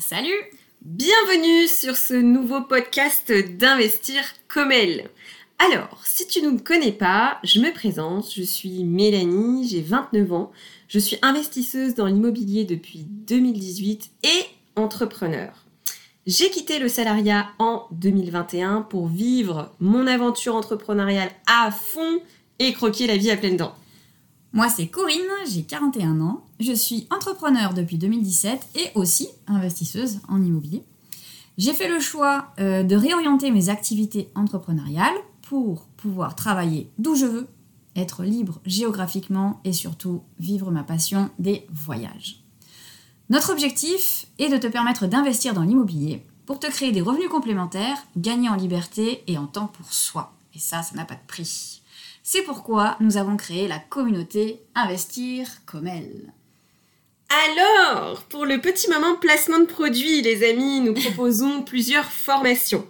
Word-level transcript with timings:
Salut 0.00 0.32
Bienvenue 0.80 1.68
sur 1.68 1.94
ce 1.94 2.14
nouveau 2.14 2.62
podcast 2.62 3.30
d'Investir 3.30 4.22
comme 4.48 4.72
elle. 4.72 5.10
Alors, 5.58 6.00
si 6.06 6.26
tu 6.26 6.40
ne 6.40 6.48
me 6.52 6.58
connais 6.58 6.90
pas, 6.90 7.38
je 7.44 7.60
me 7.60 7.70
présente, 7.70 8.32
je 8.34 8.42
suis 8.42 8.82
Mélanie, 8.84 9.68
j'ai 9.68 9.82
29 9.82 10.32
ans, 10.32 10.52
je 10.88 10.98
suis 10.98 11.18
investisseuse 11.20 11.94
dans 11.94 12.06
l'immobilier 12.06 12.64
depuis 12.64 13.00
2018 13.06 14.10
et 14.22 14.46
entrepreneur. 14.74 15.52
J'ai 16.26 16.48
quitté 16.48 16.78
le 16.78 16.88
salariat 16.88 17.50
en 17.58 17.86
2021 17.92 18.80
pour 18.80 19.06
vivre 19.06 19.70
mon 19.80 20.06
aventure 20.06 20.54
entrepreneuriale 20.54 21.30
à 21.46 21.70
fond 21.70 22.20
et 22.58 22.72
croquer 22.72 23.06
la 23.06 23.18
vie 23.18 23.30
à 23.30 23.36
pleines 23.36 23.58
dents. 23.58 23.74
Moi, 24.52 24.68
c'est 24.68 24.88
Corinne, 24.88 25.20
j'ai 25.48 25.62
41 25.62 26.20
ans, 26.20 26.44
je 26.58 26.72
suis 26.72 27.06
entrepreneur 27.10 27.72
depuis 27.72 27.98
2017 27.98 28.60
et 28.74 28.90
aussi 28.96 29.28
investisseuse 29.46 30.18
en 30.28 30.42
immobilier. 30.42 30.82
J'ai 31.56 31.72
fait 31.72 31.88
le 31.88 32.00
choix 32.00 32.48
euh, 32.58 32.82
de 32.82 32.96
réorienter 32.96 33.52
mes 33.52 33.68
activités 33.68 34.28
entrepreneuriales 34.34 35.14
pour 35.42 35.86
pouvoir 35.96 36.34
travailler 36.34 36.90
d'où 36.98 37.14
je 37.14 37.26
veux, 37.26 37.46
être 37.94 38.24
libre 38.24 38.60
géographiquement 38.66 39.60
et 39.64 39.72
surtout 39.72 40.22
vivre 40.38 40.70
ma 40.70 40.82
passion 40.82 41.30
des 41.38 41.66
voyages. 41.70 42.42
Notre 43.28 43.52
objectif 43.52 44.26
est 44.40 44.48
de 44.48 44.56
te 44.56 44.66
permettre 44.66 45.06
d'investir 45.06 45.54
dans 45.54 45.62
l'immobilier 45.62 46.24
pour 46.46 46.58
te 46.58 46.66
créer 46.66 46.90
des 46.90 47.00
revenus 47.00 47.28
complémentaires, 47.28 47.98
gagner 48.16 48.48
en 48.48 48.56
liberté 48.56 49.22
et 49.28 49.38
en 49.38 49.46
temps 49.46 49.68
pour 49.68 49.92
soi. 49.92 50.32
Et 50.54 50.58
ça, 50.58 50.82
ça 50.82 50.96
n'a 50.96 51.04
pas 51.04 51.14
de 51.14 51.26
prix. 51.28 51.79
C'est 52.32 52.42
pourquoi 52.42 52.96
nous 53.00 53.16
avons 53.16 53.36
créé 53.36 53.66
la 53.66 53.80
communauté 53.80 54.60
Investir 54.76 55.48
comme 55.66 55.88
elle. 55.88 56.32
Alors, 57.48 58.22
pour 58.22 58.46
le 58.46 58.60
petit 58.60 58.88
moment 58.88 59.16
placement 59.16 59.58
de 59.58 59.64
produits, 59.64 60.22
les 60.22 60.48
amis, 60.48 60.80
nous 60.80 60.94
proposons 60.94 61.62
plusieurs 61.66 62.04
formations. 62.04 62.86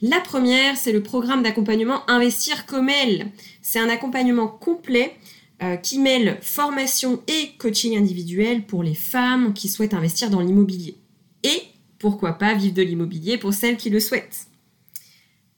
La 0.00 0.18
première, 0.18 0.76
c'est 0.76 0.90
le 0.90 1.00
programme 1.00 1.44
d'accompagnement 1.44 2.02
Investir 2.10 2.66
comme 2.66 2.88
elle. 2.88 3.28
C'est 3.60 3.78
un 3.78 3.88
accompagnement 3.88 4.48
complet 4.48 5.14
euh, 5.62 5.76
qui 5.76 6.00
mêle 6.00 6.40
formation 6.42 7.22
et 7.28 7.50
coaching 7.58 7.96
individuel 7.96 8.66
pour 8.66 8.82
les 8.82 8.96
femmes 8.96 9.54
qui 9.54 9.68
souhaitent 9.68 9.94
investir 9.94 10.28
dans 10.28 10.40
l'immobilier. 10.40 10.96
Et 11.44 11.62
pourquoi 12.00 12.32
pas 12.32 12.54
vivre 12.54 12.74
de 12.74 12.82
l'immobilier 12.82 13.38
pour 13.38 13.54
celles 13.54 13.76
qui 13.76 13.90
le 13.90 14.00
souhaitent. 14.00 14.48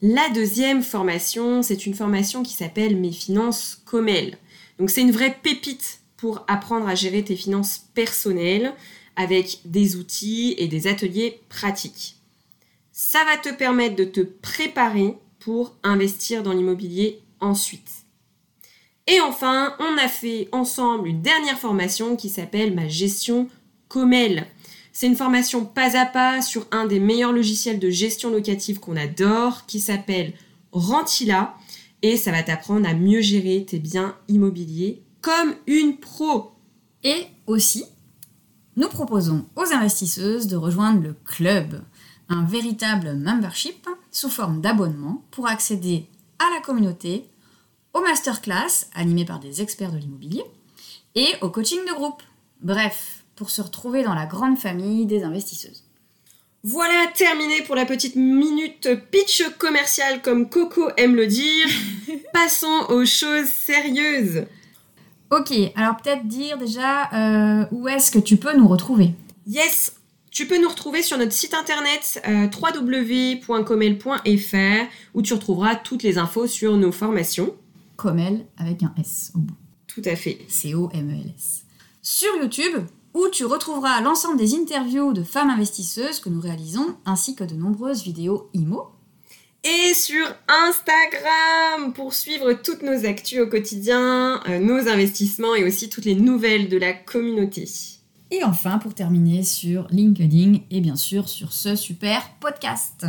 La 0.07 0.29
deuxième 0.29 0.83
formation, 0.83 1.63
c'est 1.63 1.87
une 1.87 1.95
formation 1.95 2.43
qui 2.43 2.53
s'appelle 2.53 2.95
Mes 2.95 3.11
finances 3.11 3.81
comme 3.87 4.11
elles. 4.11 4.37
Donc 4.79 4.91
c'est 4.91 5.01
une 5.01 5.11
vraie 5.11 5.35
pépite 5.43 6.01
pour 6.19 6.45
apprendre 6.47 6.87
à 6.87 6.95
gérer 6.95 7.25
tes 7.25 7.37
finances 7.37 7.87
personnelles 7.95 8.75
avec 9.17 9.61
des 9.65 9.97
outils 9.97 10.57
et 10.59 10.69
des 10.69 10.89
ateliers 10.89 11.41
pratiques. 11.49 12.17
Ça 12.93 13.25
va 13.25 13.39
te 13.39 13.49
permettre 13.57 13.97
de 13.97 14.05
te 14.05 14.21
préparer 14.21 15.15
pour 15.39 15.75
investir 15.83 16.43
dans 16.43 16.53
l'immobilier 16.53 17.23
ensuite. 17.41 18.05
Et 19.07 19.23
enfin, 19.23 19.75
on 19.79 19.97
a 19.97 20.09
fait 20.09 20.51
ensemble 20.53 21.09
une 21.09 21.23
dernière 21.23 21.59
formation 21.59 22.15
qui 22.15 22.29
s'appelle 22.29 22.75
Ma 22.75 22.89
gestion 22.89 23.49
comme 23.89 24.13
elle. 24.13 24.49
C'est 24.95 25.09
une 25.09 25.17
formation 25.17 25.65
pas 25.65 25.99
à 25.99 26.07
pas 26.07 26.41
sur 26.41 26.69
un 26.71 26.87
des 26.87 27.01
meilleurs 27.01 27.33
logiciels 27.33 27.81
de 27.81 27.91
gestion 27.91 28.31
locative 28.31 28.79
qu'on 28.79 28.97
adore, 28.97 29.67
qui 29.67 29.81
s'appelle 29.81 30.35
Rentila, 30.71 31.57
et 32.03 32.17
ça 32.17 32.31
va 32.31 32.45
t'apprendre 32.45 32.89
à 32.89 32.95
mieux 32.95 33.21
gérer 33.21 33.67
tes 33.69 33.81
biens 33.81 34.17
immobiliers 34.29 35.03
comme 35.21 35.57
une 35.67 35.97
pro. 35.97 36.53
Et 37.03 37.27
aussi, 37.49 37.85
nous 38.77 38.89
proposons 38.89 39.47
aux 39.57 39.73
investisseuses 39.73 40.47
de 40.47 40.55
rejoindre 40.55 41.03
le 41.03 41.15
club, 41.25 41.83
un 42.29 42.45
véritable 42.45 43.15
membership 43.17 43.89
sous 44.13 44.31
forme 44.31 44.61
d'abonnement 44.61 45.25
pour 45.33 45.49
accéder 45.49 46.07
à 46.39 46.55
la 46.55 46.61
communauté, 46.61 47.29
aux 47.95 48.01
masterclass 48.01 48.87
animées 48.95 49.25
par 49.25 49.41
des 49.41 49.61
experts 49.61 49.91
de 49.91 49.99
l'immobilier 49.99 50.45
et 51.17 51.27
au 51.43 51.51
coaching 51.51 51.81
de 51.81 51.95
groupe. 51.95 52.23
Bref, 52.61 53.24
pour 53.37 53.51
se 53.51 53.63
retrouver 53.63 54.03
dans 54.03 54.15
la 54.15 54.27
grande 54.27 54.59
famille 54.59 55.07
des 55.07 55.23
investisseuses. 55.23 55.85
Voilà, 56.63 57.07
terminé 57.15 57.61
pour 57.63 57.75
la 57.75 57.85
petite 57.85 58.17
minute 58.17 58.89
pitch 59.11 59.43
commercial 59.59 60.23
comme 60.23 60.49
Coco 60.49 60.89
aime 60.97 61.15
le 61.15 61.27
dire. 61.27 61.67
Passons 62.33 62.87
aux 62.89 63.05
choses 63.05 63.49
sérieuses. 63.49 64.47
Ok, 65.31 65.53
alors 65.75 65.97
peut-être 65.97 66.27
dire 66.27 66.57
déjà 66.57 67.11
euh, 67.13 67.67
où 67.71 67.87
est-ce 67.89 68.11
que 68.11 68.19
tu 68.19 68.39
peux 68.39 68.57
nous 68.57 68.69
retrouver? 68.69 69.11
Yes, 69.47 69.97
tu 70.31 70.47
peux 70.47 70.59
nous 70.61 70.69
retrouver 70.69 71.03
sur 71.03 71.17
notre 71.19 71.33
site 71.33 71.55
internet 71.55 72.23
euh, 72.27 72.49
www.comel.fr 72.49 74.91
où 75.15 75.23
tu 75.23 75.35
retrouveras 75.35 75.77
toutes 75.77 76.03
les 76.03 76.19
infos 76.19 76.47
sur 76.47 76.77
nos 76.77 76.93
formations. 76.93 77.55
Comel 77.97 78.47
avec 78.57 78.83
un 78.83 78.93
S 78.99 79.33
au 79.35 79.39
bout. 79.39 79.55
Tout 79.87 80.03
à 80.05 80.17
fait. 80.17 80.39
C-O-M-E-L-S. 80.49 81.65
Sur 82.03 82.35
YouTube, 82.41 82.85
où 83.15 83.29
tu 83.29 83.45
retrouveras 83.45 84.01
l'ensemble 84.01 84.37
des 84.37 84.55
interviews 84.55 85.13
de 85.13 85.23
femmes 85.23 85.51
investisseuses 85.51 86.19
que 86.19 86.29
nous 86.29 86.41
réalisons, 86.41 86.97
ainsi 87.07 87.37
que 87.37 87.45
de 87.45 87.55
nombreuses 87.55 88.03
vidéos 88.03 88.51
IMO. 88.53 88.91
Et 89.63 89.95
sur 89.95 90.27
Instagram 90.49 91.95
pour 91.95 92.13
suivre 92.13 92.53
toutes 92.53 92.83
nos 92.83 93.07
actus 93.07 93.41
au 93.41 93.47
quotidien, 93.47 94.43
euh, 94.49 94.59
nos 94.59 94.89
investissements 94.89 95.55
et 95.55 95.65
aussi 95.65 95.89
toutes 95.89 96.05
les 96.05 96.17
nouvelles 96.17 96.69
de 96.69 96.77
la 96.77 96.93
communauté. 96.93 97.67
Et 98.31 98.43
enfin, 98.45 98.79
pour 98.79 98.95
terminer, 98.95 99.43
sur 99.43 99.87
LinkedIn 99.91 100.59
et 100.71 100.81
bien 100.81 100.97
sûr 100.97 101.29
sur 101.29 101.53
ce 101.53 101.77
super 101.77 102.35
podcast. 102.41 103.07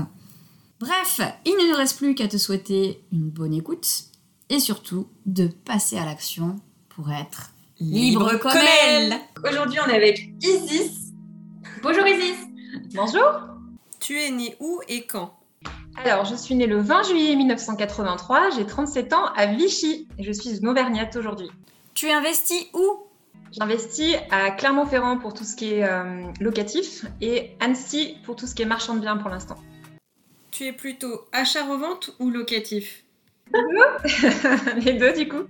Bref, 0.79 1.19
il 1.45 1.53
ne 1.53 1.71
nous 1.71 1.77
reste 1.77 1.97
plus 1.97 2.15
qu'à 2.15 2.27
te 2.27 2.37
souhaiter 2.37 3.01
une 3.11 3.29
bonne 3.29 3.53
écoute 3.53 4.05
et 4.49 4.59
surtout 4.59 5.07
de 5.25 5.47
passer 5.47 5.97
à 5.97 6.05
l'action 6.05 6.57
pour 6.89 7.11
être 7.11 7.54
Libre 7.81 8.37
comme 8.37 8.53
elle. 8.87 9.15
Aujourd'hui, 9.43 9.79
on 9.85 9.89
est 9.89 9.95
avec 9.97 10.29
Isis. 10.41 11.11
Bonjour 11.83 12.07
Isis. 12.07 12.37
Bonjour. 12.93 13.25
Tu 13.99 14.17
es 14.17 14.31
née 14.31 14.55
où 14.61 14.79
et 14.87 15.05
quand? 15.05 15.37
Alors, 15.97 16.23
je 16.23 16.35
suis 16.35 16.55
née 16.55 16.67
le 16.67 16.79
20 16.79 17.03
juillet 17.03 17.35
1983, 17.35 18.51
j'ai 18.51 18.65
37 18.65 19.11
ans 19.11 19.25
à 19.35 19.47
Vichy 19.47 20.07
et 20.17 20.23
je 20.23 20.31
suis 20.31 20.57
une 20.57 20.69
auvergnate 20.69 21.17
aujourd'hui. 21.17 21.49
Tu 21.93 22.09
investis 22.09 22.65
où? 22.73 23.07
J'investis 23.51 24.15
à 24.31 24.51
Clermont-Ferrand 24.51 25.17
pour 25.17 25.33
tout 25.33 25.43
ce 25.43 25.57
qui 25.57 25.73
est 25.73 25.83
euh, 25.83 26.23
locatif 26.39 27.05
et 27.19 27.57
Annecy 27.59 28.17
pour 28.23 28.37
tout 28.37 28.47
ce 28.47 28.55
qui 28.55 28.61
est 28.61 28.65
marchand 28.65 28.95
de 28.95 29.01
biens 29.01 29.17
pour 29.17 29.29
l'instant. 29.29 29.57
Tu 30.51 30.63
es 30.63 30.71
plutôt 30.71 31.25
achat-revente 31.33 32.11
ou 32.19 32.29
locatif? 32.29 33.03
Les 34.77 34.93
deux 34.93 35.11
du 35.11 35.27
coup. 35.27 35.43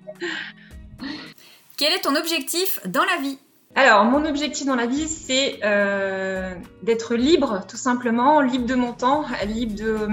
Quel 1.78 1.92
est 1.92 2.02
ton 2.02 2.16
objectif 2.16 2.80
dans 2.86 3.04
la 3.04 3.22
vie? 3.22 3.38
Alors, 3.78 4.06
mon 4.06 4.24
objectif 4.24 4.66
dans 4.66 4.78
la 4.78 4.86
vie, 4.86 5.10
c'est 5.10 5.60
euh, 5.66 6.56
d'être 6.84 7.16
libre, 7.16 7.66
tout 7.68 7.76
simplement, 7.76 8.40
libre 8.40 8.66
de 8.66 8.76
mon 8.76 8.94
temps, 8.94 9.26
libre 9.46 9.76
de, 9.76 9.84
euh, 9.84 10.08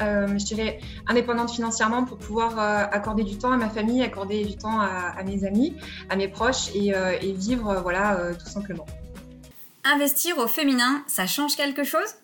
euh, 0.00 0.28
je 0.38 0.44
dirais, 0.44 0.78
indépendante 1.08 1.50
financièrement 1.50 2.04
pour 2.04 2.18
pouvoir 2.18 2.56
accorder 2.92 3.24
du 3.24 3.36
temps 3.36 3.50
à 3.50 3.56
ma 3.56 3.68
famille, 3.68 4.04
accorder 4.04 4.44
du 4.44 4.56
temps 4.56 4.78
à, 4.78 5.20
mes 5.24 5.44
amis, 5.44 5.74
à 6.08 6.14
mes 6.14 6.28
proches 6.28 6.68
et, 6.76 6.92
et 7.22 7.32
vivre, 7.32 7.80
voilà, 7.82 8.16
tout 8.38 8.48
simplement. 8.48 8.86
Investir 9.82 10.38
au 10.38 10.46
féminin, 10.46 11.02
ça 11.08 11.26
change 11.26 11.56
quelque 11.56 11.82
chose? 11.82 12.14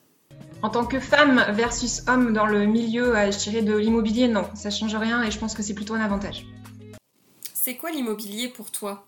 En 0.63 0.69
tant 0.69 0.85
que 0.85 1.01
femme 1.01 1.45
versus 1.51 2.05
homme 2.07 2.33
dans 2.33 2.47
le 2.47 2.67
milieu, 2.67 3.15
je 3.17 3.39
dirais, 3.39 3.63
de 3.63 3.75
l'immobilier, 3.77 4.29
non, 4.29 4.45
ça 4.55 4.71
change 4.71 4.95
rien 4.95 5.25
et 5.25 5.33
je 5.33 5.39
pense 5.39 5.55
que 5.55 5.63
c'est 5.65 5.75
plutôt 5.75 5.95
un 5.95 6.01
avantage. 6.01 6.47
C'est 7.63 7.75
quoi 7.75 7.91
l'immobilier 7.91 8.49
pour 8.49 8.71
toi? 8.71 9.05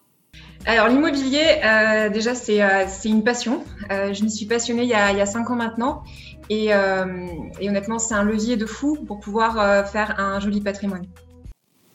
Alors 0.66 0.88
l'immobilier, 0.88 1.58
euh, 1.64 2.10
déjà 2.10 2.32
euh, 2.32 2.84
c'est 2.86 3.08
une 3.08 3.24
passion. 3.24 3.64
Euh, 3.90 4.12
je 4.12 4.22
m'y 4.22 4.30
suis 4.30 4.44
passionnée 4.44 4.82
il 4.82 4.90
y, 4.90 4.94
a, 4.94 5.10
il 5.10 5.16
y 5.16 5.22
a 5.22 5.26
cinq 5.26 5.49
ans 5.49 5.56
maintenant 5.56 6.02
et, 6.50 6.66
et 6.66 7.69
honnêtement 7.70 7.99
c'est 7.99 8.12
un 8.12 8.25
levier 8.25 8.58
de 8.58 8.66
fou 8.66 8.99
pour 9.06 9.20
pouvoir 9.20 9.88
faire 9.88 10.20
un 10.20 10.38
joli 10.38 10.60
patrimoine. 10.60 11.06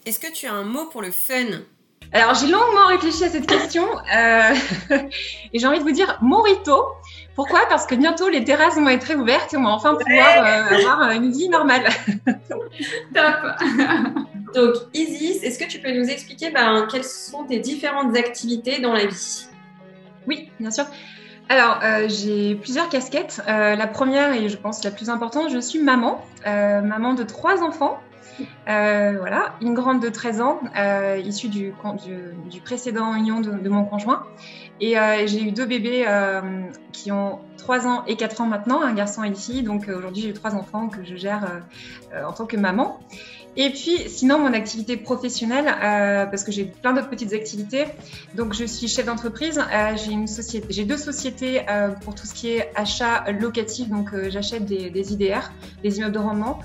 Est-ce 0.08 0.20
que 0.20 0.34
tu 0.34 0.48
as 0.48 0.54
un 0.54 0.64
mot 0.64 0.88
pour 0.88 1.04
le 1.04 1.12
fun? 1.12 1.62
Alors 2.14 2.36
j'ai 2.36 2.48
longuement 2.48 2.88
réfléchi 2.88 3.24
à 3.24 3.30
cette 3.30 3.48
question 3.48 3.86
et 4.12 5.60
j'ai 5.60 5.68
envie 5.68 5.80
de 5.80 5.84
vous 5.84 5.92
dire 5.92 6.18
morito. 6.22 6.86
Pourquoi? 7.36 7.62
Parce 7.70 7.86
que 7.86 7.96
bientôt 7.96 8.30
les 8.30 8.44
terrasses 8.44 8.76
vont 8.76 8.90
être 8.90 9.04
réouvertes 9.04 9.54
et 9.54 9.58
on 9.58 9.64
va 9.64 9.70
enfin 9.70 9.96
pouvoir 9.96 10.46
avoir 10.92 11.12
une 11.12 11.32
vie 11.32 11.50
normale. 11.50 11.88
Top 13.14 13.36
donc, 14.54 14.76
Isis, 14.94 15.44
est-ce 15.44 15.60
que 15.60 15.70
tu 15.70 15.80
peux 15.80 15.92
nous 15.92 16.10
expliquer 16.10 16.52
ben, 16.52 16.88
quelles 16.92 17.04
sont 17.04 17.44
tes 17.46 17.60
différentes 17.60 18.16
activités 18.16 18.80
dans 18.80 18.94
la 18.94 19.06
vie? 19.06 19.48
Oui, 20.26 20.50
bien 20.60 20.72
sûr. 20.72 20.86
Alors, 21.50 21.80
euh, 21.84 22.10
j'ai 22.10 22.56
plusieurs 22.56 22.90
casquettes. 22.90 23.42
Euh, 23.48 23.76
la 23.76 23.88
première, 23.88 24.34
et 24.34 24.50
je 24.50 24.58
pense 24.58 24.84
la 24.84 24.92
plus 24.92 25.10
importante, 25.10 25.50
je 25.50 25.60
suis 25.60 25.80
maman, 25.80 26.22
euh, 26.46 26.82
maman 26.82 27.14
de 27.14 27.24
trois 27.24 27.64
enfants. 27.64 28.00
voilà, 28.66 29.56
une 29.62 29.74
grande 29.74 30.02
de 30.02 30.10
13 30.10 30.42
ans, 30.42 30.60
issue 31.24 31.48
du, 31.48 31.74
précédent 32.64 33.16
union 33.16 33.40
de, 33.40 33.70
mon 33.70 33.86
conjoint, 33.86 34.24
Et 34.82 34.96
j'ai 35.26 35.42
eu 35.42 35.52
deux 35.52 35.66
bébés 35.66 36.06
qui 36.92 37.12
ont 37.12 37.40
3 37.58 37.88
ans 37.88 38.04
et 38.08 38.16
4 38.16 38.42
ans 38.42 38.46
maintenant, 38.46 38.82
un 38.82 38.94
garçon 38.94 39.24
et 39.24 39.28
une 39.28 39.36
fille. 39.36 39.64
Donc 39.64 39.88
aujourd'hui, 39.88 40.22
j'ai 40.22 40.34
trois 40.34 40.54
enfants 40.54 40.90
que 40.90 41.04
je 41.04 41.16
gère 41.16 41.62
en 42.14 42.34
tant 42.34 42.46
que 42.46 42.58
maman. 42.58 43.00
Et 43.60 43.72
puis, 43.72 44.08
sinon, 44.08 44.38
mon 44.38 44.54
activité 44.54 44.98
professionnelle, 44.98 45.66
euh, 45.68 46.28
parce 46.28 46.44
que 46.44 46.52
j'ai 46.52 46.66
plein 46.66 46.94
d'autres 46.94 47.10
petites 47.10 47.34
activités. 47.34 47.86
Donc, 48.36 48.54
je 48.54 48.64
suis 48.64 48.88
chef 48.88 49.08
d'entreprise. 49.08 49.58
Euh, 49.58 49.98
j'ai 49.98 50.12
une 50.12 50.28
société, 50.28 50.68
j'ai 50.70 50.86
deux 50.86 50.98
sociétés 50.98 51.62
euh, 51.68 51.90
pour 51.90 52.14
tout 52.14 52.28
ce 52.28 52.36
qui 52.36 52.50
est 52.50 52.70
achat 52.76 53.26
locatif. 53.32 53.90
Donc, 53.90 54.12
j'achète 54.30 54.66
des, 54.66 54.92
des, 54.92 55.12
IDR, 55.12 55.52
des 55.82 55.98
immeubles 55.98 56.14
de 56.14 56.20
rendement 56.20 56.60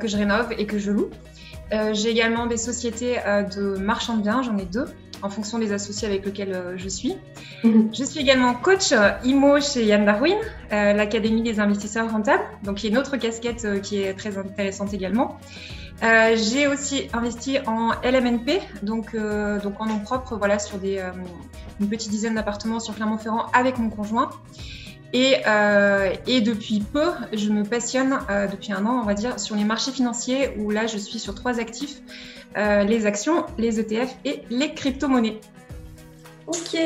que 0.00 0.08
je 0.08 0.16
rénove 0.16 0.52
et 0.58 0.66
que 0.66 0.78
je 0.78 0.90
loue. 0.90 1.10
j'ai 1.92 2.10
également 2.10 2.46
des 2.46 2.56
sociétés 2.56 3.18
de 3.54 3.78
marchands 3.78 4.16
de 4.16 4.22
biens. 4.22 4.42
J'en 4.42 4.58
ai 4.58 4.64
deux 4.64 4.86
en 5.22 5.30
fonction 5.30 5.60
des 5.60 5.72
associés 5.72 6.08
avec 6.08 6.26
lesquels 6.26 6.74
je 6.76 6.88
suis. 6.88 7.14
Mhm. 7.62 7.90
Je 7.92 8.02
suis 8.02 8.20
également 8.20 8.54
coach 8.54 8.92
IMO 9.24 9.60
chez 9.60 9.84
Yann 9.84 10.04
Darwin, 10.04 10.38
l'Académie 10.70 11.42
des 11.42 11.60
investisseurs 11.60 12.10
rentables, 12.10 12.42
donc 12.64 12.82
il 12.82 12.86
y 12.86 12.88
a 12.88 12.92
une 12.92 12.98
autre 12.98 13.16
casquette 13.16 13.80
qui 13.82 14.02
est 14.02 14.14
très 14.14 14.36
intéressante 14.38 14.92
également. 14.92 15.38
Euh, 16.02 16.36
j'ai 16.36 16.66
aussi 16.66 17.08
investi 17.12 17.58
en 17.66 17.92
LMNP, 18.02 18.60
donc, 18.82 19.14
euh, 19.14 19.60
donc 19.60 19.80
en 19.80 19.86
nom 19.86 20.00
propre, 20.00 20.36
voilà, 20.36 20.58
sur 20.58 20.78
des, 20.78 20.98
euh, 20.98 21.10
une 21.80 21.88
petite 21.88 22.10
dizaine 22.10 22.34
d'appartements 22.34 22.80
sur 22.80 22.94
Clermont-Ferrand 22.94 23.46
avec 23.52 23.78
mon 23.78 23.88
conjoint. 23.88 24.30
Et, 25.14 25.42
et, 26.26 26.40
depuis 26.40 26.80
peu, 26.80 27.10
je 27.34 27.50
me 27.50 27.64
passionne, 27.64 28.18
depuis 28.50 28.72
un 28.72 28.86
an, 28.86 28.98
on 29.02 29.04
va 29.04 29.12
dire, 29.12 29.38
sur 29.38 29.54
les 29.54 29.64
marchés 29.64 29.90
financiers, 29.90 30.54
où 30.56 30.70
là, 30.70 30.86
je 30.86 30.96
suis 30.96 31.18
sur 31.18 31.34
trois 31.34 31.60
actifs, 31.60 32.00
les 32.56 33.04
actions, 33.04 33.44
les 33.58 33.78
ETF 33.78 34.08
et 34.24 34.40
les 34.48 34.72
crypto-monnaies. 34.72 35.38
Ok. 36.46 36.78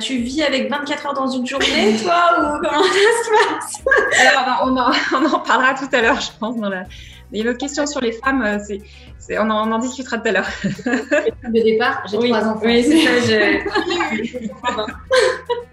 tu 0.00 0.16
vis 0.16 0.42
avec 0.42 0.68
24 0.68 1.06
heures 1.06 1.14
dans 1.14 1.28
une 1.28 1.46
journée, 1.46 1.96
toi, 2.02 2.32
ou 2.40 2.60
comment 2.60 2.82
ça 2.82 2.90
se 2.90 3.30
passe? 3.30 3.82
Alors, 4.18 4.62
on 4.64 4.76
en, 4.76 4.90
on 5.12 5.32
en, 5.32 5.38
parlera 5.38 5.74
tout 5.74 5.88
à 5.92 6.02
l'heure, 6.02 6.20
je 6.20 6.30
pense, 6.40 6.56
dans 6.56 6.68
la, 6.68 6.86
il 7.32 7.44
y 7.44 7.48
une 7.48 7.56
question 7.56 7.86
sur 7.86 8.00
les 8.00 8.12
femmes, 8.12 8.42
euh, 8.42 8.58
c'est, 9.18 9.38
on, 9.38 9.50
en, 9.50 9.78
discutera 9.78 10.18
tout 10.18 10.28
à 10.28 10.32
l'heure. 10.32 10.48
De 10.64 11.62
départ, 11.62 12.02
j'ai 12.10 12.16
trois 12.16 12.44
enfants. 12.46 12.60
Oui, 12.64 12.82
c'est 12.82 13.06
ça. 13.06 13.10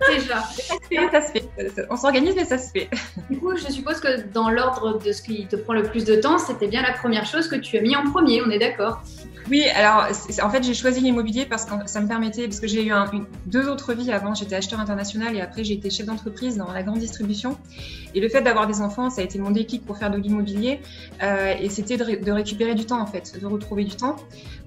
Déjà. 0.10 0.44
Ça 1.12 1.22
se 1.22 1.32
fait, 1.32 1.46
On 1.90 1.96
s'organise, 1.96 2.36
mais 2.36 2.46
ça 2.46 2.58
se 2.58 2.72
fait. 2.72 2.90
Du 3.30 3.40
coup, 3.40 3.56
je 3.56 3.72
suppose 3.72 4.00
que 4.00 4.22
dans 4.34 4.50
l'ordre 4.50 5.00
de 5.00 5.12
ce 5.12 5.22
qui 5.22 5.48
te 5.48 5.56
prend 5.56 5.74
le 5.74 5.84
plus 5.84 6.04
de 6.06 6.16
temps, 6.16 6.38
c'était 6.38 6.68
bien 6.68 6.82
la 6.82 6.94
première 6.94 7.26
chose 7.26 7.48
que 7.48 7.56
tu 7.56 7.78
as 7.78 7.82
mis 7.82 7.96
en 7.96 8.04
premier, 8.12 8.42
on 8.46 8.50
est 8.50 8.60
d'accord 8.60 9.02
oui, 9.50 9.64
alors 9.76 10.08
en 10.42 10.50
fait 10.50 10.64
j'ai 10.64 10.74
choisi 10.74 11.02
l'immobilier 11.02 11.46
parce 11.46 11.66
que 11.66 11.72
ça 11.86 12.02
me 12.02 12.08
permettait, 12.08 12.48
parce 12.48 12.60
que 12.60 12.68
j'ai 12.68 12.84
eu 12.84 12.92
deux 13.46 13.70
autres 13.70 13.94
vies 13.94 14.12
avant, 14.12 14.34
j'étais 14.34 14.56
acheteur 14.56 14.80
international 14.80 15.36
et 15.36 15.42
après 15.42 15.64
j'ai 15.64 15.76
été 15.76 15.92
chef 15.92 16.08
d'entreprise 16.08 16.58
dans 16.58 16.72
la 16.72 16.82
grande 16.82 16.98
distribution. 16.98 17.58
Et 18.16 18.22
le 18.22 18.30
fait 18.30 18.42
d'avoir 18.42 18.66
des 18.66 18.82
enfants, 18.82 19.10
ça 19.10 19.22
a 19.22 19.24
été 19.24 19.38
mon 19.38 19.52
déclic 19.52 19.86
pour 19.86 19.98
faire 19.98 20.10
de 20.10 20.18
l'immobilier 20.18 20.80
euh, 21.22 21.54
et 21.60 21.70
c'était 21.70 21.98
de, 21.98 22.32
récupérer 22.32 22.74
du 22.74 22.86
temps 22.86 23.00
en 23.00 23.06
fait, 23.06 23.40
de 23.40 23.46
retrouver 23.46 23.84
du 23.84 23.96
temps. 23.96 24.16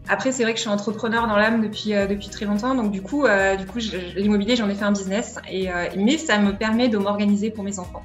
Après 0.09 0.31
c'est 0.31 0.45
vrai 0.45 0.53
que 0.53 0.59
je 0.59 0.63
suis 0.63 0.71
entrepreneur 0.71 1.27
dans 1.27 1.37
l'âme 1.37 1.61
depuis, 1.61 1.95
euh, 1.95 2.07
depuis 2.07 2.29
très 2.29 2.47
longtemps, 2.47 2.77
donc 2.77 2.93
du 2.93 3.03
coup, 3.03 3.27
euh, 3.27 3.57
du 3.57 3.67
coup 3.67 3.79
l'immobilier 4.15 4.55
j'en 4.55 4.69
ai 4.69 4.75
fait 4.75 4.85
un 4.85 4.93
business, 4.93 5.39
et, 5.51 5.69
mais 5.97 6.19
ça 6.19 6.39
me 6.39 6.53
permet 6.53 6.89
de 6.89 6.99
m'organiser 6.99 7.51
pour 7.51 7.65
mes 7.65 7.81
enfants. 7.81 8.03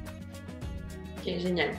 Ok, 1.20 1.34
génial. 1.38 1.70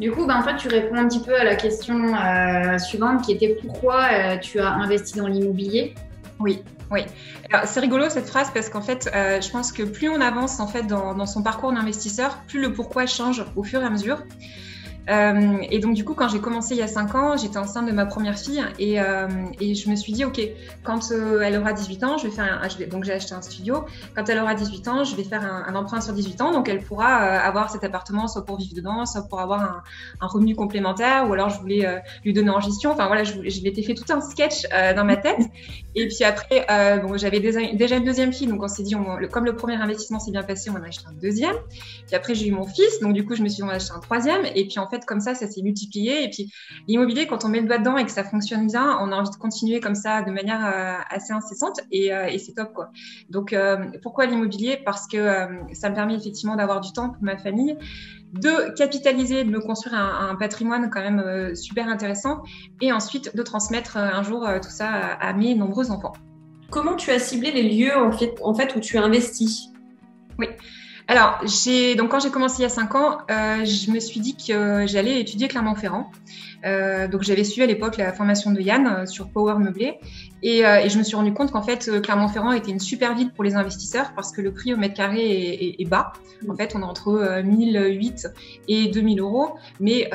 Du 0.00 0.10
coup, 0.10 0.26
ben, 0.26 0.36
en 0.36 0.42
fait, 0.42 0.56
tu 0.56 0.68
réponds 0.68 0.96
un 0.96 1.08
petit 1.08 1.20
peu 1.20 1.34
à 1.34 1.44
la 1.44 1.54
question 1.54 2.14
euh, 2.14 2.78
suivante 2.78 3.22
qui 3.22 3.32
était 3.32 3.56
pourquoi 3.62 4.02
euh, 4.12 4.36
tu 4.38 4.58
as 4.58 4.68
investi 4.68 5.18
dans 5.18 5.26
l'immobilier? 5.26 5.94
Oui, 6.40 6.62
oui. 6.90 7.02
C'est 7.64 7.80
rigolo 7.80 8.08
cette 8.08 8.26
phrase 8.26 8.50
parce 8.52 8.68
qu'en 8.68 8.80
fait, 8.80 9.10
euh, 9.14 9.40
je 9.40 9.50
pense 9.50 9.72
que 9.72 9.82
plus 9.82 10.08
on 10.08 10.20
avance 10.20 10.58
en 10.58 10.66
fait 10.66 10.84
dans, 10.84 11.14
dans 11.14 11.26
son 11.26 11.42
parcours 11.42 11.72
d'investisseur, 11.72 12.38
plus 12.48 12.60
le 12.60 12.72
pourquoi 12.72 13.06
change 13.06 13.44
au 13.54 13.62
fur 13.62 13.80
et 13.82 13.84
à 13.84 13.90
mesure. 13.90 14.18
Euh, 15.10 15.58
et 15.70 15.78
donc, 15.80 15.94
du 15.94 16.04
coup, 16.04 16.14
quand 16.14 16.28
j'ai 16.28 16.40
commencé 16.40 16.74
il 16.74 16.78
y 16.78 16.82
a 16.82 16.88
5 16.88 17.14
ans, 17.14 17.36
j'étais 17.36 17.58
enceinte 17.58 17.86
de 17.86 17.92
ma 17.92 18.06
première 18.06 18.38
fille 18.38 18.62
et, 18.78 19.00
euh, 19.00 19.26
et 19.60 19.74
je 19.74 19.90
me 19.90 19.96
suis 19.96 20.12
dit, 20.12 20.24
OK, 20.24 20.40
quand 20.84 21.10
euh, 21.10 21.40
elle 21.40 21.56
aura 21.56 21.72
18 21.72 22.04
ans, 22.04 22.18
je 22.18 22.26
vais 22.26 22.32
faire 22.32 22.60
un, 22.62 22.68
je 22.68 22.78
vais, 22.78 22.86
donc 22.86 23.04
j'ai 23.04 23.12
acheté 23.12 23.34
un 23.34 23.42
studio. 23.42 23.84
Quand 24.14 24.28
elle 24.28 24.38
aura 24.38 24.54
18 24.54 24.88
ans, 24.88 25.04
je 25.04 25.16
vais 25.16 25.24
faire 25.24 25.42
un, 25.44 25.64
un 25.66 25.74
emprunt 25.74 26.00
sur 26.00 26.12
18 26.12 26.40
ans. 26.40 26.52
Donc, 26.52 26.68
elle 26.68 26.82
pourra 26.82 27.06
avoir 27.06 27.70
cet 27.70 27.84
appartement 27.84 28.28
soit 28.28 28.44
pour 28.44 28.58
vivre 28.58 28.74
dedans, 28.74 29.04
soit 29.06 29.22
pour 29.22 29.40
avoir 29.40 29.60
un, 29.60 29.82
un 30.20 30.26
revenu 30.26 30.54
complémentaire 30.54 31.28
ou 31.28 31.32
alors 31.32 31.50
je 31.50 31.58
voulais 31.60 32.02
lui 32.24 32.32
donner 32.32 32.50
en 32.50 32.60
gestion. 32.60 32.92
Enfin, 32.92 33.06
voilà, 33.06 33.24
je, 33.24 33.32
je 33.32 33.62
m'étais 33.62 33.82
fait 33.82 33.94
tout 33.94 34.10
un 34.12 34.20
sketch 34.20 34.68
dans 34.96 35.04
ma 35.04 35.16
tête. 35.16 35.40
Et 35.94 36.08
puis 36.08 36.24
après, 36.24 36.66
bon, 37.02 37.16
j'avais 37.16 37.40
déjà, 37.40 37.60
une 37.60 38.04
deuxième 38.04 38.32
fille. 38.32 38.46
Donc, 38.46 38.62
on 38.62 38.68
s'est 38.68 38.82
dit, 38.82 38.94
on, 38.94 39.18
comme 39.30 39.44
le 39.44 39.56
premier 39.56 39.74
investissement 39.74 40.20
s'est 40.20 40.30
bien 40.30 40.42
passé, 40.42 40.70
on 40.70 40.78
en 40.78 40.82
a 40.82 40.88
acheté 40.88 41.04
un 41.08 41.12
deuxième. 41.20 41.56
Puis 42.06 42.14
après, 42.14 42.34
j'ai 42.34 42.46
eu 42.46 42.52
mon 42.52 42.66
fils. 42.66 43.00
Donc, 43.00 43.12
du 43.14 43.24
coup, 43.24 43.34
je 43.34 43.42
me 43.42 43.48
suis 43.48 43.56
dit, 43.56 43.62
on 43.62 43.66
va 43.66 43.74
acheter 43.74 43.92
un 43.92 44.00
troisième. 44.00 44.44
Et 44.54 44.66
puis, 44.66 44.78
en 44.78 44.86
fait, 44.92 45.04
comme 45.04 45.20
ça, 45.20 45.34
ça 45.34 45.46
s'est 45.46 45.62
multiplié. 45.62 46.24
Et 46.24 46.30
puis, 46.30 46.52
l'immobilier, 46.86 47.26
quand 47.26 47.44
on 47.44 47.48
met 47.48 47.60
le 47.60 47.66
doigt 47.66 47.78
dedans 47.78 47.96
et 47.96 48.04
que 48.04 48.10
ça 48.10 48.24
fonctionne 48.24 48.66
bien, 48.66 48.98
on 49.00 49.10
a 49.12 49.16
envie 49.16 49.30
de 49.30 49.36
continuer 49.36 49.80
comme 49.80 49.94
ça 49.94 50.22
de 50.22 50.30
manière 50.30 50.64
euh, 50.64 50.94
assez 51.10 51.32
incessante 51.32 51.80
et, 51.90 52.12
euh, 52.12 52.26
et 52.26 52.38
c'est 52.38 52.52
top, 52.52 52.72
quoi. 52.72 52.90
Donc, 53.30 53.52
euh, 53.52 53.86
pourquoi 54.02 54.26
l'immobilier? 54.26 54.78
Parce 54.84 55.06
que 55.06 55.46
ça 55.72 55.90
me 55.90 55.94
permet 55.94 56.14
effectivement 56.14 56.56
d'avoir 56.56 56.80
du 56.80 56.92
temps 56.92 57.10
pour 57.10 57.22
ma 57.22 57.36
famille, 57.36 57.76
de 58.32 58.74
capitaliser, 58.76 59.44
de 59.44 59.50
me 59.50 59.60
construire 59.60 59.94
un, 59.96 60.30
un 60.30 60.36
patrimoine 60.36 60.90
quand 60.90 61.00
même 61.00 61.54
super 61.54 61.88
intéressant 61.88 62.42
et 62.80 62.92
ensuite 62.92 63.36
de 63.36 63.42
transmettre 63.42 63.96
un 63.96 64.22
jour 64.22 64.46
tout 64.62 64.70
ça 64.70 64.88
à, 64.88 65.28
à, 65.28 65.32
mes 65.32 65.54
nombreux 65.54 65.90
enfants. 65.90 66.12
Comment 66.70 66.96
tu 66.96 67.10
as 67.10 67.18
ciblé 67.18 67.50
les 67.52 67.62
lieux 67.62 67.96
en 67.96 68.12
fait, 68.12 68.34
en 68.42 68.54
fait 68.54 68.74
où 68.76 68.80
tu 68.80 68.96
investis? 68.96 69.68
Oui. 70.38 70.46
Alors, 71.08 71.40
j'ai 71.44 71.94
donc 71.94 72.10
quand 72.10 72.20
j'ai 72.20 72.30
commencé 72.30 72.60
il 72.60 72.62
y 72.62 72.66
a 72.66 72.68
5 72.68 72.94
ans, 72.94 73.18
euh, 73.30 73.64
je 73.64 73.90
me 73.90 74.00
suis 74.00 74.20
dit 74.20 74.36
que 74.36 74.86
j'allais 74.86 75.20
étudier 75.20 75.48
Clermont-Ferrand. 75.48 76.10
Euh, 76.64 77.08
donc 77.08 77.22
j'avais 77.22 77.44
suivi 77.44 77.62
à 77.62 77.66
l'époque 77.66 77.96
la 77.96 78.12
formation 78.12 78.52
de 78.52 78.60
Yann 78.60 78.86
euh, 78.86 79.06
sur 79.06 79.28
Power 79.28 79.58
Meublé 79.58 79.98
et, 80.42 80.64
euh, 80.64 80.80
et, 80.80 80.88
je 80.88 80.98
me 80.98 81.02
suis 81.02 81.16
rendu 81.16 81.32
compte 81.32 81.50
qu'en 81.50 81.62
fait 81.62 81.90
Clermont-Ferrand 82.02 82.52
était 82.52 82.70
une 82.70 82.80
super 82.80 83.14
ville 83.14 83.30
pour 83.32 83.44
les 83.44 83.54
investisseurs 83.54 84.12
parce 84.14 84.32
que 84.32 84.40
le 84.40 84.52
prix 84.52 84.72
au 84.74 84.76
mètre 84.76 84.94
carré 84.94 85.76
est, 85.78 85.84
bas. 85.84 86.12
En 86.48 86.56
fait, 86.56 86.74
on 86.74 86.80
est 86.80 86.84
entre 86.84 87.42
1008 87.44 88.28
et 88.68 88.88
2000 88.88 89.20
euros. 89.20 89.50
Mais 89.78 90.10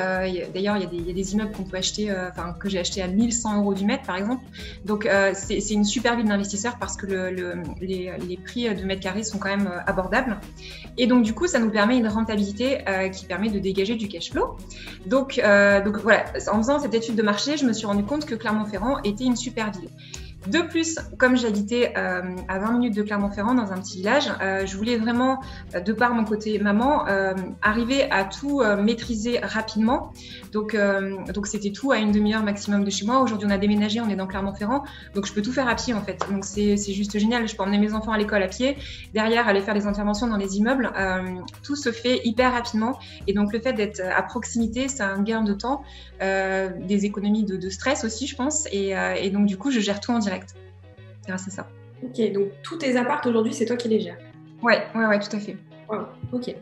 d'ailleurs, 0.53 0.77
il, 0.77 1.07
y, 1.07 1.09
a 1.09 1.13
des 1.13 1.33
immeubles 1.33 1.51
qu'on 1.51 1.63
peut 1.63 1.77
acheter, 1.77 2.11
enfin 2.11 2.53
que 2.59 2.67
j'ai 2.67 2.79
acheté 2.79 3.01
à 3.01 3.07
1100 3.07 3.61
euros 3.61 3.73
du 3.73 3.85
mètre 3.85 4.03
par 4.03 4.17
exemple. 4.17 4.43
Donc 4.83 5.07
c'est 5.33 5.69
une 5.69 5.85
super 5.85 6.17
ville 6.17 6.25
d'investisseurs 6.25 6.77
parce 6.77 6.97
que 6.97 7.05
le, 7.05 7.31
le, 7.31 7.53
les, 7.79 8.37
prix 8.43 8.73
de 8.73 8.83
mètre 8.83 9.01
carré 9.01 9.23
sont 9.23 9.37
quand 9.37 9.49
même 9.49 9.71
abordables. 9.85 10.37
Et 10.97 11.07
donc 11.07 11.23
du 11.23 11.33
coup, 11.33 11.47
ça 11.47 11.59
nous 11.59 11.69
permet 11.69 11.97
une 11.97 12.07
rentabilité 12.07 12.79
qui 13.13 13.25
permet 13.25 13.49
de 13.49 13.59
dégager 13.59 13.95
du 13.95 14.09
cash 14.09 14.31
flow. 14.31 14.57
Donc 15.05 15.39
voilà, 16.03 16.25
en 16.51 16.57
faisant 16.57 16.79
cette 16.79 16.93
étude 16.93 17.15
de 17.15 17.23
marché, 17.23 17.57
je 17.57 17.65
me 17.65 17.73
suis 17.73 17.85
rendu 17.85 18.03
compte 18.03 18.25
que 18.25 18.35
Clermont-Ferrand 18.35 18.99
était 19.03 19.25
une 19.25 19.35
super 19.35 19.71
ville. 19.71 19.89
De 20.47 20.59
plus, 20.61 20.97
comme 21.17 21.35
j'habitais 21.35 21.93
euh, 21.97 22.21
à 22.47 22.59
20 22.59 22.71
minutes 22.73 22.95
de 22.95 23.03
Clermont-Ferrand 23.03 23.53
dans 23.53 23.73
un 23.73 23.77
petit 23.77 23.97
village, 23.97 24.29
euh, 24.41 24.65
je 24.65 24.77
voulais 24.77 24.97
vraiment, 24.97 25.41
euh, 25.75 25.81
de 25.81 25.91
par 25.91 26.13
mon 26.13 26.23
côté 26.23 26.57
maman, 26.59 27.05
arriver 27.61 28.09
à 28.11 28.23
tout 28.23 28.61
maîtriser 28.81 29.39
rapidement. 29.39 30.13
Donc, 30.51 30.77
c'était 31.45 31.71
tout 31.71 31.91
à 31.91 31.97
une 31.97 32.11
demi-heure 32.11 32.43
maximum 32.43 32.83
de 32.83 32.89
chez 32.89 33.05
moi. 33.05 33.21
Aujourd'hui, 33.21 33.47
on 33.47 33.51
a 33.51 33.57
déménagé, 33.57 33.99
on 34.01 34.09
est 34.09 34.15
dans 34.15 34.27
Clermont-Ferrand, 34.27 34.83
donc 35.15 35.25
je 35.25 35.33
peux 35.33 35.41
tout 35.41 35.51
faire 35.51 35.67
à 35.67 35.75
pied 35.75 35.93
en 35.93 36.01
fait. 36.01 36.19
Donc 36.29 36.45
c'est 36.45 36.77
juste 36.77 37.17
génial. 37.17 37.47
Je 37.47 37.55
peux 37.55 37.63
emmener 37.63 37.77
mes 37.77 37.93
enfants 37.93 38.11
à 38.11 38.17
l'école 38.17 38.43
à 38.43 38.47
pied, 38.47 38.77
derrière 39.13 39.47
aller 39.47 39.61
faire 39.61 39.73
des 39.73 39.87
interventions 39.87 40.27
dans 40.27 40.37
les 40.37 40.57
immeubles. 40.57 40.91
tout 41.63 41.75
se 41.75 41.91
fait 41.91 42.21
hyper 42.23 42.53
rapidement. 42.53 42.99
Et 43.27 43.33
donc 43.33 43.53
le 43.53 43.59
fait 43.59 43.73
d'être 43.73 44.01
à 44.01 44.21
proximité, 44.23 44.87
c'est 44.87 45.03
un 45.03 45.21
gain 45.21 45.43
de 45.43 45.53
temps, 45.53 45.83
des 46.19 47.05
économies 47.05 47.43
de, 47.43 47.69
stress 47.69 48.03
aussi, 48.03 48.27
je 48.27 48.35
pense. 48.35 48.67
Et 48.71 49.29
donc 49.31 49.45
du 49.45 49.57
coup, 49.57 49.71
je 49.71 49.79
gère 49.79 49.99
tout 49.99 50.11
en 50.11 50.19
direct 50.19 50.36
grâce 51.25 51.47
à 51.47 51.51
ça. 51.51 51.67
Ok, 52.03 52.31
donc 52.31 52.49
tous 52.63 52.77
tes 52.77 52.95
apparts 52.95 53.21
aujourd'hui, 53.25 53.53
c'est 53.53 53.65
toi 53.65 53.75
qui 53.75 53.87
les 53.87 53.99
gères 53.99 54.17
Ouais, 54.61 54.87
ouais, 54.95 55.05
ouais, 55.05 55.19
tout 55.19 55.35
à 55.35 55.39
fait. 55.39 55.57
Wow. 55.89 56.07
Ok. 56.33 56.55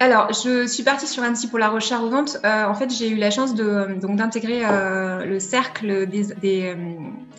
Alors, 0.00 0.32
je 0.32 0.66
suis 0.66 0.82
partie 0.82 1.06
sur 1.06 1.22
Annecy 1.22 1.48
pour 1.48 1.58
la 1.58 1.68
recherche-revente. 1.68 2.38
Euh, 2.44 2.64
en 2.64 2.74
fait, 2.74 2.90
j'ai 2.90 3.08
eu 3.08 3.16
la 3.16 3.30
chance 3.30 3.54
de, 3.54 3.98
donc, 4.00 4.16
d'intégrer 4.16 4.62
euh, 4.64 5.24
le 5.24 5.38
cercle 5.38 6.06
des, 6.06 6.34
des 6.34 6.74
euh, 6.74 6.76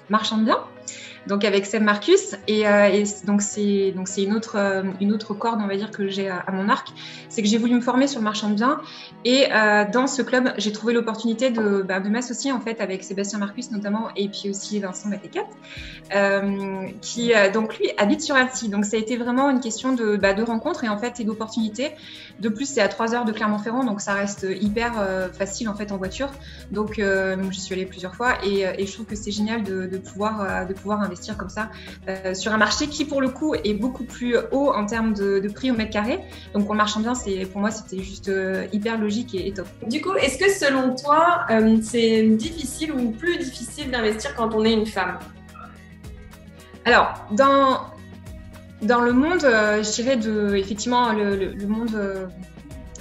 marchands 0.09 0.37
de 0.37 0.45
biens 0.45 0.63
donc 1.27 1.43
avec 1.43 1.65
Seb 1.65 1.83
Marcus. 1.83 2.35
Et, 2.47 2.67
euh, 2.67 3.03
donc 3.25 3.41
c'est 3.41 3.91
donc 3.91 4.07
c'est 4.07 4.23
une 4.23 4.33
autre 4.33 4.55
euh, 4.57 4.83
une 5.01 5.11
autre 5.11 5.33
corde, 5.33 5.59
on 5.63 5.67
va 5.67 5.75
dire 5.75 5.91
que 5.91 6.07
j'ai 6.07 6.29
à, 6.29 6.45
mon 6.51 6.69
arc, 6.69 6.89
c'est 7.29 7.41
que 7.41 7.47
j'ai 7.47 7.57
voulu 7.57 7.75
me 7.75 7.81
former 7.81 8.07
sur 8.07 8.19
le 8.19 8.23
marchand 8.23 8.49
de 8.49 8.55
biens. 8.55 8.79
Et 9.23 9.47
euh, 9.51 9.85
dans 9.91 10.07
ce 10.07 10.21
club, 10.21 10.53
j'ai 10.57 10.71
trouvé 10.71 10.93
l'opportunité 10.93 11.49
de, 11.49 11.81
bah, 11.81 11.99
de 11.99 12.09
m'associer 12.09 12.51
en 12.51 12.59
fait 12.59 12.79
avec 12.81 13.03
Sébastien 13.03 13.39
Marcus 13.39 13.71
notamment, 13.71 14.09
et 14.15 14.29
puis 14.29 14.49
aussi 14.49 14.79
Vincent 14.79 15.09
Matécat, 15.09 15.45
euh, 16.15 16.87
qui 17.01 17.33
donc 17.53 17.77
lui 17.77 17.89
habite 17.97 18.21
sur 18.21 18.35
Annecy. 18.35 18.69
Donc 18.69 18.85
ça 18.85 18.97
a 18.97 18.99
été 18.99 19.17
vraiment 19.17 19.49
une 19.49 19.59
question 19.59 19.93
de, 19.93 20.17
bah, 20.17 20.33
de 20.33 20.43
rencontre 20.43 20.83
et 20.83 20.89
en 20.89 20.97
fait 20.97 21.19
et 21.19 21.23
d'opportunité. 21.23 21.91
De 22.39 22.49
plus, 22.49 22.65
c'est 22.65 22.81
à 22.81 22.89
3 22.89 23.15
heures 23.15 23.25
de 23.25 23.31
Clermont-Ferrand, 23.31 23.85
donc 23.85 24.01
ça 24.01 24.13
reste 24.13 24.45
hyper 24.61 24.93
facile 25.33 25.69
en 25.69 25.75
fait 25.75 25.91
en 25.91 25.97
voiture. 25.97 26.29
Donc, 26.71 27.01
j'y 27.51 27.61
suis 27.61 27.73
allée 27.73 27.85
plusieurs 27.85 28.15
fois 28.15 28.33
et, 28.43 28.85
je 28.85 28.93
trouve 28.93 29.05
que 29.05 29.15
c'est 29.15 29.31
génial 29.31 29.63
de, 29.63 29.97
pouvoir 29.97 30.67
de 30.67 30.73
pouvoir 30.73 31.01
investir 31.15 31.37
comme 31.37 31.49
ça 31.49 31.69
sur 32.33 32.53
un 32.53 32.57
marché 32.57 32.87
qui, 32.87 33.05
pour 33.05 33.21
le 33.21 33.29
coup, 33.29 33.55
est 33.55 33.73
beaucoup 33.73 34.03
plus 34.03 34.37
haut 34.51 34.71
en 34.73 34.85
termes 34.85 35.13
de, 35.13 35.47
prix 35.53 35.71
au 35.71 35.75
mètre 35.75 35.91
carré. 35.91 36.19
Donc, 36.53 36.65
pour 36.65 36.73
le 36.73 36.77
marchand 36.77 36.99
bien, 36.99 37.15
c'est 37.15 37.45
pour 37.45 37.61
moi, 37.61 37.71
c'était 37.71 38.01
juste 38.03 38.29
hyper 38.73 38.99
logique 38.99 39.33
et, 39.33 39.51
top. 39.53 39.67
Du 39.87 40.01
coup, 40.01 40.13
est-ce 40.15 40.37
que 40.37 40.49
selon 40.49 40.95
toi, 40.95 41.45
c'est 41.81 42.23
difficile 42.23 42.91
ou 42.91 43.11
plus 43.11 43.37
difficile 43.37 43.91
d'investir 43.91 44.35
quand 44.35 44.53
on 44.53 44.65
est 44.65 44.73
une 44.73 44.85
femme? 44.85 45.19
Alors, 46.85 47.25
dans, 47.31 47.79
dans 48.81 49.01
le 49.01 49.13
monde, 49.13 49.41
je 49.41 49.91
dirais, 49.93 50.17
de, 50.17 50.55
effectivement, 50.55 51.13
le, 51.13 51.55
monde 51.67 52.29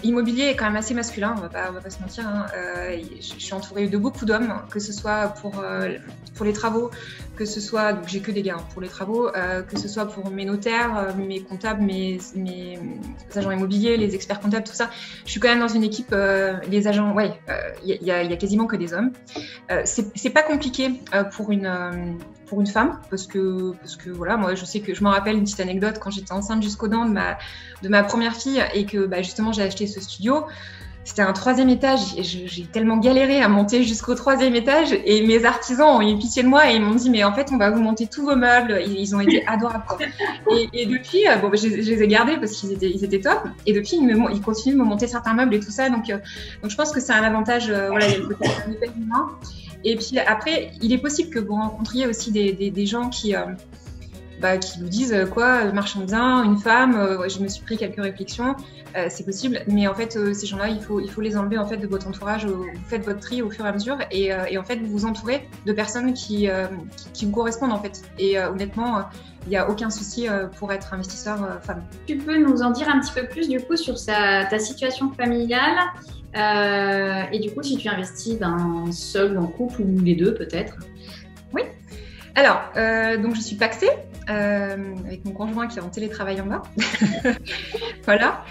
immobilier 0.04 0.44
est 0.44 0.56
quand 0.56 0.66
même 0.66 0.76
assez 0.76 0.94
masculin, 0.94 1.34
on 1.36 1.40
va 1.40 1.70
va 1.70 1.80
pas 1.80 1.90
se 1.90 2.00
mentir. 2.00 2.26
Hein. 2.26 2.46
Euh, 2.56 2.98
je, 3.16 3.22
suis 3.22 3.54
entourée 3.54 3.88
de 3.88 3.96
beaucoup 3.96 4.24
d'hommes, 4.24 4.54
que 4.70 4.78
ce 4.78 4.92
soit 4.92 5.28
pour, 5.40 5.60
euh, 5.60 5.94
pour 6.34 6.44
les 6.44 6.52
travaux, 6.52 6.90
que 7.36 7.44
ce 7.44 7.60
soit, 7.60 7.92
donc 7.92 8.06
j'ai 8.06 8.20
que 8.20 8.30
des 8.30 8.42
gars 8.42 8.56
hein, 8.58 8.64
pour 8.72 8.82
les 8.82 8.88
travaux, 8.88 9.28
euh, 9.28 9.62
que 9.62 9.78
ce 9.78 9.88
soit 9.88 10.06
pour 10.06 10.30
mes 10.30 10.44
notaires, 10.44 11.14
mes 11.16 11.40
comptables, 11.40 11.82
mes, 11.82 12.18
agents 13.34 13.50
immobiliers, 13.50 13.96
les 13.96 14.14
experts 14.14 14.40
comptables, 14.40 14.64
tout 14.64 14.74
ça. 14.74 14.90
Je 15.24 15.30
suis 15.30 15.40
quand 15.40 15.48
même 15.48 15.60
dans 15.60 15.68
une 15.68 15.84
équipe, 15.84 16.14
les 16.70 16.86
agents, 16.86 17.12
ouais, 17.14 17.32
il 17.84 17.98
y, 18.00 18.04
y, 18.04 18.10
a 18.10 18.36
quasiment 18.36 18.66
que 18.66 18.76
des 18.76 18.92
hommes. 18.92 19.12
c'est 19.84 20.30
pas 20.30 20.42
compliqué 20.42 21.00
pour 21.32 21.50
une 21.50 22.18
pour 22.54 22.60
une 22.60 22.68
femme 22.68 22.98
parce 23.10 23.26
que 23.26 23.72
parce 23.80 23.96
que 23.96 24.10
voilà 24.10 24.36
moi 24.36 24.54
je 24.54 24.64
sais 24.64 24.80
que 24.80 24.94
je 24.94 25.02
m'en 25.02 25.10
rappelle 25.10 25.36
une 25.36 25.42
petite 25.42 25.60
anecdote 25.60 25.98
quand 26.00 26.10
j'étais 26.10 26.32
enceinte 26.32 26.62
jusqu'aux 26.62 26.88
dents 26.88 27.04
de 27.04 27.10
ma 27.10 27.36
de 27.82 27.88
ma 27.88 28.04
première 28.04 28.36
fille 28.36 28.62
et 28.74 28.86
que 28.86 29.06
bah, 29.06 29.22
justement 29.22 29.52
j'ai 29.52 29.62
acheté 29.62 29.86
ce 29.88 30.00
studio 30.00 30.44
c'était 31.04 31.22
un 31.22 31.34
troisième 31.34 31.68
étage 31.68 32.00
et 32.16 32.22
j'ai 32.22 32.64
tellement 32.64 32.96
galéré 32.96 33.42
à 33.42 33.48
monter 33.48 33.82
jusqu'au 33.82 34.14
troisième 34.14 34.54
étage 34.54 34.96
et 35.04 35.26
mes 35.26 35.44
artisans 35.44 35.88
ont 35.88 36.00
eu 36.00 36.16
pitié 36.18 36.42
de 36.42 36.48
moi 36.48 36.70
et 36.70 36.76
ils 36.76 36.80
m'ont 36.80 36.94
dit 36.94 37.10
mais 37.10 37.24
en 37.24 37.34
fait 37.34 37.50
on 37.52 37.58
va 37.58 37.70
vous 37.70 37.82
monter 37.82 38.06
tous 38.06 38.24
vos 38.24 38.36
meubles. 38.36 38.82
Ils 38.86 39.14
ont 39.14 39.20
été 39.20 39.46
adorables 39.46 39.84
et, 40.72 40.86
depuis 40.86 41.28
euh, 41.28 41.36
bon 41.36 41.50
je, 41.54 41.68
les 41.68 42.02
ai 42.02 42.08
gardés 42.08 42.38
parce 42.38 42.52
qu'ils 42.52 42.72
étaient 42.72 42.90
ils 42.90 43.04
étaient 43.04 43.20
top. 43.20 43.42
Et 43.66 43.74
depuis 43.74 43.96
ils, 43.96 44.06
me, 44.06 44.32
ils 44.32 44.40
continuent 44.40 44.76
de 44.76 44.78
me 44.78 44.84
monter 44.84 45.06
certains 45.06 45.34
meubles 45.34 45.54
et 45.54 45.60
tout 45.60 45.70
ça. 45.70 45.90
Donc 45.90 46.08
euh, 46.08 46.16
donc 46.62 46.70
je 46.70 46.76
pense 46.76 46.90
que 46.90 47.00
c'est 47.00 47.12
un 47.12 47.22
avantage 47.22 47.68
euh, 47.68 47.88
voilà 47.90 48.08
le 48.08 48.26
côté 48.26 48.48
et 49.84 49.96
puis 49.96 50.18
après, 50.18 50.72
il 50.82 50.92
est 50.92 50.98
possible 50.98 51.30
que 51.30 51.38
vous 51.38 51.54
rencontriez 51.54 52.06
aussi 52.06 52.32
des, 52.32 52.86
gens 52.86 53.10
qui, 53.10 53.36
euh, 53.36 53.44
bah, 54.40 54.56
qui 54.56 54.80
vous 54.80 54.88
disent 54.88 55.12
euh, 55.12 55.26
quoi, 55.26 55.72
marchand 55.72 56.00
bien, 56.00 56.42
une 56.42 56.56
femme, 56.56 56.96
euh, 56.96 57.28
je 57.28 57.38
me 57.40 57.48
suis 57.48 57.62
pris 57.62 57.76
quelques 57.76 58.00
réflexions, 58.00 58.56
c'est 59.08 59.24
possible. 59.24 59.60
Mais 59.66 59.88
en 59.88 59.94
fait, 59.94 60.16
ces 60.34 60.46
gens-là, 60.46 60.68
il 60.68 60.80
faut, 60.80 61.00
il 61.00 61.10
faut 61.10 61.20
les 61.20 61.36
enlever 61.36 61.58
en 61.58 61.66
fait 61.66 61.78
de 61.78 61.86
votre 61.88 62.06
entourage. 62.06 62.46
vous 62.46 62.64
faites 62.86 63.04
votre 63.04 63.18
tri 63.18 63.42
au 63.42 63.50
fur 63.50 63.66
et 63.66 63.68
à 63.68 63.72
mesure 63.72 63.98
et, 64.12 64.32
en 64.56 64.62
fait, 64.62 64.76
vous 64.76 64.86
vous 64.86 65.04
entourez 65.04 65.48
de 65.66 65.72
personnes 65.72 66.14
qui, 66.14 66.48
qui, 67.12 67.26
vous 67.26 67.32
correspondent 67.32 67.72
en 67.72 67.82
fait. 67.82 68.02
Et 68.20 68.38
honnêtement, 68.38 69.02
il 69.46 69.50
n'y 69.50 69.56
a 69.56 69.68
aucun 69.68 69.90
souci 69.90 70.26
pour 70.58 70.72
être 70.72 70.94
investisseur 70.94 71.60
femme. 71.62 71.82
Tu 72.06 72.16
peux 72.16 72.38
nous 72.38 72.62
en 72.62 72.70
dire 72.70 72.88
un 72.88 73.00
petit 73.00 73.12
peu 73.12 73.26
plus 73.26 73.48
du 73.48 73.60
coup 73.60 73.76
sur 73.76 73.94
ta 74.04 74.58
situation 74.58 75.12
familiale 75.12 75.78
euh, 76.36 77.22
et 77.32 77.38
du 77.38 77.52
coup, 77.52 77.62
si 77.62 77.76
tu 77.76 77.88
investis 77.88 78.38
ben, 78.38 78.86
seul, 78.92 79.38
en 79.38 79.46
couple 79.46 79.82
ou 79.82 80.00
les 80.00 80.14
deux 80.14 80.34
peut-être 80.34 80.78
Oui. 81.52 81.62
Alors, 82.34 82.60
euh, 82.76 83.16
donc 83.18 83.36
je 83.36 83.40
suis 83.40 83.56
paxée 83.56 83.90
euh, 84.28 84.94
avec 85.06 85.24
mon 85.24 85.32
conjoint 85.32 85.68
qui 85.68 85.78
est 85.78 85.82
en 85.82 85.90
télétravail 85.90 86.40
en 86.40 86.46
bas. 86.46 86.62
voilà. 88.04 88.44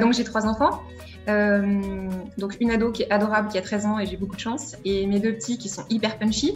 donc 0.00 0.14
j'ai 0.14 0.24
trois 0.24 0.46
enfants. 0.46 0.82
Euh, 1.28 2.08
donc 2.38 2.56
une 2.60 2.70
ado 2.70 2.92
qui 2.92 3.02
est 3.02 3.10
adorable, 3.10 3.48
qui 3.48 3.58
a 3.58 3.62
13 3.62 3.86
ans 3.86 3.98
et 3.98 4.06
j'ai 4.06 4.16
beaucoup 4.16 4.36
de 4.36 4.40
chance. 4.40 4.76
Et 4.84 5.06
mes 5.06 5.18
deux 5.18 5.32
petits 5.32 5.58
qui 5.58 5.68
sont 5.68 5.84
hyper 5.90 6.18
punchy, 6.18 6.54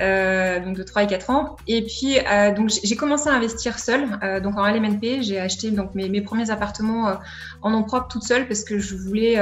euh, 0.00 0.60
donc 0.60 0.76
de 0.76 0.82
3 0.82 1.04
et 1.04 1.06
4 1.06 1.30
ans. 1.30 1.56
Et 1.66 1.82
puis 1.82 2.18
euh, 2.18 2.54
donc 2.54 2.70
j'ai 2.82 2.96
commencé 2.96 3.28
à 3.28 3.32
investir 3.32 3.78
seule. 3.78 4.08
donc 4.42 4.56
en 4.56 4.66
LMNP, 4.66 5.22
j'ai 5.22 5.40
acheté 5.40 5.70
donc 5.70 5.94
mes, 5.94 6.08
mes 6.08 6.20
premiers 6.20 6.50
appartements 6.50 7.16
en 7.62 7.70
nom 7.70 7.82
propre 7.82 8.08
toute 8.08 8.22
seule 8.22 8.46
parce 8.46 8.64
que 8.64 8.78
je 8.78 8.94
voulais 8.94 9.34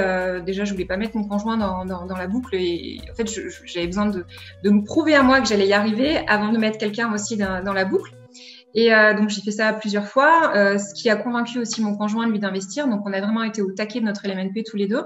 déjà 0.42 0.64
je 0.64 0.72
voulais 0.72 0.86
pas 0.86 0.96
mettre 0.96 1.16
mon 1.16 1.24
conjoint 1.24 1.56
dans, 1.56 1.84
dans, 1.84 2.06
dans 2.06 2.16
la 2.16 2.26
boucle 2.26 2.54
et 2.54 3.00
en 3.10 3.14
fait 3.14 3.28
j'avais 3.64 3.86
besoin 3.86 4.06
de, 4.06 4.24
de, 4.62 4.70
me 4.70 4.82
prouver 4.82 5.14
à 5.14 5.22
moi 5.22 5.40
que 5.40 5.48
j'allais 5.48 5.66
y 5.66 5.72
arriver 5.72 6.18
avant 6.26 6.52
de 6.52 6.58
mettre 6.58 6.78
quelqu'un 6.78 7.12
aussi 7.12 7.36
dans, 7.36 7.62
dans 7.62 7.72
la 7.72 7.84
boucle. 7.84 8.12
Et 8.74 8.92
euh, 8.92 9.14
donc 9.14 9.28
j'ai 9.28 9.40
fait 9.40 9.52
ça 9.52 9.72
plusieurs 9.72 10.06
fois, 10.06 10.52
euh, 10.56 10.78
ce 10.78 10.94
qui 10.94 11.08
a 11.08 11.16
convaincu 11.16 11.60
aussi 11.60 11.80
mon 11.80 11.96
conjoint 11.96 12.28
lui 12.28 12.40
d'investir. 12.40 12.88
Donc 12.88 13.02
on 13.06 13.12
a 13.12 13.20
vraiment 13.20 13.44
été 13.44 13.62
au 13.62 13.70
taquet 13.70 14.00
de 14.00 14.04
notre 14.04 14.26
LMNP 14.26 14.64
tous 14.66 14.76
les 14.76 14.88
deux. 14.88 15.02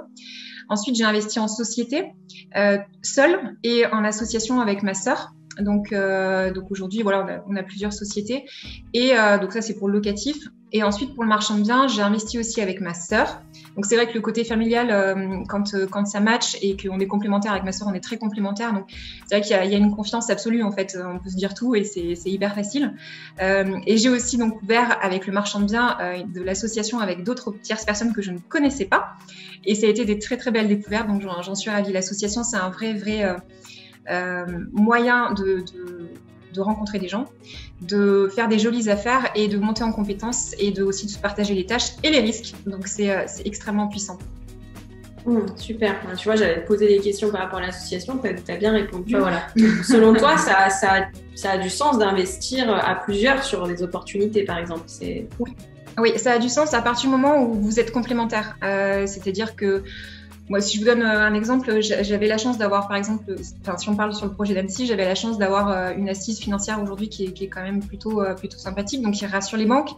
Ensuite 0.70 0.96
j'ai 0.96 1.04
investi 1.04 1.38
en 1.38 1.48
société 1.48 2.12
euh, 2.56 2.78
seule 3.02 3.56
et 3.62 3.87
en 3.87 4.04
association 4.04 4.60
avec 4.60 4.82
ma 4.82 4.94
sœur. 4.94 5.32
Donc, 5.60 5.92
euh, 5.92 6.52
donc 6.52 6.70
aujourd'hui, 6.70 7.02
voilà, 7.02 7.42
on 7.48 7.56
a, 7.56 7.62
plusieurs 7.62 7.92
sociétés. 7.92 8.44
Et 8.94 9.12
euh, 9.14 9.38
donc 9.38 9.52
ça, 9.52 9.60
c'est 9.60 9.74
pour 9.74 9.88
le 9.88 9.94
locatif. 9.94 10.36
Et 10.70 10.82
ensuite, 10.82 11.14
pour 11.14 11.24
le 11.24 11.30
marchand 11.30 11.56
de 11.56 11.62
biens, 11.62 11.88
j'ai 11.88 12.02
investi 12.02 12.38
aussi 12.38 12.60
avec 12.60 12.82
ma 12.82 12.92
sœur. 12.92 13.40
Donc 13.74 13.86
c'est 13.86 13.96
vrai 13.96 14.06
que 14.06 14.12
le 14.12 14.20
côté 14.20 14.44
familial, 14.44 14.90
euh, 14.90 15.42
quand, 15.48 15.74
quand 15.90 16.04
ça 16.04 16.20
match 16.20 16.58
et 16.60 16.76
qu'on 16.76 17.00
est 17.00 17.06
complémentaire 17.06 17.52
avec 17.52 17.64
ma 17.64 17.72
sœur, 17.72 17.88
on 17.88 17.94
est 17.94 18.04
très 18.04 18.18
complémentaires. 18.18 18.74
Donc 18.74 18.84
c'est 19.26 19.36
vrai 19.36 19.40
qu'il 19.40 19.72
y, 19.72 19.74
a 19.74 19.78
une 19.78 19.96
confiance 19.96 20.28
absolue 20.28 20.62
en 20.62 20.70
fait. 20.70 20.98
On 21.02 21.18
peut 21.20 21.30
se 21.30 21.36
dire 21.36 21.54
tout 21.54 21.74
et 21.74 21.84
c'est 21.84 22.18
hyper 22.26 22.54
facile. 22.54 22.94
Et 23.40 23.96
j'ai 23.96 24.10
aussi 24.10 24.36
donc 24.36 24.60
ouvert 24.60 24.98
avec 25.00 25.26
le 25.26 25.32
marchand 25.32 25.60
de 25.60 25.64
biens 25.64 25.96
de 26.26 26.42
l'association 26.42 26.98
avec 26.98 27.24
d'autres 27.24 27.54
tierces 27.62 27.86
personnes 27.86 28.12
que 28.12 28.20
je 28.20 28.32
ne 28.32 28.38
connaissais 28.38 28.84
pas. 28.84 29.14
Et 29.64 29.74
ça 29.74 29.86
a 29.86 29.88
été 29.88 30.04
des 30.04 30.18
très 30.18 30.36
très 30.36 30.50
belles 30.50 30.68
découvertes. 30.68 31.08
Donc 31.08 31.22
j'en 31.22 31.54
suis 31.54 31.70
ravie. 31.70 31.92
L'association, 31.92 32.44
c'est 32.44 32.58
un 32.58 32.68
vrai 32.68 32.92
vrai 32.92 33.24
moyen 34.72 35.32
de, 35.34 35.64
de 35.72 36.08
de 36.52 36.60
rencontrer 36.60 36.98
des 36.98 37.08
gens, 37.08 37.26
de 37.80 38.30
faire 38.34 38.48
des 38.48 38.58
jolies 38.58 38.88
affaires 38.88 39.30
et 39.34 39.48
de 39.48 39.58
monter 39.58 39.84
en 39.84 39.92
compétences 39.92 40.54
et 40.58 40.70
de 40.70 40.82
aussi 40.82 41.06
de 41.06 41.10
se 41.10 41.18
partager 41.18 41.54
les 41.54 41.66
tâches 41.66 41.92
et 42.02 42.10
les 42.10 42.20
risques. 42.20 42.54
Donc 42.66 42.86
c'est 42.86 43.10
euh, 43.10 43.24
extrêmement 43.44 43.88
puissant. 43.88 44.18
Mmh, 45.26 45.40
super. 45.56 45.94
Tu 46.16 46.24
vois, 46.24 46.36
j'avais 46.36 46.64
posé 46.64 46.88
des 46.88 46.98
questions 47.00 47.30
par 47.30 47.42
rapport 47.42 47.58
à 47.58 47.66
l'association, 47.66 48.18
tu 48.18 48.52
as, 48.52 48.56
bien 48.56 48.72
répondu. 48.72 49.16
voilà. 49.16 49.46
Selon 49.82 50.14
toi, 50.14 50.38
ça, 50.38 50.70
ça, 50.70 51.08
ça, 51.34 51.50
a 51.52 51.58
du 51.58 51.70
sens 51.70 51.98
d'investir 51.98 52.72
à 52.72 52.94
plusieurs 52.94 53.42
sur 53.44 53.66
des 53.66 53.82
opportunités, 53.82 54.44
par 54.44 54.58
exemple? 54.58 54.84
Oui. 55.38 55.52
oui, 55.98 56.12
ça 56.18 56.32
a 56.32 56.38
du 56.38 56.48
sens 56.48 56.72
à 56.72 56.80
partir 56.80 57.10
du 57.10 57.16
moment 57.16 57.42
où 57.42 57.52
vous 57.54 57.78
êtes 57.78 57.92
complémentaires. 57.92 58.56
Euh, 58.62 59.06
C'est-à-dire 59.06 59.54
que 59.54 59.82
moi, 60.49 60.61
si 60.62 60.76
je 60.76 60.81
vous 60.81 60.87
donne 60.87 61.02
euh, 61.02 61.26
un 61.26 61.35
exemple, 61.35 61.81
j'avais 61.81 62.26
la 62.26 62.38
chance 62.38 62.57
d'avoir, 62.57 62.88
par 62.88 62.97
exemple, 62.97 63.37
si 63.38 63.88
on 63.88 63.97
parle 63.97 64.14
sur 64.14 64.26
le 64.26 64.33
projet 64.33 64.55
d'Annecy, 64.55 64.87
j'avais 64.87 65.05
la 65.05 65.14
chance 65.14 65.37
d'avoir 65.38 65.69
euh, 65.69 65.93
une 65.95 66.09
assise 66.09 66.38
financière 66.38 66.83
aujourd'hui 66.83 67.09
qui, 67.09 67.25
est 67.25 67.49
quand 67.49 67.62
même 67.62 67.81
plutôt, 67.83 68.23
euh, 68.23 68.35
plutôt 68.35 68.57
sympathique, 68.57 69.02
donc 69.02 69.14
qui 69.14 69.26
rassure 69.26 69.59
les 69.59 69.67
banques. 69.67 69.90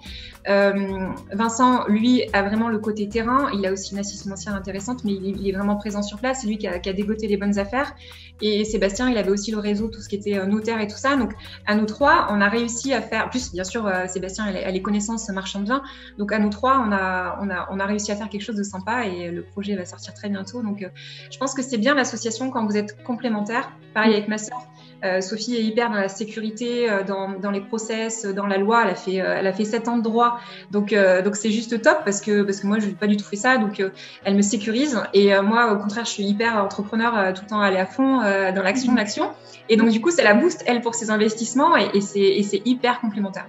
Vincent, 0.47 1.87
lui, 1.87 2.25
a 2.33 2.43
vraiment 2.43 2.69
le 2.69 2.79
côté 2.79 3.09
terrain. 3.09 3.51
Il 3.55 3.65
a 3.65 3.73
aussi 3.73 3.93
une 3.93 4.01
assise 4.01 4.23
financière 4.23 4.55
intéressante, 4.55 5.05
mais 5.05 5.13
il, 5.13 5.49
est 5.49 5.53
vraiment 5.53 5.77
présent 5.77 6.03
sur 6.03 6.19
place. 6.19 6.41
C'est 6.41 6.49
lui 6.49 6.59
qui 6.59 6.67
a, 6.67 6.79
dégoté 6.79 7.29
les 7.29 7.37
bonnes 7.37 7.59
affaires. 7.59 7.95
Et 8.41 8.65
Sébastien, 8.65 9.11
il 9.11 9.19
avait 9.19 9.31
aussi 9.31 9.51
le 9.51 9.59
réseau, 9.59 9.89
tout 9.89 10.01
ce 10.01 10.09
qui 10.09 10.17
était 10.17 10.45
notaire 10.47 10.81
et 10.81 10.89
tout 10.89 10.97
ça. 10.97 11.17
Donc, 11.17 11.33
à 11.67 11.75
nous 11.75 11.85
trois, 11.85 12.27
on 12.31 12.41
a 12.41 12.49
réussi 12.49 12.95
à 12.95 13.03
faire. 13.03 13.29
Plus, 13.31 13.53
bien 13.53 13.65
sûr, 13.65 13.89
Sébastien 14.09 14.47
a 14.47 14.71
les 14.71 14.83
connaissances 14.83 15.29
marchand 15.29 15.61
de 15.61 15.67
biens. 15.67 15.83
Donc, 16.19 16.33
à 16.33 16.39
nous 16.39 16.49
trois, 16.49 16.85
on 16.85 16.91
a, 16.91 17.39
on 17.43 17.51
a, 17.51 17.69
on 17.71 17.79
a 17.79 17.87
réussi 17.87 18.11
à 18.11 18.17
faire 18.17 18.29
quelque 18.29 18.43
chose 18.43 18.57
de 18.57 18.63
sympa 18.63 19.07
et 19.07 19.31
le 19.31 19.43
projet 19.43 19.77
va 19.77 19.85
sortir 19.85 20.15
très 20.15 20.31
bien 20.31 20.40
donc, 20.43 20.83
euh, 20.83 20.89
je 21.31 21.39
pense 21.39 21.55
que 21.55 21.63
c'est 21.63 21.79
bien 21.79 21.95
l'association 21.95 22.51
quand 22.51 22.67
vous 22.67 22.77
êtes 22.77 23.03
complémentaires. 23.03 23.71
Pareil 23.95 24.13
avec 24.13 24.29
ma 24.29 24.39
sœur. 24.39 24.67
Euh, 25.05 25.21
Sophie 25.21 25.57
est 25.57 25.63
hyper 25.63 25.89
dans 25.89 25.97
la 25.97 26.09
sécurité, 26.09 26.91
euh, 26.91 27.03
dans, 27.03 27.31
dans, 27.31 27.51
les 27.51 27.61
process, 27.61 28.27
dans 28.27 28.47
la 28.47 28.59
loi. 28.59 28.83
Elle 28.85 28.91
a 28.91 28.95
fait, 28.95 29.15
elle 29.15 29.47
a 29.47 29.53
fait 29.53 29.65
7 29.65 29.89
ans 29.89 29.97
de 29.97 30.03
droit. 30.03 30.41
Donc, 30.71 30.95
donc 31.25 31.37
c'est 31.37 31.51
juste 31.51 31.81
top 31.83 31.99
parce 32.05 32.21
que, 32.21 32.43
parce 32.43 32.61
que 32.61 32.67
moi, 32.67 32.79
je 32.79 32.87
n'ai 32.87 32.93
pas 32.93 33.07
du 33.07 33.17
tout 33.17 33.25
fait 33.25 33.37
ça. 33.37 33.59
Donc, 33.59 33.83
elle 34.25 34.35
me 34.37 34.43
sécurise. 34.43 35.01
Et 35.15 35.39
moi, 35.41 35.73
au 35.73 35.79
contraire, 35.79 36.05
je 36.05 36.11
suis 36.11 36.25
hyper 36.25 36.57
entrepreneur, 36.57 37.33
tout 37.33 37.43
le 37.43 37.49
temps 37.49 37.61
aller 37.61 37.79
à 37.79 37.87
fond 37.87 38.19
dans 38.19 38.63
l'action, 38.63 38.95
l'action. 38.95 39.31
Et 39.69 39.77
donc, 39.77 39.89
du 39.91 40.01
coup, 40.01 40.11
ça 40.11 40.23
la 40.23 40.35
booste, 40.35 40.63
elle, 40.67 40.81
pour 40.81 40.95
ses 40.95 41.11
investissements. 41.11 41.77
Et, 41.77 41.91
et 41.95 42.43
c'est 42.43 42.63
hyper 42.65 43.01
complémentaire. 43.01 43.49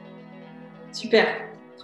Super 0.91 1.25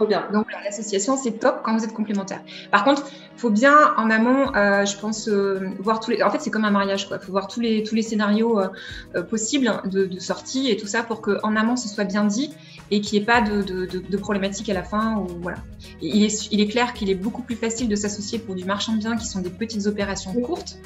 bien. 0.05 0.27
Donc 0.31 0.47
l'association, 0.63 1.17
c'est 1.17 1.33
top 1.33 1.61
quand 1.63 1.75
vous 1.75 1.83
êtes 1.83 1.93
complémentaires. 1.93 2.41
Par 2.71 2.83
contre, 2.83 3.03
il 3.33 3.39
faut 3.39 3.49
bien 3.49 3.93
en 3.97 4.09
amont, 4.09 4.55
euh, 4.55 4.85
je 4.85 4.97
pense, 4.97 5.27
euh, 5.27 5.69
voir 5.79 5.99
tous 5.99 6.11
les. 6.11 6.23
En 6.23 6.29
fait, 6.29 6.39
c'est 6.39 6.49
comme 6.49 6.65
un 6.65 6.71
mariage, 6.71 7.07
quoi. 7.07 7.17
Il 7.21 7.25
faut 7.25 7.31
voir 7.31 7.47
tous 7.47 7.59
les 7.59 7.83
tous 7.83 7.95
les 7.95 8.01
scénarios 8.01 8.59
euh, 8.59 9.23
possibles 9.23 9.81
de, 9.85 10.05
de, 10.05 10.19
sortie 10.19 10.69
et 10.69 10.77
tout 10.77 10.87
ça 10.87 11.03
pour 11.03 11.21
qu'en 11.21 11.55
amont 11.55 11.75
ce 11.75 11.87
soit 11.87 12.03
bien 12.03 12.25
dit 12.25 12.53
et 12.91 13.01
qu'il 13.01 13.17
n'y 13.17 13.23
ait 13.23 13.25
pas 13.25 13.41
de, 13.41 13.61
de, 13.61 13.85
de, 13.85 14.17
problématiques 14.17 14.69
à 14.69 14.73
la 14.73 14.83
fin. 14.83 15.17
Ou, 15.17 15.27
voilà. 15.41 15.57
il, 16.01 16.23
est, 16.23 16.51
il 16.51 16.61
est 16.61 16.67
clair 16.67 16.93
qu'il 16.93 17.09
est 17.09 17.15
beaucoup 17.15 17.41
plus 17.41 17.55
facile 17.55 17.89
de 17.89 17.95
s'associer 17.95 18.39
pour 18.39 18.55
du 18.55 18.65
marchand 18.65 18.93
de 18.93 18.99
biens 18.99 19.17
qui 19.17 19.25
sont 19.25 19.39
des 19.39 19.49
petites 19.49 19.87
opérations 19.87 20.33
courtes 20.41 20.77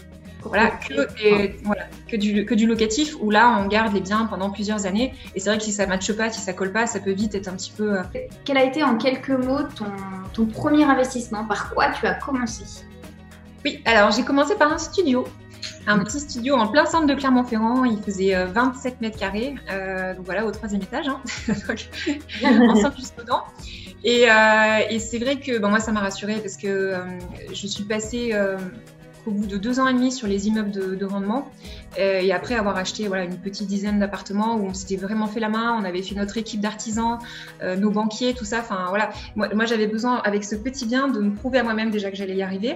voilà, 0.44 0.72
que, 0.72 1.64
voilà, 1.64 1.84
que, 2.08 2.16
du, 2.16 2.46
que 2.46 2.54
du 2.54 2.66
locatif 2.68 3.16
où 3.22 3.30
là 3.30 3.58
on 3.60 3.68
garde 3.68 3.94
les 3.94 4.02
biens 4.02 4.26
pendant 4.26 4.50
plusieurs 4.50 4.86
années. 4.86 5.14
Et 5.36 5.40
c'est 5.40 5.50
vrai 5.50 5.58
que 5.58 5.64
si 5.64 5.72
ça 5.72 5.86
ne 5.86 5.90
matche 5.90 6.12
pas, 6.14 6.30
si 6.30 6.42
ça 6.42 6.54
colle 6.54 6.72
pas, 6.72 6.88
ça 6.88 7.00
peut 7.00 7.12
vite 7.12 7.36
être 7.36 7.48
un 7.48 7.54
petit 7.54 7.72
peu. 7.76 8.00
Euh, 8.00 8.04
Quel 8.46 8.58
a 8.58 8.64
été 8.64 8.84
en 8.84 8.98
quelques 8.98 9.30
mots 9.30 9.64
ton, 9.76 9.86
ton 10.34 10.46
premier 10.46 10.84
investissement? 10.84 11.46
Par 11.46 11.74
quoi 11.74 11.90
tu 11.92 12.06
as 12.08 12.16
commencé? 12.16 12.64
Oui, 13.64 13.82
alors 13.86 14.12
j'ai 14.12 14.24
commencé 14.24 14.56
par 14.56 14.72
un 14.74 14.78
studio. 14.78 15.26
un 15.86 16.00
petit 16.00 16.20
studio 16.20 16.56
en 16.56 16.68
plein 16.68 16.86
centre 16.86 17.06
de 17.06 17.14
Clermont-Ferrand. 17.14 17.86
Il 17.86 18.02
faisait 18.02 18.46
27 18.46 19.02
mètres 19.02 19.20
carrés. 19.20 19.56
donc 20.16 20.26
voilà, 20.26 20.46
au 20.46 20.52
troisième 20.52 20.82
étage. 20.82 21.08
Hein. 21.08 21.22
ensemble 22.70 22.96
jusqu'au 22.98 23.22
dedans. 23.22 23.44
Et, 24.04 24.26
et 24.90 25.00
c'est 25.00 25.20
vrai 25.20 25.40
que 25.40 25.60
bon, 25.60 25.70
moi, 25.70 25.80
ça 25.80 25.92
m'a 25.92 26.00
rassurée 26.00 26.40
parce 26.40 26.58
que 26.58 26.96
je 27.54 27.68
suis 27.68 27.84
passée 27.84 28.34
au 29.26 29.32
bout 29.32 29.46
de 29.46 29.58
deux 29.58 29.80
ans 29.80 29.88
et 29.88 29.94
demi 29.94 30.12
sur 30.12 30.28
les 30.28 30.48
immeubles 30.48 30.72
de, 30.72 31.06
rendement. 31.06 31.52
Euh, 32.00 32.20
et 32.22 32.32
après 32.32 32.56
avoir 32.56 32.78
acheté 32.78 33.08
voilà, 33.08 33.26
une 33.26 33.38
petite 33.38 33.68
dizaine 33.68 34.00
d'appartements 34.00 34.56
où 34.56 34.66
on 34.66 34.74
s'était 34.74 34.96
vraiment 34.96 35.28
fait 35.28 35.40
la 35.40 35.50
main, 35.50 35.78
on 35.80 35.84
avait 35.84 36.02
fait 36.02 36.16
notre 36.16 36.38
équipe 36.38 36.62
d'artisans, 36.62 37.20
euh, 37.62 37.76
nos 37.76 37.92
banquiers, 37.92 38.34
tout 38.34 38.46
ça. 38.46 38.60
Enfin 38.60 38.86
voilà, 38.90 39.12
moi, 39.36 39.66
j'avais 39.66 39.88
besoin 39.88 40.18
avec 40.24 40.44
ce 40.44 40.56
petit 40.56 40.86
bien 40.86 41.08
de 41.08 41.20
me 41.20 41.34
prouver 41.34 41.60
à 41.60 41.64
moi-même 41.64 41.92
déjà 41.92 42.10
que 42.10 42.18
j'allais 42.18 42.36
y 42.36 42.44
arriver, 42.44 42.76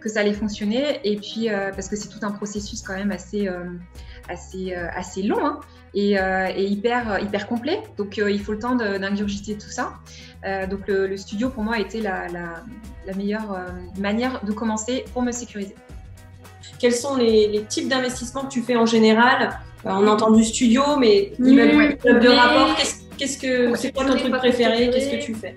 que 0.00 0.08
ça 0.08 0.20
allait 0.20 0.32
fonctionner. 0.32 1.00
Et 1.04 1.16
puis 1.16 1.48
euh, 1.48 1.70
parce 1.70 1.88
que 1.88 1.96
c'est 1.96 2.08
tout 2.08 2.20
un 2.22 2.32
processus 2.32 2.82
quand 2.82 2.94
même 2.94 3.12
assez 3.12 3.48
assez 4.28 4.74
assez 4.74 5.22
long. 5.22 5.44
Hein, 5.46 5.60
et, 5.94 6.64
hyper, 6.64 7.20
hyper 7.22 7.46
complet. 7.46 7.82
Donc, 7.96 8.18
il 8.18 8.40
faut 8.40 8.52
le 8.52 8.58
temps 8.58 8.74
d'ingurgiter 8.74 9.56
tout 9.56 9.70
ça. 9.70 9.94
donc, 10.68 10.88
le, 10.88 11.16
studio, 11.16 11.48
pour 11.48 11.62
moi, 11.62 11.76
a 11.76 11.78
été 11.78 12.02
la, 12.02 12.26
la 12.28 13.14
meilleure 13.14 13.56
manière 13.98 14.44
de 14.44 14.52
commencer 14.52 15.06
pour 15.14 15.22
me 15.22 15.32
sécuriser. 15.32 15.74
Quels 16.78 16.94
sont 16.94 17.16
les, 17.16 17.64
types 17.68 17.88
d'investissements 17.88 18.42
que 18.42 18.52
tu 18.52 18.62
fais 18.62 18.76
en 18.76 18.86
général 18.86 19.58
euh, 19.84 19.90
On 19.90 20.06
entend 20.06 20.30
du 20.30 20.44
studio, 20.44 20.82
mais 20.98 21.32
immeuble 21.38 21.98
de 22.04 22.28
rapport, 22.28 22.76
qu'est-ce 23.16 23.38
que 23.38 23.74
c'est 23.76 23.92
quoi 23.92 24.04
ton 24.04 24.16
truc 24.16 24.32
préféré 24.32 24.90
Qu'est-ce 24.90 25.10
que 25.10 25.24
tu 25.24 25.34
fais 25.34 25.56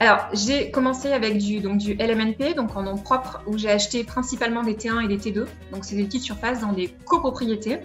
Alors, 0.00 0.28
j'ai 0.32 0.70
commencé 0.70 1.12
avec 1.12 1.38
du, 1.38 1.60
donc, 1.60 1.78
du 1.78 1.94
LMNP, 1.94 2.54
donc 2.56 2.76
en 2.76 2.82
nom 2.82 2.96
propre, 2.96 3.42
où 3.46 3.58
j'ai 3.58 3.70
acheté 3.70 4.04
principalement 4.04 4.62
des 4.62 4.74
T1 4.74 5.04
et 5.04 5.08
des 5.08 5.18
T2. 5.18 5.46
Donc, 5.72 5.84
c'est 5.84 5.96
des 5.96 6.04
petites 6.04 6.22
surfaces 6.22 6.60
dans 6.60 6.72
des 6.72 6.88
copropriétés. 7.04 7.78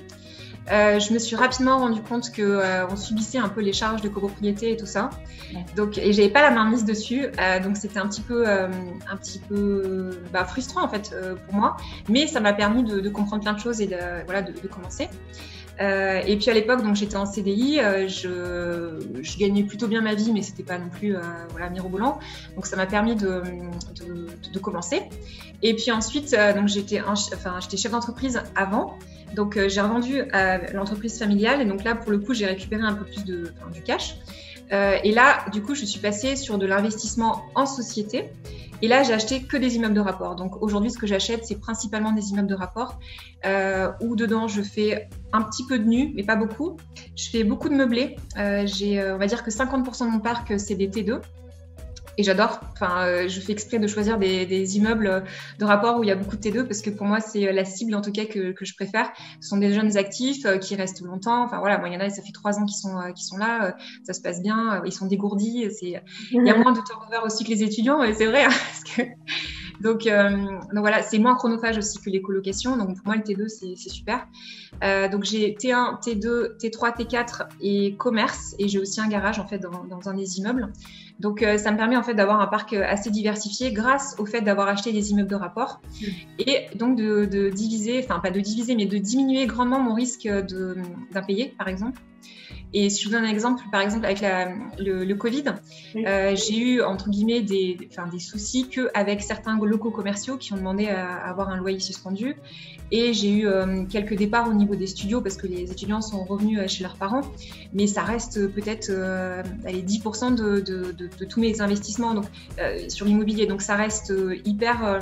Euh, 0.72 1.00
je 1.00 1.14
me 1.14 1.20
suis 1.20 1.36
rapidement 1.36 1.78
rendu 1.80 2.02
compte 2.02 2.32
que 2.32 2.42
euh, 2.42 2.88
on 2.88 2.96
subissait 2.96 3.38
un 3.38 3.48
peu 3.48 3.62
les 3.62 3.74
charges 3.74 4.02
de 4.02 4.10
copropriété 4.10 4.72
et 4.72 4.78
tout 4.78 4.86
ça. 4.86 5.10
Donc, 5.76 5.98
et 5.98 6.12
j'avais 6.12 6.30
pas 6.30 6.42
la 6.42 6.52
main 6.52 6.70
mise 6.70 6.84
dessus, 6.84 7.28
euh, 7.40 7.60
donc 7.60 7.78
c'était 7.78 8.00
un 8.00 8.08
petit 8.08 8.22
peu, 8.22 8.48
un 8.48 9.18
petit 9.18 9.40
peu 9.40 10.22
bah, 10.34 10.44
frustrant 10.44 10.84
en 10.84 10.90
fait 10.90 11.16
pour 11.46 11.56
moi. 11.56 11.78
Mais 12.10 12.28
ça 12.28 12.40
m'a 12.40 12.54
permis 12.54 12.84
de, 12.84 13.00
de, 13.00 13.10
comprendre 13.10 13.44
plein 13.44 13.54
de 13.54 13.60
choses 13.60 13.80
et 13.80 13.88
de, 13.88 14.26
voilà, 14.26 14.42
de, 14.42 14.52
de 14.52 14.68
commencer. 14.68 15.10
Et 15.80 16.38
puis 16.38 16.50
à 16.50 16.54
l'époque, 16.54 16.84
donc 16.84 16.96
j'étais 16.96 17.18
en 17.18 17.26
CDI, 17.26 17.80
je, 18.08 19.00
je, 19.22 19.38
gagnais 19.38 19.64
plutôt 19.64 19.88
bien 19.88 20.02
ma 20.02 20.16
vie, 20.16 20.32
mais 20.34 20.42
c'était 20.42 20.64
pas 20.64 20.78
non 20.78 20.90
plus 20.90 21.16
voilà 21.52 21.70
mirobolant. 21.70 22.20
Donc 22.56 22.66
ça 22.66 22.76
m'a 22.76 22.88
permis 22.88 23.16
de, 23.16 23.42
de, 24.54 24.60
commencer. 24.60 25.04
Et 25.62 25.76
puis 25.76 25.92
ensuite, 25.92 26.36
donc 26.56 26.68
j'étais, 26.68 27.02
enfin 27.02 27.60
j'étais 27.60 27.78
chef 27.78 27.92
d'entreprise 27.92 28.42
avant. 28.56 28.98
Donc 29.36 29.58
euh, 29.58 29.70
j'ai 29.70 29.82
revendu 29.82 30.24
l'entreprise 30.74 31.18
familiale 31.20 31.62
et 31.62 31.66
donc 31.66 31.84
là 31.84 31.96
pour 31.96 32.12
le 32.12 32.20
coup 32.20 32.34
j'ai 32.34 32.46
récupéré 32.46 32.84
un 32.84 32.94
peu 32.94 33.06
plus 33.06 33.26
de, 33.26 33.52
du 33.74 33.82
cash. 33.82 34.16
Euh, 34.72 34.98
et 35.04 35.12
là 35.12 35.46
du 35.52 35.62
coup 35.62 35.76
je 35.76 35.86
suis 35.86 36.00
passée 36.00 36.36
sur 36.36 36.58
de 36.58 36.66
l'investissement 36.66 37.44
en 37.56 37.66
société. 37.66 38.30
Et 38.84 38.88
là, 38.88 39.02
j'ai 39.02 39.14
acheté 39.14 39.42
que 39.42 39.58
des 39.58 39.76
immeubles 39.76 39.96
de 39.96 40.02
rapport. 40.02 40.36
Donc 40.36 40.62
aujourd'hui, 40.62 40.92
ce 40.92 41.00
que 41.00 41.08
j'achète, 41.08 41.48
c'est 41.48 41.60
principalement 41.60 42.12
des 42.12 42.30
immeubles 42.30 42.48
de 42.48 42.54
rapport 42.54 43.00
euh, 43.44 43.92
où 44.02 44.16
dedans, 44.16 44.48
je 44.48 44.62
fais 44.62 45.10
un 45.34 45.42
petit 45.42 45.66
peu 45.66 45.80
de 45.80 45.86
nu, 45.86 46.14
mais 46.16 46.22
pas 46.22 46.36
beaucoup. 46.36 46.78
Je 47.16 47.28
fais 47.32 47.44
beaucoup 47.44 47.70
de 47.70 47.74
meublés. 47.74 48.18
Euh, 48.38 48.68
j'ai, 48.68 49.04
on 49.12 49.18
va 49.18 49.26
dire 49.26 49.44
que 49.44 49.50
50% 49.50 50.06
de 50.06 50.12
mon 50.12 50.20
parc, 50.20 50.60
c'est 50.60 50.76
des 50.76 50.90
T2 50.90 51.22
et 52.18 52.24
j'adore. 52.24 52.60
Enfin, 52.74 53.06
euh, 53.06 53.28
je 53.28 53.40
fais 53.40 53.52
exprès 53.52 53.78
de 53.78 53.88
choisir 53.88 54.18
des, 54.18 54.78
immeubles 54.78 55.24
de 55.60 55.66
rapport 55.66 56.00
où 56.00 56.04
il 56.04 56.08
y 56.08 56.12
a 56.12 56.16
beaucoup 56.16 56.36
de 56.36 56.42
T2 56.42 56.64
parce 56.64 56.82
que 56.82 56.90
pour 56.90 57.06
moi, 57.06 57.20
c'est 57.20 57.48
euh, 57.48 57.52
la 57.52 57.64
cible 57.64 57.94
en 57.96 58.02
tout 58.02 58.12
cas 58.12 58.26
que, 58.26 58.54
je 58.60 58.74
préfère. 58.74 59.12
Ce 59.40 59.50
sont 59.50 59.58
des 59.58 59.74
jeunes 59.74 59.98
actifs 59.98 60.46
euh, 60.46 60.58
qui 60.58 60.76
restent 60.76 61.02
longtemps. 61.02 61.44
Enfin 61.44 61.60
voilà, 61.60 61.78
moi, 61.78 61.90
il 61.90 61.94
y 61.94 61.98
en 61.98 62.00
a, 62.00 62.10
ça 62.10 62.22
fait 62.22 62.32
trois 62.32 62.58
ans 62.58 62.66
qu'ils 62.66 62.78
sont, 62.78 62.96
qui 63.16 63.24
sont 63.24 63.38
là. 63.38 63.76
ça 64.04 64.14
se 64.14 64.22
passe 64.22 64.42
bien. 64.42 64.82
ils 64.86 64.92
sont 64.92 65.06
dégourdis. 65.06 65.68
C'est, 65.72 66.02
il 66.32 66.46
y 66.46 66.50
a 66.50 66.58
moins 66.58 66.72
de 66.72 66.82
turnover 66.82 67.26
aussi 67.26 67.44
que 67.44 67.50
les 67.50 67.64
étudiants, 67.64 68.02
c'est 68.14 68.26
vrai. 68.26 68.46
Hein, 68.46 68.50
parce 68.72 68.84
que... 68.84 69.04
donc, 69.82 70.06
donc, 70.74 70.80
voilà, 70.80 71.04
c'est 71.04 71.20
moins 71.20 71.36
chronophage 71.36 71.78
aussi 71.78 72.00
que 72.00 72.10
les 72.10 72.22
colocations. 72.22 72.78
Donc 72.78 72.98
pour 72.98 73.06
moi, 73.06 73.16
le 73.16 73.22
T2, 73.22 73.48
c'est, 73.48 73.76
super. 73.90 74.28
donc 75.12 75.24
j'ai 75.24 75.54
T1, 75.54 76.02
T2, 76.02 76.58
T3, 76.58 76.98
T4 76.98 77.48
et 77.62 77.96
commerce. 77.96 78.56
Et 78.58 78.68
j'ai 78.68 78.80
aussi 78.80 79.00
un 79.02 79.08
garage 79.08 79.40
en 79.40 79.48
fait 79.48 79.60
dans, 79.60 79.84
dans 79.84 80.10
un 80.10 80.16
des 80.16 80.40
immeubles. 80.40 80.72
Donc, 81.20 81.42
euh, 81.42 81.58
ça 81.58 81.72
me 81.72 81.78
permet 81.78 81.98
en 81.98 82.04
fait 82.04 82.14
d'avoir 82.14 82.40
un 82.42 82.48
parc 82.48 82.74
euh, 82.74 82.84
assez 82.88 83.10
diversifié 83.10 83.72
grâce 83.72 84.16
au 84.20 84.26
fait 84.26 84.42
d'avoir 84.42 84.68
acheté 84.68 84.92
des 84.92 85.12
immeubles 85.12 85.30
de 85.30 85.36
rapport 85.36 85.82
mm. 85.84 86.06
et 86.40 86.66
donc 86.76 86.98
de, 86.98 87.50
diviser, 87.50 88.04
enfin 88.04 88.20
pas 88.20 88.32
de 88.32 88.40
diviser, 88.40 88.76
mais 88.76 88.86
de 88.86 88.98
diminuer 88.98 89.46
grandement 89.48 89.80
mon 89.80 89.94
risque 89.94 90.28
d'impayé, 91.12 91.54
par 91.58 91.68
exemple. 91.68 92.02
Et 92.74 92.90
si 92.90 93.02
je 93.02 93.08
vous 93.08 93.16
donne 93.16 93.24
un 93.24 93.30
exemple, 93.30 93.64
par 93.72 93.82
exemple 93.82 94.06
avec 94.06 94.24
le, 94.78 95.14
Covid, 95.14 95.46
euh, 95.96 96.36
j'ai 96.36 96.58
eu 96.58 96.82
entre 96.82 97.10
guillemets 97.10 97.42
des, 97.42 97.78
enfin, 97.90 98.08
des 98.08 98.20
soucis 98.20 98.68
qu'avec 98.70 99.22
certains 99.22 99.58
locaux 99.58 99.90
commerciaux 99.90 100.38
qui 100.38 100.54
ont 100.54 100.58
demandé 100.58 100.88
à, 100.88 101.16
avoir 101.16 101.50
un 101.50 101.58
loyer 101.58 101.80
suspendu. 101.80 102.36
Et 102.92 103.14
j'ai 103.14 103.30
eu 103.30 103.48
euh, 103.48 103.84
quelques 103.86 104.16
départs 104.16 104.50
au 104.50 104.54
niveau 104.54 104.76
des 104.76 104.88
studios 104.88 105.22
parce 105.22 105.36
que 105.36 105.48
les 105.48 105.72
étudiants 105.72 106.02
sont 106.02 106.24
revenus 106.24 106.60
euh, 106.60 106.68
chez 106.68 106.84
leurs 106.84 106.96
parents. 106.96 107.22
Mais 107.74 107.88
ça 107.88 108.02
reste 108.02 108.48
peut-être 108.48 108.90
10% 108.90 110.36
de, 110.36 110.60
de, 110.60 110.92
de, 110.92 111.26
tous 111.26 111.40
mes 111.40 111.62
investissements 111.62 112.14
donc, 112.14 112.26
sur 112.88 113.06
l'immobilier. 113.06 113.46
Donc 113.46 113.62
ça 113.62 113.76
reste 113.76 114.14
hyper 114.46 115.00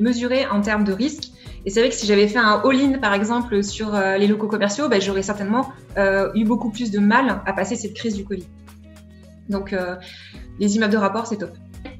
mesuré 0.00 0.46
en 0.46 0.60
termes 0.60 0.84
de 0.84 0.92
risque. 0.92 1.30
Et 1.64 1.70
c'est 1.70 1.80
vrai 1.80 1.90
que 1.90 1.94
si 1.94 2.06
j'avais 2.06 2.28
fait 2.28 2.38
un 2.38 2.60
all-in, 2.64 2.98
par 2.98 3.14
exemple, 3.14 3.62
sur 3.62 3.92
les 3.92 4.26
locaux 4.26 4.48
commerciaux, 4.48 4.88
ben, 4.88 5.00
j'aurais 5.00 5.22
certainement 5.22 5.68
eu 6.34 6.44
beaucoup 6.44 6.70
plus 6.70 6.90
de 6.90 6.98
mal 6.98 7.42
à 7.44 7.52
passer 7.52 7.76
cette 7.76 7.94
crise 7.94 8.14
du 8.14 8.24
Covid. 8.24 8.46
Donc, 9.48 9.72
euh, 9.72 9.96
les 10.58 10.76
immeubles 10.76 10.92
de 10.92 10.98
rapport, 10.98 11.26
c'est 11.26 11.38
top. 11.38 11.50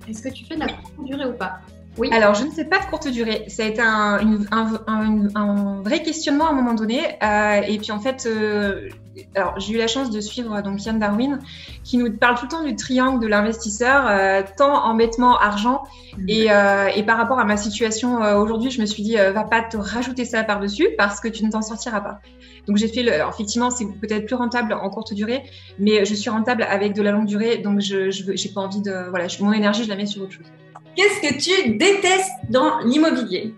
Est-ce 0.08 0.22
que 0.22 0.28
tu 0.28 0.44
fais 0.44 0.54
de 0.54 0.61
la 0.61 0.68
courte 0.68 1.04
durée 1.04 1.26
ou 1.26 1.34
pas? 1.34 1.61
Oui. 1.98 2.11
Alors, 2.12 2.34
je 2.34 2.44
ne 2.44 2.50
sais 2.50 2.64
pas 2.64 2.78
de 2.78 2.84
courte 2.84 3.08
durée. 3.08 3.44
Ça 3.48 3.64
a 3.64 3.66
été 3.66 3.80
un, 3.80 4.18
un, 4.50 5.82
vrai 5.82 6.02
questionnement 6.02 6.46
à 6.46 6.50
un 6.50 6.54
moment 6.54 6.74
donné. 6.74 7.00
Euh, 7.22 7.61
et 7.66 7.78
puis, 7.78 7.92
en 7.92 7.98
fait, 7.98 8.26
euh, 8.26 8.88
alors 9.34 9.58
j'ai 9.58 9.74
eu 9.74 9.78
la 9.78 9.88
chance 9.88 10.11
de 10.11 10.20
suivre 10.20 10.62
donc 10.62 10.84
Yann 10.84 10.98
Darwin, 10.98 11.40
qui 11.82 11.96
nous 11.96 12.12
parle 12.12 12.37
tout 12.37 12.44
le 12.44 12.50
temps 12.50 12.62
du 12.62 12.76
triangle 12.76 13.20
de 13.20 13.26
l'investisseur, 13.26 14.44
temps, 14.56 14.84
embêtement, 14.84 15.37
argent. 15.38 15.82
Mhm. 16.16 16.24
Et, 16.28 16.46
et, 16.96 17.02
par 17.02 17.16
rapport 17.16 17.38
à 17.38 17.44
ma 17.44 17.56
situation 17.56 18.20
aujourd'hui, 18.40 18.70
je 18.70 18.80
me 18.80 18.87
suis 18.87 19.02
dit, 19.02 19.16
va 19.16 19.44
pas 19.44 19.62
te 19.62 19.76
rajouter 19.76 20.24
ça 20.24 20.44
par-dessus 20.44 20.88
parce 20.96 21.20
que 21.20 21.28
tu 21.28 21.44
ne 21.44 21.50
t'en 21.50 21.62
sortiras 21.62 22.00
pas. 22.00 22.20
Donc 22.68 22.76
j'ai 22.76 22.88
fait, 22.88 23.02
le, 23.02 23.12
effectivement, 23.28 23.70
c'est 23.70 23.87
peut-être 23.87 24.26
plus 24.26 24.37
rentable 24.37 24.74
en 24.74 24.90
courte 24.90 25.14
durée, 25.14 25.42
mais 25.78 26.04
je 26.04 26.14
suis 26.14 26.30
rentable 26.30 26.62
avec 26.62 26.94
de 26.94 27.02
la 27.02 27.11
longue 27.11 27.26
durée, 27.26 27.58
donc 27.58 27.80
je 27.80 28.08
n'ai 28.08 28.52
pas 28.54 28.61
envie 28.61 28.82
de, 28.82 29.08
voilà, 29.08 29.26
mon 29.40 29.52
énergie, 29.52 29.84
je 29.84 29.88
la 29.88 29.96
mets 29.96 30.06
sur 30.06 30.22
autre 30.22 30.32
chose. 30.32 30.46
Qu'est-ce 30.98 31.20
que 31.20 31.38
tu 31.38 31.76
détestes 31.76 32.32
dans 32.50 32.80
l'immobilier? 32.80 33.54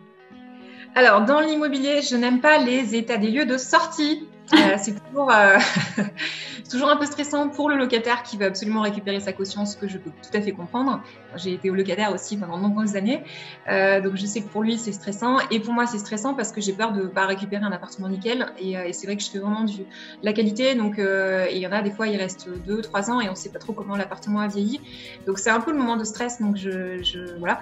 Alors, 0.95 1.25
dans 1.25 1.41
l'immobilier, 1.41 2.03
je 2.03 2.15
n'aime 2.15 2.43
pas 2.43 2.59
les 2.59 2.95
états 2.95 3.17
des 3.17 3.31
lieux 3.31 3.47
de 3.47 3.57
sortie. 3.57 4.29
Euh, 4.53 4.77
c'est 4.83 4.95
toujours, 5.05 5.31
euh, 5.31 5.59
toujours 6.71 6.91
un 6.91 6.97
peu 6.97 7.07
stressant 7.07 7.49
pour 7.49 7.69
le 7.69 7.77
locataire 7.77 8.23
qui 8.23 8.37
veut 8.37 8.47
absolument 8.47 8.81
récupérer 8.81 9.21
sa 9.21 9.33
caution, 9.33 9.65
ce 9.65 9.77
que 9.77 9.87
je 9.87 9.99
peux 9.99 10.11
tout 10.11 10.37
à 10.37 10.41
fait 10.41 10.53
comprendre. 10.53 11.03
J'ai 11.37 11.53
été 11.55 11.71
au 11.71 11.75
locataire 11.75 12.13
aussi 12.13 12.37
pendant 12.37 12.57
de 12.57 12.63
nombreuses 12.63 12.97
années, 12.97 13.23
euh, 13.69 14.01
donc 14.01 14.17
je 14.17 14.27
sais 14.27 14.43
que 14.43 14.49
pour 14.49 14.63
lui 14.63 14.79
c'est 14.79 14.93
stressant 14.93 15.39
et 15.51 15.61
pour 15.61 15.73
moi 15.73 15.87
c'est 15.87 15.99
stressant 15.99 16.35
parce 16.35 16.51
que 16.51 16.61
j'ai 16.61 16.73
peur 16.73 16.93
de 16.93 17.03
pas 17.03 17.27
récupérer 17.27 17.65
un 17.65 17.73
appartement 17.73 18.09
nickel 18.09 18.53
et, 18.59 18.93
c'est 18.93 19.07
vrai 19.07 19.17
que 19.17 19.23
je 19.23 19.31
fais 19.31 19.39
vraiment 19.39 19.65
du, 19.65 19.79
de 19.79 19.87
la 20.23 20.33
qualité. 20.33 20.75
Donc 20.75 20.99
il 20.99 21.59
y 21.59 21.67
en 21.67 21.73
a 21.73 21.83
des 21.83 21.91
fois 21.91 22.09
il 22.09 22.17
reste 22.17 22.49
deux, 22.67 22.81
trois 22.83 23.11
ans 23.11 23.21
et 23.21 23.29
on 23.29 23.35
sait 23.35 23.51
pas 23.51 23.61
trop 23.61 23.73
comment 23.73 23.97
l'appartement 23.97 24.41
a 24.41 24.49
vieilli. 24.49 24.81
Donc 25.27 25.39
c'est 25.39 25.51
un 25.51 25.61
peu 25.61 25.71
le 25.71 25.79
moment 25.79 25.97
de 25.97 26.05
stress. 26.05 26.41
Donc 26.41 26.57
je 26.57 27.39
voilà. 27.39 27.61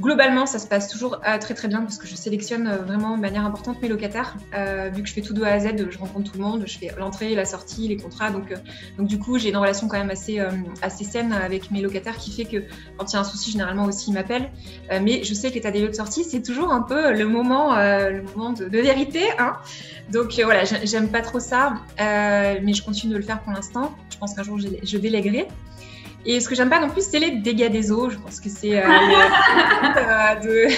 Globalement, 0.00 0.44
ça 0.44 0.58
se 0.58 0.66
passe 0.66 0.88
toujours 0.88 1.20
euh, 1.26 1.38
très 1.38 1.54
très 1.54 1.68
bien 1.68 1.82
parce 1.82 1.98
que 1.98 2.06
je 2.06 2.16
sélectionne 2.16 2.66
euh, 2.66 2.76
vraiment 2.78 3.16
de 3.16 3.20
manière 3.20 3.44
importante 3.44 3.80
mes 3.80 3.88
locataires. 3.88 4.36
Euh, 4.54 4.90
vu 4.92 5.02
que 5.02 5.08
je 5.08 5.14
fais 5.14 5.20
tout 5.20 5.34
de 5.34 5.42
A 5.42 5.52
à 5.52 5.60
Z, 5.60 5.88
je 5.88 5.98
rencontre 5.98 6.32
tout 6.32 6.38
le 6.38 6.44
monde, 6.44 6.64
je 6.66 6.78
fais 6.78 6.90
l'entrée, 6.98 7.34
la 7.36 7.44
sortie, 7.44 7.86
les 7.86 7.96
contrats. 7.96 8.30
Donc, 8.30 8.52
du 8.98 9.18
coup, 9.18 9.38
j'ai 9.38 9.50
une 9.50 9.56
relation 9.56 9.86
quand 9.86 9.98
même 9.98 10.10
assez, 10.10 10.40
assez 10.82 11.04
saine 11.04 11.32
avec 11.32 11.70
mes 11.70 11.80
locataires 11.80 12.16
qui 12.16 12.32
fait 12.32 12.44
que 12.44 12.64
quand 12.96 13.12
il 13.12 13.14
y 13.14 13.16
a 13.16 13.20
un 13.20 13.24
souci, 13.24 13.52
généralement 13.52 13.84
aussi, 13.84 14.10
ils 14.10 14.14
m'appellent. 14.14 14.50
mais 14.90 15.22
je 15.22 15.34
sais 15.34 15.50
que 15.50 15.54
l'état 15.54 15.70
des 15.70 15.80
lieux 15.80 15.88
de 15.88 15.94
sortie, 15.94 16.24
c'est 16.24 16.42
toujours 16.42 16.72
un 16.72 16.82
peu 16.82 17.12
le 17.12 17.26
moment, 17.26 17.76
le 17.76 18.22
moment 18.34 18.52
de, 18.52 18.64
vérité. 18.64 19.22
Hein 19.38 19.56
donc 20.10 20.40
voilà, 20.42 20.64
j'aime 20.64 21.08
pas 21.08 21.22
trop 21.22 21.40
ça, 21.40 21.74
mais 21.98 22.72
je 22.72 22.82
continue 22.82 23.12
de 23.12 23.18
le 23.18 23.24
faire 23.24 23.40
pour 23.40 23.52
l'instant. 23.52 23.94
Je 24.10 24.18
pense 24.18 24.34
qu'un 24.34 24.42
jour, 24.42 24.58
je, 24.58 24.68
je. 24.82 24.98
Et 26.26 26.40
ce 26.40 26.48
que 26.48 26.54
j'aime 26.54 26.70
pas 26.70 26.80
non 26.80 26.88
plus, 26.88 27.02
c'est 27.02 27.18
les 27.18 27.32
dégâts 27.32 27.70
des 27.70 27.92
eaux. 27.92 28.08
Je 28.08 28.18
pense 28.18 28.40
que 28.40 28.48
c'est 28.48 28.78
euh, 28.78 28.82
euh, 29.96 30.34
de 30.40 30.68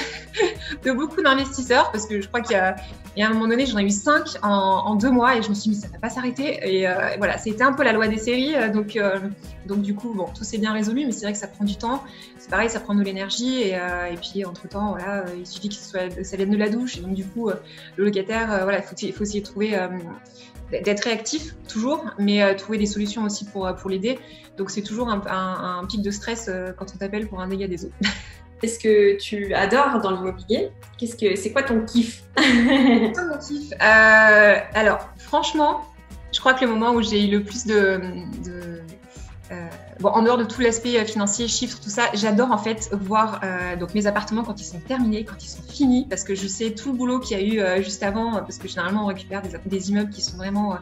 de 0.85 0.93
beaucoup 0.93 1.23
d'investisseurs 1.23 1.91
parce 1.93 2.07
que 2.07 2.21
je 2.21 2.29
crois 2.29 2.41
qu'il 2.41 2.57
y 2.57 2.59
a, 2.59 2.77
et 3.17 3.23
à 3.23 3.29
un 3.29 3.31
moment 3.31 3.49
donné, 3.49 3.65
j'en 3.65 3.79
ai 3.79 3.85
eu 3.85 3.91
cinq 3.91 4.37
en, 4.43 4.95
deux 4.97 5.11
mois 5.11 5.37
et 5.37 5.43
je 5.43 5.49
me 5.49 5.55
suis 5.55 5.71
dit, 5.71 5.77
ça 5.77 5.89
ne 5.89 5.93
va 5.93 5.99
pas 5.99 6.11
s'arrêter. 6.11 6.59
Et, 6.63 6.87
voilà, 7.17 7.39
c'était 7.39 7.63
un 7.63 7.73
peu 7.73 7.83
la 7.83 7.93
loi 7.93 8.09
des 8.09 8.19
séries. 8.19 8.55
donc, 8.75 8.99
donc, 9.65 9.81
du 9.81 9.95
coup, 9.95 10.13
bon, 10.13 10.27
tout 10.37 10.45
s'est 10.45 10.59
bien 10.59 10.75
résolu, 10.75 11.07
mais 11.07 11.13
c'est 11.13 11.25
vrai 11.25 11.33
que 11.33 11.39
ça 11.39 11.47
prend 11.47 11.65
du 11.65 11.77
temps. 11.77 12.03
C'est 12.37 12.51
pareil, 12.51 12.69
ça 12.69 12.79
prend 12.79 12.95
de 12.95 13.03
l'énergie. 13.03 13.63
Et, 13.63 13.71
et, 13.71 14.17
puis, 14.21 14.45
entre-temps, 14.45 14.91
voilà, 14.91 15.25
il 15.35 15.47
suffit 15.47 15.71
que 15.71 15.75
ça 15.75 16.37
vienne 16.37 16.51
de 16.51 16.59
la 16.59 16.69
douche. 16.69 16.99
Et 16.99 17.01
donc, 17.01 17.15
du 17.15 17.25
coup, 17.25 17.49
le 17.97 18.05
locataire, 18.05 18.49
voilà, 18.65 18.81
il 18.81 18.85
faut, 18.85 19.17
faut, 19.17 19.23
essayer 19.23 19.41
de 19.41 19.47
trouver 19.47 19.79
d'être 20.71 21.05
réactif 21.05 21.55
toujours, 21.69 22.05
mais 22.19 22.43
euh, 22.43 22.55
trouver 22.55 22.79
des 22.79 22.87
solutions 22.87 23.25
aussi 23.25 23.45
pour, 23.45 23.67
euh, 23.67 23.73
pour 23.73 23.91
l'aider. 23.91 24.19
Donc 24.57 24.71
c'est 24.71 24.83
toujours 24.83 25.09
un, 25.09 25.23
un, 25.27 25.85
pic 25.87 26.03
de 26.03 26.11
stress 26.11 26.49
euh, 26.49 26.73
quand 26.77 26.87
on 26.95 26.99
t'appelle 26.99 27.29
pour 27.29 27.41
un 27.41 27.49
dégât 27.49 27.69
des 27.69 27.85
eaux. 27.85 27.93
Qu'est-ce 28.61 28.79
que 28.79 29.19
tu 29.19 29.53
adores 29.55 30.01
dans 30.01 30.11
l'immobilier? 30.11 30.71
Qu'est-ce 30.97 31.17
que 31.17 31.37
c'est 31.37 31.53
quoi 31.53 31.63
ton 31.63 31.85
kiff? 31.85 32.25
Mon 32.39 33.39
kiff. 33.39 33.73
alors 33.81 35.11
franchement, 35.19 35.85
je 36.33 36.41
crois 36.41 36.55
que 36.55 36.65
le 36.65 36.71
moment 36.71 36.93
où 36.93 37.03
j'ai 37.03 37.27
eu 37.27 37.31
le 37.31 37.45
plus 37.45 37.67
de, 37.67 38.01
de 38.45 38.76
en 40.05 40.23
dehors 40.23 40.39
de 40.39 40.45
tout 40.45 40.61
l'aspect 40.61 41.05
financier, 41.05 41.49
chiffres, 41.49 41.79
tout 41.83 41.91
ça, 41.91 42.05
j'adore 42.15 42.53
en 42.53 42.59
fait 42.59 42.91
voir 42.93 43.41
donc 43.79 43.95
mes 43.95 44.07
appartements 44.07 44.43
quand 44.43 44.61
ils 44.61 44.65
sont 44.65 44.81
terminés, 44.81 45.25
quand 45.25 45.43
ils 45.43 45.49
sont 45.49 45.63
finis, 45.63 46.07
parce 46.09 46.23
que 46.23 46.35
je 46.35 46.47
sais 46.47 46.73
tout 46.73 46.93
le 46.93 46.99
boulot 46.99 47.19
qu'il 47.19 47.39
y 47.39 47.41
a 47.41 47.77
eu 47.79 47.83
juste 47.83 48.03
avant, 48.03 48.33
parce 48.33 48.59
que 48.59 48.69
généralement 48.69 49.05
on 49.05 49.07
récupère 49.07 49.43
des, 49.65 49.91
immeubles 49.91 50.11
qui 50.11 50.23
sont 50.23 50.37
vraiment 50.37 50.77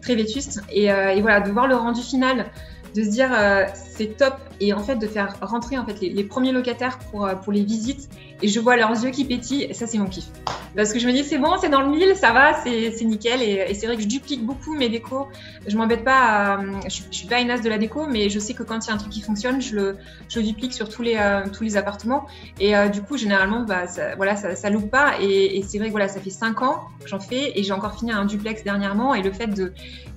très 0.00 0.14
vétustes, 0.14 0.60
et, 0.72 0.88
voilà, 1.20 1.40
de 1.40 1.50
voir 1.50 1.66
le 1.66 1.76
rendu 1.76 2.00
final 2.00 2.46
de 2.94 3.02
se 3.02 3.08
dire 3.08 3.30
euh, 3.32 3.64
c'est 3.74 4.16
top 4.16 4.36
et 4.60 4.72
en 4.72 4.82
fait 4.82 4.96
de 4.96 5.06
faire 5.06 5.36
rentrer 5.40 5.78
en 5.78 5.84
fait 5.84 6.00
les, 6.00 6.24
premiers 6.24 6.52
locataires 6.52 6.98
pour, 7.10 7.26
euh, 7.26 7.34
pour 7.34 7.52
les 7.52 7.64
visites 7.64 8.08
et 8.40 8.48
je 8.48 8.60
vois 8.60 8.76
leurs 8.76 9.04
yeux 9.04 9.10
qui 9.10 9.24
pétillent 9.24 9.74
ça 9.74 9.86
c'est 9.86 9.98
mon 9.98 10.06
kiff 10.06 10.26
parce 10.76 10.92
que 10.92 10.98
je 10.98 11.06
me 11.06 11.12
dis 11.12 11.24
c'est 11.24 11.38
bon 11.38 11.56
c'est 11.60 11.68
dans 11.68 11.80
le 11.80 11.88
mille 11.88 12.14
ça 12.16 12.32
va 12.32 12.54
c'est 12.64 13.04
nickel. 13.04 13.42
Et, 13.42 13.74
c'est 13.74 13.86
vrai 13.86 13.96
que 13.96 14.02
je 14.02 14.08
duplique 14.08 14.44
beaucoup 14.44 14.74
mes 14.74 14.88
décos. 14.88 15.28
Je 15.66 15.76
m'embête 15.76 16.04
pas 16.04 16.60
je, 16.88 17.02
je, 17.10 17.16
suis 17.16 17.26
pas 17.26 17.40
une 17.40 17.50
as 17.50 17.60
de 17.60 17.68
la 17.68 17.78
déco 17.78 18.06
mais 18.06 18.28
je 18.28 18.38
sais 18.38 18.54
que 18.54 18.62
quand 18.62 18.84
il 18.84 18.88
y 18.88 18.90
a 18.90 18.94
un 18.94 18.98
truc 18.98 19.12
qui 19.12 19.20
fonctionne 19.20 19.60
je 19.60 19.74
le, 19.76 19.96
je 20.28 20.40
duplique 20.40 20.72
sur 20.72 20.88
tous 20.88 21.02
les, 21.02 21.16
euh, 21.16 21.42
tous 21.52 21.64
les 21.64 21.76
appartements. 21.76 22.26
Et 22.60 22.74
du 22.92 23.02
coup 23.02 23.16
généralement 23.16 23.62
bah, 23.62 23.86
ça, 23.86 24.14
voilà 24.16 24.36
ça, 24.36 24.70
loupe 24.70 24.90
pas. 24.90 25.14
Et, 25.20 25.62
c'est 25.66 25.78
vrai 25.78 25.88
que 25.88 25.92
voilà 25.92 26.08
ça 26.08 26.20
fait 26.20 26.30
cinq 26.30 26.62
ans 26.62 26.88
que 27.00 27.08
j'en 27.08 27.20
fais 27.20 27.58
et 27.58 27.62
j'ai 27.62 27.72
encore 27.72 27.98
fini 27.98 28.12
un 28.12 28.24
duplex 28.24 28.64
dernièrement. 28.64 29.14
Et 29.14 29.22
le 29.22 29.32
fait 29.32 29.46
de 29.46 29.72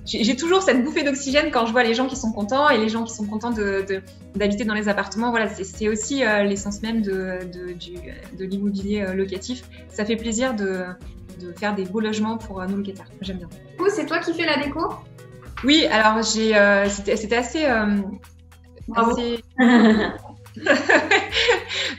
j'ai 0.08 0.36
toujours 0.36 0.62
cette 0.62 0.82
bouffée 0.82 1.02
d'oxygène 1.02 1.50
quand 1.50 1.66
je 1.66 1.72
vois 1.72 1.82
les 1.82 1.92
gens 1.92 2.06
qui 2.06 2.16
sont 2.16 2.32
contents 2.32 2.70
et 2.70 2.78
les 2.78 2.88
gens 2.88 3.04
qui 3.04 3.14
sont 3.14 3.26
contents 3.26 3.52
d'habiter 4.34 4.64
dans 4.64 4.74
les 4.74 4.88
appartements. 4.88 5.30
Voilà, 5.30 5.48
c'est 5.48 5.88
aussi 5.88 6.24
euh, 6.24 6.44
l'essence 6.44 6.82
même 6.82 7.02
de, 7.02 7.40
de 8.38 8.44
l'immobilier 8.44 9.02
euh, 9.02 9.12
locatif. 9.12 9.64
Ça 9.88 10.04
fait 10.04 10.16
plaisir 10.16 10.47
de, 10.54 10.84
faire 11.56 11.74
des 11.74 11.84
beaux 11.84 12.00
logements 12.00 12.36
pour 12.36 12.60
euh, 12.60 12.66
nos 12.66 12.76
locataires. 12.76 13.08
J'aime 13.20 13.38
bien. 13.38 13.48
Du 13.48 13.76
coup, 13.76 13.90
c'est 13.90 14.06
toi 14.06 14.18
qui 14.18 14.32
fais 14.34 14.44
la 14.44 14.62
déco? 14.62 14.94
Oui, 15.64 15.86
alors 15.86 16.22
j'ai, 16.22 16.54
c'était 16.88 17.36
assez, 17.36 17.64
assez... 18.94 19.42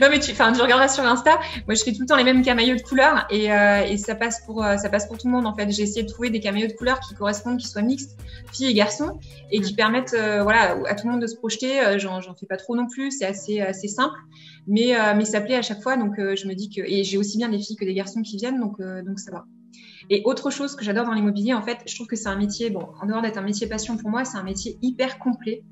non 0.02 0.08
mais 0.10 0.20
tu, 0.20 0.32
enfin, 0.32 0.52
tu 0.52 0.62
regarderas 0.62 0.88
sur 0.88 1.04
Insta. 1.04 1.40
Moi, 1.68 1.76
je 1.76 1.84
fais 1.84 1.92
tout 1.92 2.02
le 2.02 2.06
temps 2.06 2.18
les 2.18 2.24
mêmes 2.24 2.44
camaillots 2.44 2.76
de 2.76 2.82
couleurs 2.82 3.26
et, 3.30 3.52
euh, 3.52 3.84
et 3.84 3.98
ça 3.98 4.16
passe 4.16 4.42
pour 4.46 4.64
euh, 4.64 4.78
ça 4.78 4.90
passe 4.90 5.08
pour 5.08 5.18
tout 5.18 5.28
le 5.28 5.34
monde 5.34 5.46
en 5.46 5.56
fait. 5.56 5.70
J'ai 5.72 5.84
essayé 5.84 6.04
de 6.04 6.10
trouver 6.10 6.30
des 6.30 6.40
camaillots 6.40 6.68
de 6.68 6.74
couleurs 6.74 7.00
qui 7.00 7.14
correspondent, 7.16 7.58
qui 7.58 7.68
soient 7.68 7.82
mixtes, 7.82 8.18
filles 8.52 8.68
et 8.68 8.74
garçons, 8.74 9.20
et 9.52 9.62
qui 9.62 9.74
permettent 9.74 10.14
euh, 10.14 10.44
voilà 10.44 10.78
à 10.88 10.96
tout 10.96 11.08
le 11.08 11.14
monde 11.14 11.22
de 11.22 11.28
se 11.28 11.36
projeter. 11.36 12.00
J'en, 12.00 12.22
j'en 12.22 12.36
fais 12.36 12.46
pas 12.46 12.58
trop 12.58 12.76
non 12.76 12.88
plus. 12.88 13.12
C'est 13.12 13.26
assez 13.26 13.62
assez 13.62 13.88
simple, 13.88 14.18
mais 14.68 14.94
mais 15.16 15.26
ça 15.26 15.42
plaît 15.42 15.56
à 15.56 15.62
chaque 15.62 15.82
fois. 15.82 15.98
Donc 15.98 16.16
je 16.18 16.48
me 16.48 16.54
dis 16.54 16.70
que 16.70 16.82
et 16.82 17.04
j'ai 17.04 17.18
aussi 17.18 17.38
bien 17.38 17.50
des 17.50 17.60
filles 17.60 17.76
que 17.76 17.86
des 17.86 17.94
garçons 17.94 18.22
qui 18.22 18.38
viennent, 18.38 18.60
donc 18.60 18.80
donc 18.80 19.20
ça 19.20 19.32
va. 19.32 19.46
Et 20.10 20.24
autre 20.26 20.50
chose 20.50 20.76
que 20.76 20.84
j'adore 20.84 21.06
dans 21.06 21.14
l'immobilier, 21.14 21.54
en 21.54 21.62
fait, 21.62 21.78
je 21.86 21.94
trouve 21.94 22.08
que 22.08 22.16
c'est 22.16 22.30
un 22.30 22.36
métier, 22.36 22.72
bon, 22.72 22.88
en 23.00 23.06
dehors 23.06 23.22
d'être 23.22 23.38
un 23.38 23.44
métier 23.44 23.68
passion 23.68 23.96
pour 23.96 24.10
moi, 24.10 24.26
c'est 24.26 24.38
un 24.38 24.44
métier 24.44 24.78
hyper 24.82 25.20
complet 25.20 25.64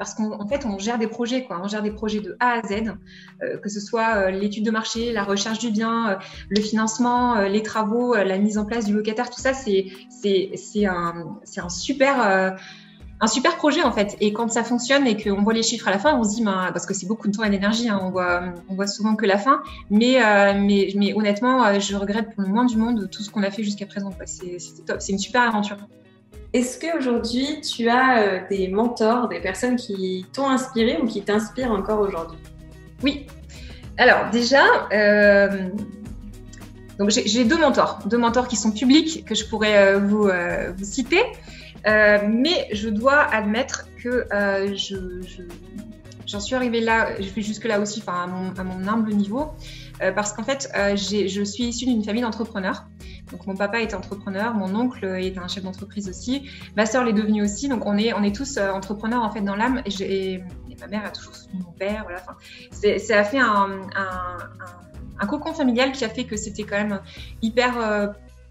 parce 0.00 0.14
qu'en 0.14 0.48
fait, 0.48 0.64
on 0.64 0.78
gère 0.78 0.96
des 0.96 1.08
projets. 1.08 1.46
On 1.50 1.68
gère 1.68 1.82
des 1.82 1.90
projets 1.90 2.20
de 2.20 2.34
A 2.40 2.52
à 2.52 2.62
Z, 2.62 2.94
euh, 3.42 3.58
que 3.58 3.68
ce 3.68 3.80
soit 3.80 4.16
euh, 4.16 4.30
l'étude 4.30 4.64
de 4.64 4.70
marché, 4.70 5.12
la 5.12 5.24
recherche 5.24 5.58
du 5.58 5.70
bien, 5.70 6.12
euh, 6.12 6.14
le 6.48 6.62
financement, 6.62 7.38
les 7.42 7.62
travaux, 7.62 8.14
la 8.14 8.38
mise 8.38 8.56
en 8.56 8.64
place 8.64 8.86
du 8.86 8.94
locataire, 8.94 9.28
tout 9.28 9.40
ça, 9.40 9.52
c'est 9.52 10.86
un, 10.86 11.68
super 11.68 12.56
un 13.22 13.26
super 13.26 13.56
projet 13.58 13.82
en 13.82 13.92
fait. 13.92 14.16
Et 14.20 14.32
quand 14.32 14.50
ça 14.50 14.64
fonctionne 14.64 15.06
et 15.06 15.22
qu'on 15.22 15.42
voit 15.42 15.52
les 15.52 15.62
chiffres 15.62 15.86
à 15.86 15.90
la 15.90 15.98
fin, 15.98 16.18
on 16.18 16.24
se 16.24 16.36
dit, 16.36 16.42
ben, 16.42 16.70
parce 16.72 16.86
que 16.86 16.94
c'est 16.94 17.06
beaucoup 17.06 17.28
de 17.28 17.36
temps 17.36 17.44
et 17.44 17.50
d'énergie, 17.50 17.90
hein, 17.90 18.00
on 18.02 18.08
voit, 18.08 18.54
voit 18.70 18.86
souvent 18.86 19.16
que 19.16 19.26
la 19.26 19.36
fin. 19.36 19.62
Mais, 19.90 20.16
mais, 20.54 20.94
mais 20.96 21.12
honnêtement, 21.12 21.78
je 21.78 21.94
regrette 21.94 22.34
pour 22.34 22.42
le 22.42 22.48
moins 22.48 22.64
du 22.64 22.78
monde 22.78 23.10
tout 23.12 23.22
ce 23.22 23.30
qu'on 23.30 23.42
a 23.42 23.50
fait 23.50 23.64
jusqu'à 23.64 23.84
présent. 23.84 24.10
C'était 24.24 24.82
top, 24.86 25.02
c'est 25.02 25.12
une 25.12 25.18
super 25.18 25.42
aventure. 25.42 25.76
Est-ce 26.52 26.80
qu'aujourd'hui, 26.80 27.60
tu 27.60 27.88
as 27.88 28.22
euh, 28.22 28.40
des 28.50 28.68
mentors, 28.68 29.28
des 29.28 29.40
personnes 29.40 29.76
qui 29.76 30.26
t'ont 30.32 30.48
inspiré 30.48 30.98
ou 31.00 31.06
qui 31.06 31.22
t'inspirent 31.22 31.70
encore 31.70 32.00
aujourd'hui? 32.00 32.38
Oui. 33.04 33.26
Alors 33.98 34.30
déjà, 34.30 34.64
euh, 34.92 35.68
j'ai 37.08 37.44
deux 37.44 37.58
mentors, 37.58 38.00
deux 38.06 38.18
mentors 38.18 38.48
qui 38.48 38.56
sont 38.56 38.72
publics 38.72 39.24
que 39.24 39.34
je 39.34 39.44
pourrais 39.46 39.94
euh, 39.94 39.98
vous, 40.00 40.28
citer, 40.82 41.22
mais 41.86 42.68
je 42.72 42.88
dois 42.88 43.20
admettre 43.32 43.86
que 44.02 44.26
je, 44.74 44.96
j'en 46.26 46.40
suis 46.40 46.56
arrivée 46.56 46.80
là, 46.80 47.10
je 47.20 47.28
fais 47.28 47.42
jusque 47.42 47.64
là 47.64 47.78
aussi, 47.78 48.02
à 48.06 48.26
mon 48.26 48.88
humble 48.88 49.12
niveau, 49.12 49.52
parce 50.14 50.32
qu'en 50.32 50.44
fait, 50.44 50.70
je 50.74 51.42
suis 51.44 51.64
issue 51.64 51.86
d'une 51.86 52.04
famille 52.04 52.22
d'entrepreneurs. 52.22 52.86
Donc 53.30 53.46
mon 53.46 53.54
papa 53.54 53.80
est 53.80 53.94
entrepreneur, 53.94 54.54
mon 54.54 54.74
oncle 54.74 55.04
est 55.04 55.38
un 55.38 55.46
chef 55.46 55.62
d'entreprise 55.62 56.08
aussi, 56.08 56.48
ma 56.76 56.86
sœur 56.86 57.04
l'est 57.04 57.12
devenue 57.12 57.42
aussi. 57.42 57.68
Donc 57.68 57.86
on 57.86 57.96
est, 57.96 58.12
on 58.12 58.22
est 58.22 58.34
tous 58.34 58.56
euh, 58.56 58.70
entrepreneurs 58.70 59.22
en 59.22 59.30
fait 59.30 59.40
dans 59.40 59.56
l'âme. 59.56 59.82
Et, 60.00 60.42
ma 60.80 60.86
mère 60.86 61.04
a 61.04 61.10
toujours 61.10 61.36
soutenu 61.36 61.60
mon 61.62 61.72
père. 61.72 62.04
Voilà. 62.04 62.98
Ça 62.98 63.18
a 63.18 63.24
fait 63.24 63.38
un, 63.38 63.68
un, 63.94 64.38
un, 65.18 65.26
cocon 65.26 65.52
familial 65.52 65.92
qui 65.92 66.06
a 66.06 66.08
fait 66.08 66.24
que 66.24 66.36
c'était 66.36 66.62
quand 66.62 66.78
même 66.78 67.00
hyper, 67.42 67.78
euh, 67.78 68.06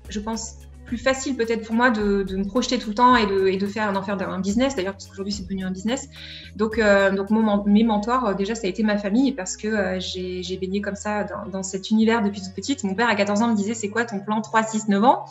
je 0.10 0.20
pense, 0.20 0.58
plus 0.90 0.98
facile 0.98 1.38
peut-être 1.38 1.66
pour 1.66 1.76
moi 1.76 1.92
de, 1.92 2.26
me 2.36 2.44
projeter 2.44 2.80
tout 2.80 2.90
le 2.90 2.96
temps 2.96 3.16
et 3.16 3.28
de, 3.28 3.48
et 3.48 3.58
de 3.58 3.68
faire 3.68 3.94
d'en 3.94 4.02
faire 4.02 4.18
un 4.28 4.40
business. 4.40 4.76
D'ailleurs 4.76 4.94
parce 4.94 5.06
qu'aujourd'hui 5.06 5.32
c'est 5.32 5.44
devenu 5.44 5.64
un 5.64 5.72
business. 5.72 6.10
Donc 6.56 6.80
euh, 6.80 7.12
donc 7.12 7.30
mon, 7.30 7.64
mes 7.66 7.84
mentors 7.84 8.26
euh, 8.26 8.34
déjà 8.34 8.56
ça 8.56 8.66
a 8.66 8.70
été 8.70 8.82
ma 8.82 8.98
famille 8.98 9.32
parce 9.32 9.56
que 9.56 9.68
euh, 9.68 10.00
j'ai 10.00 10.58
baigné 10.58 10.82
comme 10.82 10.96
ça 10.96 11.26
dans, 11.52 11.64
cet 11.64 11.92
univers 11.92 12.24
depuis 12.24 12.42
toute 12.42 12.56
petite. 12.56 12.84
Mon 12.84 12.96
père 12.96 13.08
à 13.08 13.16
14 13.16 13.42
ans 13.44 13.48
me 13.50 13.56
disait 13.56 13.76
c'est 13.76 13.90
quoi 13.90 14.04
ton 14.04 14.20
plan 14.20 14.42
3 14.42 14.64
6 14.64 14.88
9 14.90 15.04
ans? 15.04 15.26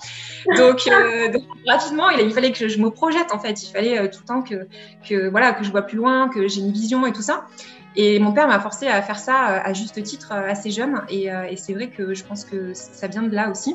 Donc, 0.56 0.88
rapidement 1.66 2.08
il, 2.10 2.20
il, 2.20 2.32
fallait 2.32 2.52
que 2.52 2.68
je, 2.68 2.78
me 2.78 2.90
projette 2.90 3.32
en 3.32 3.40
fait. 3.40 3.62
Il 3.64 3.72
fallait 3.72 4.08
tout 4.10 4.20
le 4.22 4.26
temps 4.26 4.42
que 4.42 4.68
que 5.08 5.28
voilà 5.28 5.52
que 5.52 5.64
je 5.64 5.70
vois 5.72 5.82
plus 5.82 5.96
loin 5.98 6.28
que 6.28 6.46
j'ai 6.46 6.60
une 6.60 6.72
vision 6.72 7.04
et 7.04 7.12
tout 7.12 7.22
ça. 7.22 7.46
Et 7.96 8.20
mon 8.20 8.32
père 8.32 8.46
m'a 8.46 8.60
forcé 8.60 8.86
à 8.86 9.02
faire 9.02 9.18
ça 9.18 9.34
à 9.34 9.72
juste 9.72 10.00
titre 10.04 10.30
assez 10.32 10.70
jeune. 10.70 11.02
Et, 11.08 11.24
et 11.24 11.56
c'est 11.56 11.74
vrai 11.74 11.88
que 11.88 12.14
je 12.14 12.22
pense 12.22 12.44
que 12.44 12.72
ça 12.74 13.08
vient 13.08 13.24
de 13.24 13.34
là 13.34 13.50
aussi 13.50 13.74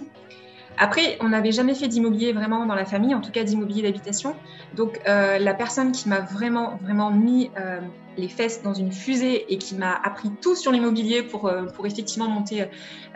après, 0.77 1.17
on 1.21 1.29
n'avait 1.29 1.51
jamais 1.51 1.75
fait 1.75 1.88
d'immobilier 1.88 2.33
vraiment 2.33 2.65
dans 2.65 2.75
la 2.75 2.86
famille, 2.86 3.13
en 3.13 3.21
tout 3.21 3.31
cas 3.31 3.43
d'immobilier 3.43 3.83
d'habitation. 3.83 4.36
Donc, 4.75 4.99
euh, 5.07 5.38
la 5.38 5.53
personne 5.53 5.91
qui 5.91 6.09
m'a 6.09 6.21
vraiment, 6.21 6.77
vraiment 6.81 7.12
mis 7.12 7.51
euh, 7.57 7.79
les 8.17 8.27
fesses 8.27 8.63
dans 8.63 8.73
une 8.73 8.91
fusée 8.91 9.51
et 9.53 9.57
qui 9.57 9.75
m'a 9.75 9.93
appris 9.93 10.31
tout 10.41 10.55
sur 10.55 10.71
l'immobilier 10.71 11.23
pour, 11.23 11.47
euh, 11.47 11.65
pour 11.65 11.86
effectivement 11.86 12.27
monter 12.27 12.65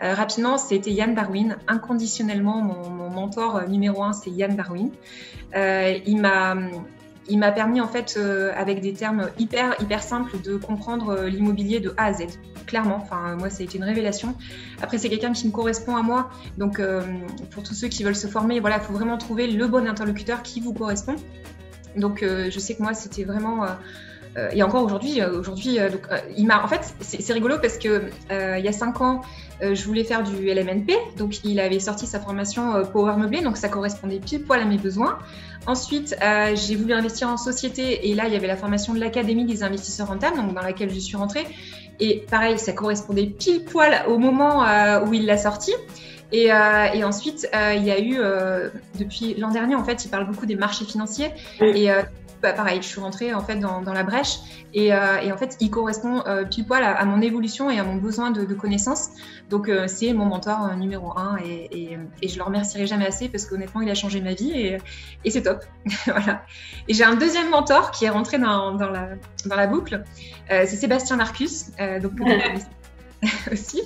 rapidement, 0.00 0.58
c'était 0.58 0.92
Yann 0.92 1.14
Darwin. 1.14 1.56
Inconditionnellement, 1.66 2.62
mon, 2.62 2.88
mon 2.88 3.10
mentor 3.10 3.68
numéro 3.68 4.02
un, 4.02 4.12
c'est 4.12 4.30
Yann 4.30 4.54
Darwin. 4.54 4.90
il 5.54 6.20
m'a 6.20 6.54
il 7.28 7.38
m'a 7.38 7.52
permis 7.52 7.80
en 7.80 7.88
fait, 7.88 8.16
euh, 8.16 8.52
avec 8.56 8.80
des 8.80 8.92
termes 8.92 9.28
hyper 9.38 9.80
hyper 9.80 10.02
simples, 10.02 10.40
de 10.40 10.56
comprendre 10.56 11.10
euh, 11.10 11.28
l'immobilier 11.28 11.80
de 11.80 11.94
A 11.96 12.06
à 12.06 12.12
Z. 12.12 12.26
Clairement, 12.66 12.98
enfin 13.00 13.36
moi 13.36 13.50
ça 13.50 13.60
a 13.60 13.64
été 13.64 13.78
une 13.78 13.84
révélation. 13.84 14.34
Après 14.82 14.98
c'est 14.98 15.08
quelqu'un 15.08 15.32
qui 15.32 15.46
me 15.46 15.52
correspond 15.52 15.96
à 15.96 16.02
moi, 16.02 16.30
donc 16.56 16.80
euh, 16.80 17.02
pour 17.50 17.62
tous 17.62 17.74
ceux 17.74 17.88
qui 17.88 18.04
veulent 18.04 18.16
se 18.16 18.26
former, 18.26 18.60
voilà, 18.60 18.76
il 18.76 18.82
faut 18.82 18.92
vraiment 18.92 19.18
trouver 19.18 19.46
le 19.46 19.66
bon 19.66 19.86
interlocuteur 19.86 20.42
qui 20.42 20.60
vous 20.60 20.72
correspond. 20.72 21.16
Donc 21.96 22.22
je 22.22 22.58
sais 22.58 22.76
que 22.76 22.82
moi 22.82 22.94
c'était 22.94 23.24
vraiment 23.24 23.66
et 24.52 24.62
encore 24.62 24.84
aujourd'hui, 24.84 25.22
aujourd'hui, 25.22 25.78
donc 25.78 26.08
il 26.36 26.46
m'a. 26.46 26.62
En 26.62 26.68
fait, 26.68 26.94
c'est 27.00 27.32
rigolo 27.32 27.56
parce 27.60 27.78
que 27.78 28.10
il 28.30 28.64
y 28.64 28.68
a 28.68 28.72
cinq 28.72 29.00
ans, 29.00 29.22
je 29.60 29.84
voulais 29.84 30.04
faire 30.04 30.22
du 30.22 30.52
LMNP, 30.52 30.92
donc 31.16 31.44
il 31.44 31.60
avait 31.60 31.80
sorti 31.80 32.06
sa 32.06 32.20
formation 32.20 32.84
Power 32.92 33.16
Meublé, 33.16 33.42
donc 33.42 33.56
ça 33.56 33.68
correspondait 33.68 34.20
pile 34.20 34.42
poil 34.42 34.60
à 34.60 34.64
mes 34.64 34.78
besoins. 34.78 35.18
Ensuite, 35.68 36.16
euh, 36.22 36.56
j'ai 36.56 36.76
voulu 36.76 36.94
investir 36.94 37.28
en 37.28 37.36
société 37.36 38.08
et 38.08 38.14
là, 38.14 38.26
il 38.26 38.32
y 38.32 38.36
avait 38.36 38.46
la 38.46 38.56
formation 38.56 38.94
de 38.94 39.00
l'Académie 39.00 39.44
des 39.44 39.62
investisseurs 39.62 40.08
rentables, 40.08 40.38
donc 40.38 40.54
dans 40.54 40.62
laquelle 40.62 40.88
je 40.88 40.98
suis 40.98 41.16
rentrée. 41.16 41.46
Et 42.00 42.24
pareil, 42.30 42.58
ça 42.58 42.72
correspondait 42.72 43.26
pile 43.26 43.64
poil 43.64 44.02
au 44.06 44.16
moment 44.16 44.64
euh, 44.64 45.04
où 45.04 45.12
il 45.12 45.26
l'a 45.26 45.36
sorti. 45.36 45.74
Et, 46.32 46.50
euh, 46.52 46.86
et 46.94 47.04
ensuite, 47.04 47.48
il 47.52 47.84
y 47.84 47.90
a 47.90 48.00
eu, 48.00 48.18
depuis 48.98 49.34
l'an 49.34 49.50
dernier, 49.50 49.74
en 49.74 49.84
fait, 49.84 50.06
il 50.06 50.08
parle 50.08 50.26
beaucoup 50.26 50.46
des 50.46 50.56
marchés 50.56 50.86
financiers. 50.86 51.32
Et 51.60 51.90
bah, 52.42 52.52
pareil, 52.52 52.80
je 52.82 52.86
suis 52.86 53.00
rentrée 53.00 53.34
en 53.34 53.42
fait 53.42 53.56
dans, 53.56 53.80
la 53.80 54.02
brèche 54.02 54.38
et, 54.74 54.92
en 54.94 55.36
fait, 55.36 55.56
il 55.60 55.70
correspond 55.70 56.22
pile 56.50 56.66
poil 56.66 56.84
à, 56.84 57.04
mon 57.04 57.20
évolution 57.20 57.70
et 57.70 57.78
à 57.78 57.84
mon 57.84 57.96
besoin 57.96 58.30
de, 58.30 58.54
connaissances. 58.54 59.10
Donc, 59.50 59.70
c'est 59.86 60.12
mon 60.12 60.26
mentor 60.26 60.76
numéro 60.76 61.16
un 61.18 61.36
et, 61.44 61.98
et, 62.22 62.28
je 62.28 62.36
le 62.36 62.42
remercierai 62.42 62.86
jamais 62.86 63.06
assez 63.06 63.28
parce 63.28 63.46
qu'honnêtement, 63.46 63.80
il 63.80 63.90
a 63.90 63.94
changé 63.94 64.20
ma 64.20 64.34
vie 64.34 64.52
et, 64.52 65.30
c'est 65.30 65.42
top. 65.42 65.64
voilà. 66.06 66.42
Et 66.86 66.94
j'ai 66.94 67.04
un 67.04 67.16
deuxième 67.16 67.50
mentor 67.50 67.90
qui 67.90 68.04
est 68.04 68.10
rentré 68.10 68.38
dans, 68.38 68.76
la, 68.76 69.08
dans 69.46 69.56
la 69.56 69.66
boucle. 69.66 70.04
c'est 70.48 70.66
Sébastien 70.66 71.16
Marcus, 71.16 71.70
donc 72.02 72.12
aussi. 73.52 73.82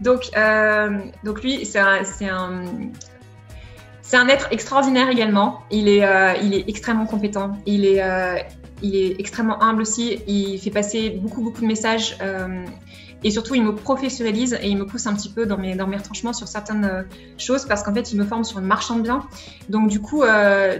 Donc, 0.00 0.30
donc 1.24 1.42
lui, 1.42 1.64
c'est 1.64 1.78
un, 1.78 2.64
c'est 4.04 4.18
un 4.18 4.28
être 4.28 4.48
extraordinaire 4.50 5.08
également. 5.08 5.62
Il 5.70 5.88
est, 5.88 6.04
euh, 6.04 6.34
extrêmement 6.68 7.06
compétent. 7.06 7.56
Il 7.64 7.86
est, 7.86 8.02
euh, 8.02 8.36
il 8.82 8.94
est 8.96 9.18
extrêmement 9.18 9.62
humble 9.62 9.80
aussi. 9.80 10.20
Il 10.26 10.58
fait 10.58 10.70
passer 10.70 11.08
beaucoup, 11.10 11.40
beaucoup 11.40 11.62
de 11.62 11.66
messages. 11.66 12.18
Euh, 12.20 12.64
et 13.22 13.30
surtout, 13.30 13.54
il 13.54 13.64
me 13.64 13.74
professionnalise 13.74 14.58
et 14.60 14.68
il 14.68 14.76
me 14.76 14.84
pousse 14.84 15.06
un 15.06 15.14
petit 15.14 15.30
peu 15.30 15.46
dans 15.46 15.56
mes, 15.56 15.74
dans 15.74 15.86
retranchements 15.86 16.34
sur 16.34 16.46
certaines 16.46 17.06
choses 17.38 17.64
parce 17.64 17.82
qu'en 17.82 17.94
fait, 17.94 18.12
il 18.12 18.18
me 18.18 18.24
forme 18.24 18.44
sur 18.44 18.60
le 18.60 18.66
marchand 18.66 18.96
de 18.96 19.02
biens. 19.02 19.26
Donc, 19.70 19.88
du 19.88 20.00
coup, 20.00 20.22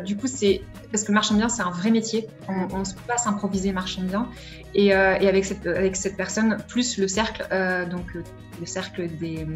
du 0.04 0.18
coup 0.18 0.26
c'est 0.26 0.60
parce 0.92 1.04
que 1.04 1.08
le 1.08 1.14
marchand 1.14 1.32
de 1.32 1.38
biens, 1.38 1.48
c'est 1.48 1.62
un 1.62 1.70
vrai 1.70 1.90
métier. 1.90 2.28
On 2.46 2.66
ne 2.66 2.84
peut 2.84 3.00
pas 3.08 3.16
s'improviser 3.16 3.72
marchand 3.72 4.02
de 4.02 4.08
biens. 4.08 4.28
Et, 4.74 4.88
et, 4.88 4.92
avec, 4.92 5.46
cette, 5.46 5.66
avec 5.66 5.96
cette 5.96 6.18
personne, 6.18 6.58
plus 6.68 6.98
le 6.98 7.08
cercle, 7.08 7.48
donc 7.90 8.04
le 8.12 8.66
cercle 8.66 9.08
des 9.18 9.46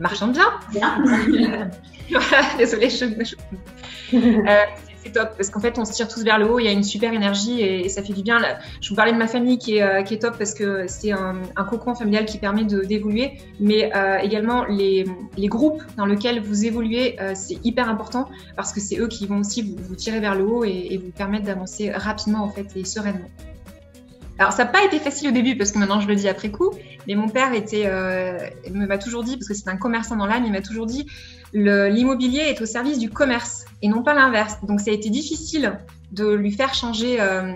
marchand 0.00 0.28
de 0.28 0.32
biens. 0.32 0.50
voilà, 2.10 2.46
désolée, 2.58 2.90
je, 2.90 3.04
euh, 4.14 4.64
c'est 5.04 5.12
top 5.12 5.30
parce 5.36 5.50
qu'en 5.50 5.60
fait, 5.60 5.78
on 5.78 5.84
se 5.84 5.92
tire 5.92 6.08
tous 6.08 6.22
vers 6.22 6.38
le 6.38 6.48
haut. 6.50 6.58
Il 6.58 6.64
y 6.64 6.68
a 6.68 6.72
une 6.72 6.84
super 6.84 7.12
énergie 7.12 7.60
et, 7.60 7.88
ça 7.88 8.02
fait 8.02 8.12
du 8.12 8.22
bien. 8.22 8.38
Je 8.80 8.88
vous 8.88 8.94
parlais 8.94 9.12
de 9.12 9.16
ma 9.16 9.26
famille 9.26 9.58
qui 9.58 9.76
est, 9.76 9.82
euh, 9.82 10.02
qui 10.02 10.14
est 10.14 10.18
top 10.18 10.38
parce 10.38 10.54
que 10.54 10.86
c'est 10.86 11.12
un, 11.12 11.42
un, 11.56 11.64
cocon 11.64 11.94
familial 11.94 12.24
qui 12.24 12.38
permet 12.38 12.64
d'évoluer, 12.64 13.38
mais 13.58 13.90
euh, 13.96 14.18
également 14.18 14.64
les, 14.64 15.04
les, 15.36 15.48
groupes 15.48 15.82
dans 15.96 16.06
lesquels 16.06 16.40
vous 16.40 16.64
évoluez, 16.64 17.16
c'est 17.34 17.58
hyper 17.64 17.88
important 17.88 18.28
parce 18.56 18.72
que 18.72 18.80
c'est 18.80 18.98
eux 18.98 19.08
qui 19.08 19.26
vont 19.26 19.38
aussi 19.38 19.62
vous, 19.62 19.76
vous, 19.82 19.96
tirer 19.96 20.20
vers 20.20 20.34
le 20.34 20.44
haut 20.44 20.64
et, 20.64 20.88
et 20.90 20.98
vous 20.98 21.10
permettre 21.10 21.46
d'avancer 21.46 21.90
rapidement 21.90 22.44
en 22.44 22.48
fait 22.48 22.68
et 22.76 22.84
sereinement. 22.84 23.28
Alors, 24.42 24.52
ça 24.52 24.64
n'a 24.64 24.70
pas 24.70 24.82
été 24.82 24.98
facile 24.98 25.28
au 25.28 25.30
début 25.30 25.56
parce 25.56 25.70
que 25.70 25.78
maintenant 25.78 26.00
je 26.00 26.08
le 26.08 26.16
dis 26.16 26.28
après 26.28 26.50
coup, 26.50 26.72
mais 27.06 27.14
mon 27.14 27.28
père 27.28 27.52
euh, 27.52 28.38
m'a 28.72 28.98
toujours 28.98 29.22
dit, 29.22 29.36
parce 29.36 29.46
que 29.46 29.54
c'est 29.54 29.68
un 29.68 29.76
commerçant 29.76 30.16
dans 30.16 30.26
l'âme, 30.26 30.44
il 30.44 30.50
m'a 30.50 30.62
toujours 30.62 30.86
dit 30.86 31.06
l'immobilier 31.52 32.40
est 32.40 32.60
au 32.60 32.66
service 32.66 32.98
du 32.98 33.08
commerce 33.08 33.66
et 33.82 33.88
non 33.88 34.02
pas 34.02 34.14
l'inverse. 34.14 34.56
Donc, 34.64 34.80
ça 34.80 34.90
a 34.90 34.94
été 34.94 35.10
difficile 35.10 35.78
de 36.12 36.30
lui 36.30 36.52
faire 36.52 36.74
changer 36.74 37.20
euh, 37.20 37.54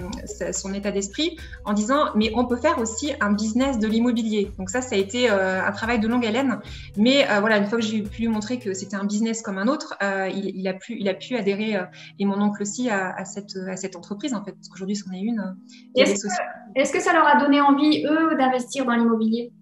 son 0.53 0.73
état 0.75 0.91
d'esprit 0.91 1.37
en 1.65 1.75
disant 1.75 2.07
mais 2.15 2.33
on 2.35 2.47
peut 2.47 2.57
faire 2.57 2.79
aussi 2.79 3.13
un 3.21 3.33
business 3.33 3.79
de 3.79 3.87
l'immobilier. 3.87 4.51
Donc 4.59 4.71
ça, 4.71 4.81
ça 4.81 4.97
a 4.97 4.99
été 4.99 5.31
euh, 5.31 5.63
un 5.65 5.73
travail 5.73 6.01
de 6.01 6.09
longue 6.09 6.25
haleine. 6.27 6.59
Mais 6.97 7.31
euh, 7.31 7.41
voilà, 7.41 7.59
une 7.59 7.67
fois 7.67 7.79
que 7.79 7.85
j'ai 7.85 8.03
pu 8.03 8.23
lui 8.23 8.29
montrer 8.29 8.59
que 8.59 8.73
c'était 8.75 8.97
un 8.97 9.05
business 9.05 9.43
comme 9.43 9.59
un 9.59 9.69
autre, 9.69 9.97
il, 10.35 10.67
a 10.69 10.75
pu, 10.75 10.97
il 10.99 11.09
a 11.09 11.15
pu 11.15 11.37
adhérer 11.37 11.77
et 12.19 12.25
mon 12.25 12.41
oncle 12.41 12.63
aussi 12.63 12.89
à, 12.91 13.25
cette, 13.25 13.57
à 13.69 13.77
cette 13.77 13.97
entreprise 13.97 14.35
en 14.35 14.43
fait, 14.45 14.53
parce 14.53 14.69
qu'aujourd'hui 14.69 14.97
c'en 14.97 15.13
est 15.13 15.21
une. 15.21 15.57
Est-ce 15.95 16.93
que 16.93 17.01
ça 17.01 17.13
leur 17.13 17.27
a 17.27 17.39
donné 17.39 17.61
envie 17.61 18.05
eux 18.05 18.37
d'investir 18.37 18.87
dans 18.87 18.95
l'immobilier? 18.95 19.53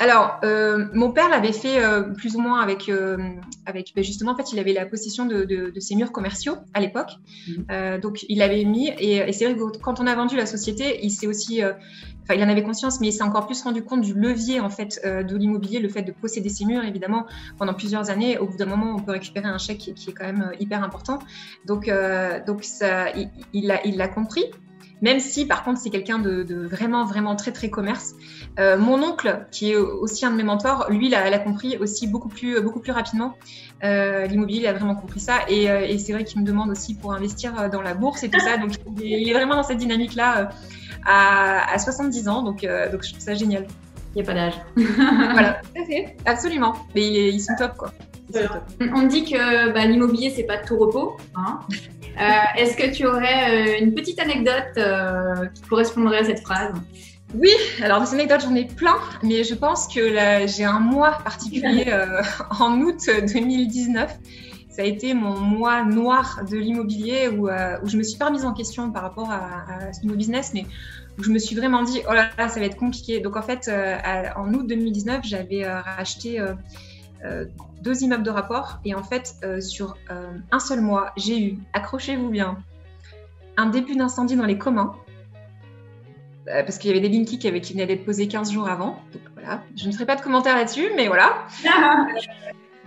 Alors, 0.00 0.40
euh, 0.44 0.86
mon 0.94 1.12
père 1.12 1.28
l'avait 1.28 1.52
fait 1.52 1.84
euh, 1.84 2.00
plus 2.00 2.34
ou 2.34 2.40
moins 2.40 2.62
avec, 2.62 2.88
euh, 2.88 3.18
avec 3.66 3.92
ben, 3.94 4.02
justement, 4.02 4.32
en 4.32 4.34
fait, 4.34 4.50
il 4.50 4.58
avait 4.58 4.72
la 4.72 4.86
possession 4.86 5.26
de, 5.26 5.44
de, 5.44 5.78
ses 5.78 5.94
murs 5.94 6.10
commerciaux 6.10 6.56
à 6.72 6.80
l'époque. 6.80 7.10
Mmh. 7.46 7.98
donc, 8.00 8.24
il 8.30 8.38
l'avait 8.38 8.64
mis. 8.64 8.88
Et, 8.98 9.30
c'est 9.32 9.44
vrai 9.44 9.54
que 9.54 9.78
quand 9.78 10.00
on 10.00 10.06
a 10.06 10.14
vendu 10.14 10.38
la 10.38 10.46
société, 10.46 11.00
il 11.02 11.10
s'est 11.10 11.26
aussi, 11.26 11.62
enfin, 11.62 12.34
il 12.34 12.42
en 12.42 12.48
avait 12.48 12.62
conscience, 12.62 12.98
mais 13.00 13.08
il 13.08 13.12
s'est 13.12 13.22
encore 13.22 13.46
plus 13.46 13.62
rendu 13.62 13.82
compte 13.82 14.00
du 14.00 14.14
levier 14.14 14.60
en 14.60 14.70
fait 14.70 15.02
de 15.04 15.36
l'immobilier, 15.36 15.80
le 15.80 15.90
fait 15.90 16.02
de 16.02 16.12
posséder 16.12 16.48
ses 16.48 16.64
murs, 16.64 16.82
évidemment, 16.82 17.26
pendant 17.58 17.74
plusieurs 17.74 18.08
années. 18.08 18.38
Au 18.38 18.46
bout 18.46 18.56
d'un 18.56 18.66
moment, 18.66 18.96
on 18.96 19.00
peut 19.00 19.12
récupérer 19.12 19.48
un 19.48 19.58
chèque 19.58 19.92
qui, 19.94 20.10
est 20.10 20.14
quand 20.14 20.24
même 20.24 20.50
hyper 20.58 20.82
important. 20.82 21.18
Donc, 21.66 21.92
donc 22.46 22.64
ça, 22.64 23.10
il, 23.10 23.28
il 23.52 23.66
l'a 23.66 23.86
il 23.86 23.98
compris. 24.14 24.44
Même 25.02 25.20
si, 25.20 25.46
par 25.46 25.64
contre, 25.64 25.80
c'est 25.80 25.90
quelqu'un 25.90 26.18
de, 26.18 26.42
de, 26.42 26.66
vraiment, 26.66 27.04
vraiment 27.04 27.36
très, 27.36 27.52
très 27.52 27.70
commerce. 27.70 28.14
Euh, 28.58 28.76
mon 28.78 29.02
oncle, 29.02 29.46
qui 29.50 29.72
est 29.72 29.76
aussi 29.76 30.26
un 30.26 30.30
de 30.30 30.36
mes 30.36 30.42
mentors, 30.42 30.86
lui, 30.90 31.06
il 31.06 31.14
a, 31.14 31.38
compris 31.38 31.76
aussi 31.78 32.06
beaucoup 32.06 32.28
plus, 32.28 32.60
beaucoup 32.60 32.80
plus 32.80 32.92
rapidement. 32.92 33.34
Euh, 33.82 34.26
L'immobilier, 34.26 34.60
il 34.60 34.66
a 34.66 34.72
vraiment 34.72 34.94
compris 34.94 35.20
ça. 35.20 35.38
Et, 35.48 35.70
euh, 35.70 35.80
et 35.80 35.98
c'est 35.98 36.12
vrai 36.12 36.24
qu'il 36.24 36.40
me 36.40 36.46
demande 36.46 36.70
aussi 36.70 36.94
pour 36.94 37.14
investir 37.14 37.70
dans 37.70 37.82
la 37.82 37.94
bourse 37.94 38.22
et 38.22 38.28
tout 38.28 38.40
ça. 38.40 38.58
Donc, 38.58 38.72
il 39.00 39.28
est 39.28 39.32
vraiment 39.32 39.56
dans 39.56 39.62
cette 39.62 39.78
dynamique-là 39.78 40.50
à, 41.06 41.72
à, 41.72 41.78
70 41.78 42.28
ans. 42.28 42.42
Donc, 42.42 42.66
donc, 42.92 43.02
je 43.02 43.10
trouve 43.10 43.20
ça 43.20 43.34
génial. 43.34 43.66
Il 44.14 44.22
n'y 44.22 44.22
a 44.22 44.24
pas 44.26 44.34
d'âge. 44.34 44.54
voilà, 44.76 45.60
tout 45.62 45.82
à 45.82 45.86
fait. 45.86 46.16
Absolument. 46.26 46.74
Mais 46.94 47.06
ils, 47.06 47.40
sont 47.40 47.54
top, 47.56 47.76
quoi. 47.76 47.92
On 48.94 49.02
dit 49.06 49.24
que 49.24 49.72
bah, 49.72 49.84
l'immobilier, 49.86 50.30
c'est 50.34 50.44
pas 50.44 50.58
tout 50.58 50.78
repos. 50.78 51.16
Hein 51.34 51.60
Est-ce 52.56 52.76
que 52.76 52.92
tu 52.94 53.06
aurais 53.06 53.80
une 53.80 53.94
petite 53.94 54.20
anecdote 54.20 54.78
qui 55.54 55.62
correspondrait 55.62 56.18
à 56.18 56.24
cette 56.24 56.40
phrase? 56.40 56.72
Oui, 57.34 57.52
alors 57.80 58.00
des 58.00 58.12
anecdotes, 58.12 58.40
j'en 58.42 58.54
ai 58.54 58.64
plein, 58.64 58.96
mais 59.22 59.44
je 59.44 59.54
pense 59.54 59.86
que 59.86 60.00
j'ai 60.46 60.64
un 60.64 60.80
mois 60.80 61.12
particulier 61.22 61.84
euh, 61.88 62.22
en 62.58 62.80
août 62.80 63.06
2019. 63.06 64.18
Ça 64.68 64.82
a 64.82 64.84
été 64.84 65.14
mon 65.14 65.38
mois 65.38 65.84
noir 65.84 66.44
de 66.50 66.56
l'immobilier 66.56 67.28
où, 67.28 67.48
euh, 67.48 67.76
où, 67.82 67.88
je 67.88 67.96
me 67.96 68.02
suis 68.02 68.18
pas 68.18 68.26
remise 68.26 68.44
en 68.44 68.52
question 68.52 68.90
par 68.90 69.02
rapport 69.02 69.30
à, 69.30 69.92
ce 69.92 70.02
nouveau 70.04 70.16
business, 70.16 70.52
mais 70.54 70.64
où 71.18 71.22
je 71.22 71.30
me 71.30 71.38
suis 71.38 71.54
vraiment 71.54 71.82
dit, 71.82 72.00
oh 72.08 72.12
là 72.12 72.30
là, 72.36 72.48
ça 72.48 72.58
va 72.58 72.66
être 72.66 72.76
compliqué. 72.76 73.20
Donc 73.20 73.36
en 73.36 73.42
fait, 73.42 73.68
euh, 73.68 73.98
en 74.36 74.52
août 74.52 74.66
2019, 74.66 75.20
j'avais 75.22 75.68
racheté 75.68 76.40
deux 77.82 78.02
immeubles 78.02 78.22
de 78.22 78.30
rapport 78.30 78.78
et 78.84 78.94
en 78.94 79.02
fait, 79.02 79.36
sur 79.60 79.96
un 80.50 80.58
seul 80.58 80.80
mois, 80.80 81.12
j'ai 81.16 81.40
eu, 81.42 81.58
accrochez-vous 81.72 82.30
bien, 82.30 82.58
un 83.56 83.66
début 83.66 83.96
d'incendie 83.96 84.36
dans 84.36 84.46
les 84.46 84.58
communs 84.58 84.94
euh, 86.48 86.62
parce 86.62 86.78
qu'il 86.78 86.88
y 86.88 86.92
avait 86.96 87.06
des 87.06 87.14
Linky 87.14 87.38
qui, 87.38 87.48
avaient, 87.48 87.60
qui 87.60 87.74
venaient 87.74 87.86
d'être 87.86 88.04
posés 88.04 88.26
15 88.26 88.50
jours 88.52 88.68
avant. 88.68 89.02
Donc 89.12 89.22
voilà, 89.34 89.62
je 89.76 89.86
ne 89.86 89.92
ferai 89.92 90.06
pas 90.06 90.16
de 90.16 90.22
commentaires 90.22 90.56
là-dessus, 90.56 90.88
mais 90.96 91.06
voilà. 91.06 91.46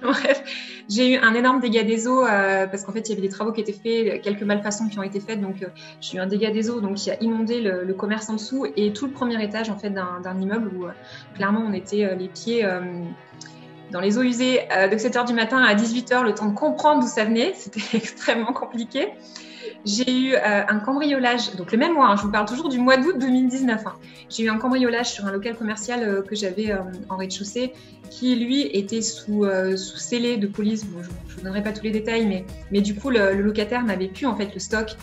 Bref, 0.02 0.44
j'ai 0.90 1.14
eu 1.14 1.18
un 1.18 1.34
énorme 1.34 1.62
dégât 1.62 1.84
des 1.84 2.08
eaux 2.08 2.26
euh, 2.26 2.68
parce 2.68 2.84
qu'en 2.84 2.92
fait, 2.92 3.08
il 3.08 3.10
y 3.10 3.14
avait 3.14 3.22
des 3.22 3.30
travaux 3.30 3.54
qui 3.54 3.62
étaient 3.62 3.72
faits, 3.72 4.22
quelques 4.22 4.44
malfaçons 4.44 4.90
qui 4.90 5.00
ont 5.00 5.04
été 5.04 5.22
faites. 5.22 5.40
Donc, 5.40 5.64
euh, 5.64 5.68
j'ai 6.02 6.18
eu 6.18 6.20
un 6.20 6.28
dégât 6.28 6.52
des 6.52 6.70
eaux 6.70 6.82
donc, 6.82 6.96
qui 6.96 7.10
a 7.10 7.22
inondé 7.22 7.62
le, 7.62 7.94
commerce 7.94 8.30
en 8.30 8.34
dessous 8.34 8.66
et 8.76 8.92
tout 8.92 9.06
le 9.06 9.14
premier 9.14 9.42
étage 9.42 9.70
en 9.70 9.78
fait, 9.78 9.92
d'un 9.92 10.42
immeuble 10.42 10.72
où 10.76 10.88
clairement 11.36 11.64
on 11.66 11.72
était 11.72 12.16
les 12.16 12.28
pieds 12.28 12.68
dans 13.94 14.02
les 14.02 14.18
eaux 14.18 14.24
usées 14.24 14.60
de 14.92 14.98
7h 14.98 15.26
du 15.26 15.34
matin 15.34 15.64
à 15.64 15.74
18h, 15.76 16.24
le 16.24 16.34
temps 16.34 16.48
de 16.48 16.56
comprendre 16.56 17.02
d'où 17.02 17.08
ça 17.08 17.24
venait. 17.24 17.54
C'était 17.58 17.98
extrêmement 17.98 18.52
compliqué. 18.52 19.14
J'ai 19.86 20.10
eu 20.10 20.34
euh, 20.34 20.64
un 20.68 20.80
cambriolage, 20.80 21.56
donc 21.56 21.74
le 21.74 21.78
même 21.78 21.94
mois, 21.94 22.08
hein, 22.08 22.16
je 22.16 22.22
vous 22.22 22.32
parle 22.32 22.48
toujours 22.48 22.70
du 22.70 22.80
mois 22.80 22.96
d'août 22.96 23.18
2019. 23.20 23.86
Hein. 23.86 23.94
J'ai 24.30 24.44
eu 24.44 24.50
un 24.50 24.58
cambriolage 24.58 25.12
sur 25.12 25.26
un 25.26 25.32
local 25.32 25.58
commercial 25.58 26.04
euh, 26.04 26.22
que 26.22 26.36
j'avais 26.36 26.72
euh, 26.72 26.80
en 27.10 27.18
rez-de-chaussée 27.18 27.74
qui, 28.10 28.36
lui, 28.36 28.62
était 28.62 29.02
sous, 29.02 29.46
sous 29.76 29.98
scellé 29.98 30.38
de 30.38 30.46
police. 30.46 30.86
je 31.28 31.34
ne 31.34 31.38
vous 31.38 31.42
donnerai 31.42 31.64
pas 31.64 31.72
tous 31.72 31.84
les 31.84 31.90
détails, 31.90 32.28
mais, 32.28 32.46
mais 32.72 32.80
du 32.80 32.94
coup, 32.94 33.10
le, 33.10 33.34
locataire 33.34 33.84
n'avait 33.84 34.08
plus 34.08 34.28
en 34.28 34.36
fait 34.36 34.54
le 34.54 34.60
stock. 34.60 34.96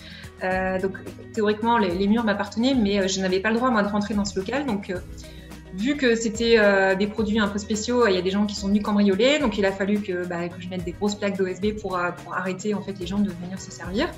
donc, 0.81 0.93
théoriquement, 1.35 1.77
les, 1.77 2.07
murs 2.07 2.23
m'appartenaient, 2.23 2.75
mais 2.75 3.09
je 3.09 3.21
n'avais 3.21 3.41
pas 3.41 3.51
le 3.51 3.57
droit, 3.57 3.71
moi, 3.71 3.83
de 3.83 3.89
rentrer 3.89 4.15
dans 4.15 4.25
ce 4.25 4.39
local. 4.39 4.65
Donc, 4.65 4.95
vu 5.75 5.97
que 5.97 6.15
c'était 6.15 6.59
des 6.97 7.07
produits 7.07 7.39
un 7.39 7.49
peu 7.49 7.59
spéciaux, 7.59 8.07
il 8.07 8.15
y 8.15 8.19
a 8.19 8.23
des 8.23 8.31
gens 8.31 8.47
qui 8.47 8.55
sont 8.55 8.69
venus 8.69 8.83
cambrioler, 8.83 9.39
donc 9.39 9.59
il 9.59 9.65
a 9.67 9.73
fallu 9.73 10.01
que, 10.01 10.27
bah, 10.27 10.41
je 10.59 10.69
mette 10.69 10.85
des 10.85 10.93
grosses 10.93 11.15
plaques 11.15 11.37
d'OSB 11.37 11.77
pour, 11.81 11.99
pour, 12.23 12.35
arrêter 12.35 12.75
en 12.75 12.83
fait 12.83 12.99
les 12.99 13.07
gens 13.07 13.19
de 13.19 13.31
venir 13.31 13.61
se 13.61 13.71
servir. 13.71 14.09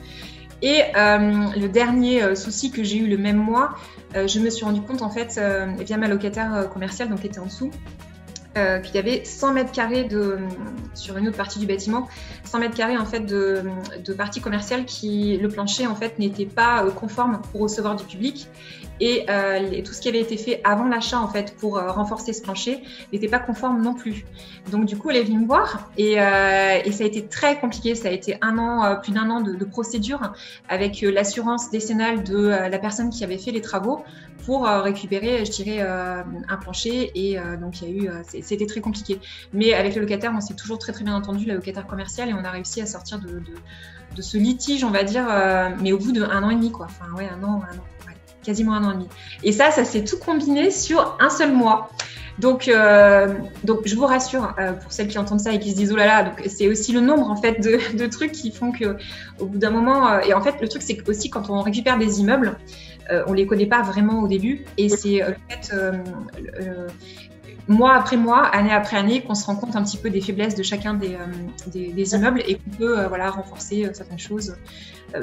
Et 0.62 0.81
euh, 0.97 1.47
le 1.57 1.69
dernier 1.69 2.23
euh, 2.23 2.35
souci 2.37 2.71
que 2.71 2.85
j'ai 2.85 2.99
eu 2.99 3.09
le 3.09 3.19
même 3.19 3.37
mois, 3.37 3.75
euh, 4.15 4.29
je 4.29 4.38
me 4.38 4.49
suis 4.49 4.65
rendu 4.65 4.81
compte 4.81 5.03
en 5.03 5.11
fait 5.11 5.41
via 5.81 5.97
ma 5.97 6.09
locataire 6.09 6.71
commerciale, 6.73 7.09
donc 7.09 7.21
qui 7.21 7.27
était 7.27 7.41
en 7.41 7.47
dessous, 7.47 7.71
qu'il 8.55 8.95
y 8.95 8.99
avait 8.99 9.25
100 9.25 9.55
mètres 9.55 9.73
carrés 9.73 10.05
de, 10.05 10.38
sur 10.95 11.17
une 11.17 11.27
autre 11.27 11.38
partie 11.38 11.59
du 11.59 11.67
bâtiment, 11.67 12.07
100 12.45 12.59
mètres 12.61 12.77
carrés 12.77 12.99
en 12.99 13.07
fait 13.07 13.21
de, 13.21 13.62
de 14.05 14.12
partie 14.12 14.43
commerciale 14.43 14.85
qui 14.85 15.38
le 15.38 15.49
plancher 15.49 15.87
en 15.87 15.95
fait 15.95 16.19
n'était 16.19 16.45
pas 16.45 16.85
conforme 16.95 17.41
pour 17.51 17.62
recevoir 17.62 17.97
du 17.97 18.05
public 18.05 18.49
et 19.05 19.83
tout 19.83 19.93
ce 19.93 20.01
qui 20.01 20.09
avait 20.09 20.21
été 20.21 20.37
fait 20.37 20.61
avant 20.65 20.87
l'achat 20.87 21.21
en 21.21 21.29
fait 21.29 21.57
pour 21.57 21.79
renforcer 21.79 22.33
ce 22.33 22.43
plancher 22.43 22.83
n'était 23.12 23.29
pas 23.29 23.38
conforme 23.38 23.83
non 23.83 23.95
plus. 23.95 24.25
Donc 24.71 24.85
du 24.85 24.97
coup, 24.97 25.11
elle 25.11 25.17
est 25.17 25.25
venue 25.25 25.41
me 25.41 25.47
voir 25.47 25.91
et, 25.99 26.12
et 26.12 26.93
ça 26.93 27.05
a 27.05 27.07
été 27.07 27.27
très 27.27 27.59
compliqué. 27.59 27.95
Ça 27.95 28.09
a 28.09 28.12
été 28.12 28.37
un 28.41 28.59
an, 28.59 28.97
plus 29.03 29.12
d'un 29.12 29.29
an 29.31 29.41
de, 29.41 29.65
procédure 29.65 30.33
avec 30.69 31.01
l'assurance 31.03 31.71
décennale 31.71 32.23
de 32.25 32.47
la 32.47 32.79
personne 32.79 33.11
qui 33.11 33.25
avait 33.25 33.38
fait 33.38 33.51
les 33.51 33.61
travaux 33.61 34.05
pour 34.45 34.67
récupérer, 34.67 35.45
je 35.45 35.51
dirais, 35.51 35.81
un 35.81 36.57
plancher. 36.57 37.11
Et 37.15 37.38
donc 37.61 37.81
il 37.83 37.88
y 37.88 37.91
a 37.91 38.05
eu, 38.05 38.11
c'était 38.43 38.67
très 38.67 38.81
compliqué. 38.81 39.19
Mais 39.53 39.75
avec 39.75 39.95
le 39.95 40.03
locataire, 40.03 40.33
on 40.35 40.41
s'est 40.41 40.55
toujours 40.55 40.79
très 40.79 40.93
très 40.93 41.05
bien 41.05 41.15
entendu, 41.15 41.45
le 41.47 41.55
locataire 41.55 41.87
commercial, 41.87 42.29
et 42.29 42.35
on 42.35 42.45
a 42.45 42.51
réussi 42.51 42.81
à 42.81 42.87
sortir 42.87 43.19
de, 43.19 43.43
de, 44.17 44.23
ce 44.23 44.37
litige, 44.37 44.85
on 44.85 44.91
va 44.91 45.05
dire, 45.05 45.27
euh, 45.29 45.71
mais 45.81 45.93
au 45.93 45.99
bout 45.99 46.12
d'un 46.12 46.43
an 46.43 46.51
et 46.51 46.55
demi, 46.55 46.71
quoi. 46.71 46.87
Enfin, 46.87 47.11
ouais, 47.17 47.29
un 47.29 47.43
an, 47.43 47.62
un 47.71 47.77
an 47.77 47.85
quasiment 48.43 48.75
un 48.75 48.85
an 48.85 48.91
et 48.91 48.95
demi. 48.95 49.09
Et 49.43 49.53
ça, 49.53 49.71
ça 49.71 49.85
s'est 49.85 50.05
tout 50.05 50.19
combiné 50.19 50.71
sur 50.71 51.17
un 51.21 51.31
seul 51.31 51.53
mois. 51.53 51.91
Donc, 52.39 52.67
euh, 52.67 53.35
donc 53.63 53.81
je 53.85 53.95
vous 53.95 54.07
rassure, 54.07 54.55
euh, 54.59 54.73
pour 54.73 54.91
celles 54.91 55.09
qui 55.09 55.19
entendent 55.19 55.41
ça 55.41 55.53
et 55.53 55.59
qui 55.59 55.71
se 55.71 55.77
disent 55.77 55.93
oh 55.93 55.97
là 55.97 56.07
là, 56.07 56.33
c'est 56.47 56.67
aussi 56.67 56.93
le 56.93 57.01
nombre 57.01 57.31
en 57.31 57.37
fait 57.37 57.61
de, 57.61 57.79
de 57.97 58.07
trucs 58.07 58.33
qui 58.33 58.51
font 58.51 58.73
que 58.73 58.97
au 59.39 59.47
bout 59.47 59.59
d'un 59.59 59.71
moment, 59.71 60.19
et 60.21 60.33
en 60.33 60.41
fait 60.41 60.61
le 60.61 60.69
truc 60.69 60.81
c'est 60.81 61.07
aussi 61.09 61.29
quand 61.29 61.51
on 61.51 61.61
récupère 61.61 61.99
des 61.99 62.21
immeubles, 62.21 62.57
on 63.27 63.35
les 63.35 63.47
connaît 63.47 63.67
pas 63.67 63.83
vraiment 63.83 64.21
au 64.21 64.29
début 64.29 64.65
et 64.79 64.89
c'est 64.89 65.19
le 65.19 65.35
fait 65.51 65.71
mois 67.69 67.95
après 67.95 68.17
mois, 68.17 68.45
année 68.47 68.73
après 68.73 68.97
année, 68.97 69.23
qu'on 69.23 69.35
se 69.35 69.45
rend 69.47 69.57
compte 69.57 69.77
un 69.77 69.83
petit 69.83 69.97
peu 69.97 70.11
des 70.11 70.21
faiblesses 70.21 70.55
de 70.55 70.63
chacun 70.63 70.95
des, 70.95 71.15
euh, 71.15 71.71
des, 71.73 72.15
immeubles 72.15 72.43
et 72.47 72.57
qu'on 72.57 72.71
peut 72.71 72.99
euh, 72.99 73.09
voilà, 73.09 73.31
renforcer 73.31 73.85
euh, 73.85 73.91
certaines 73.93 74.19
choses, 74.19 74.57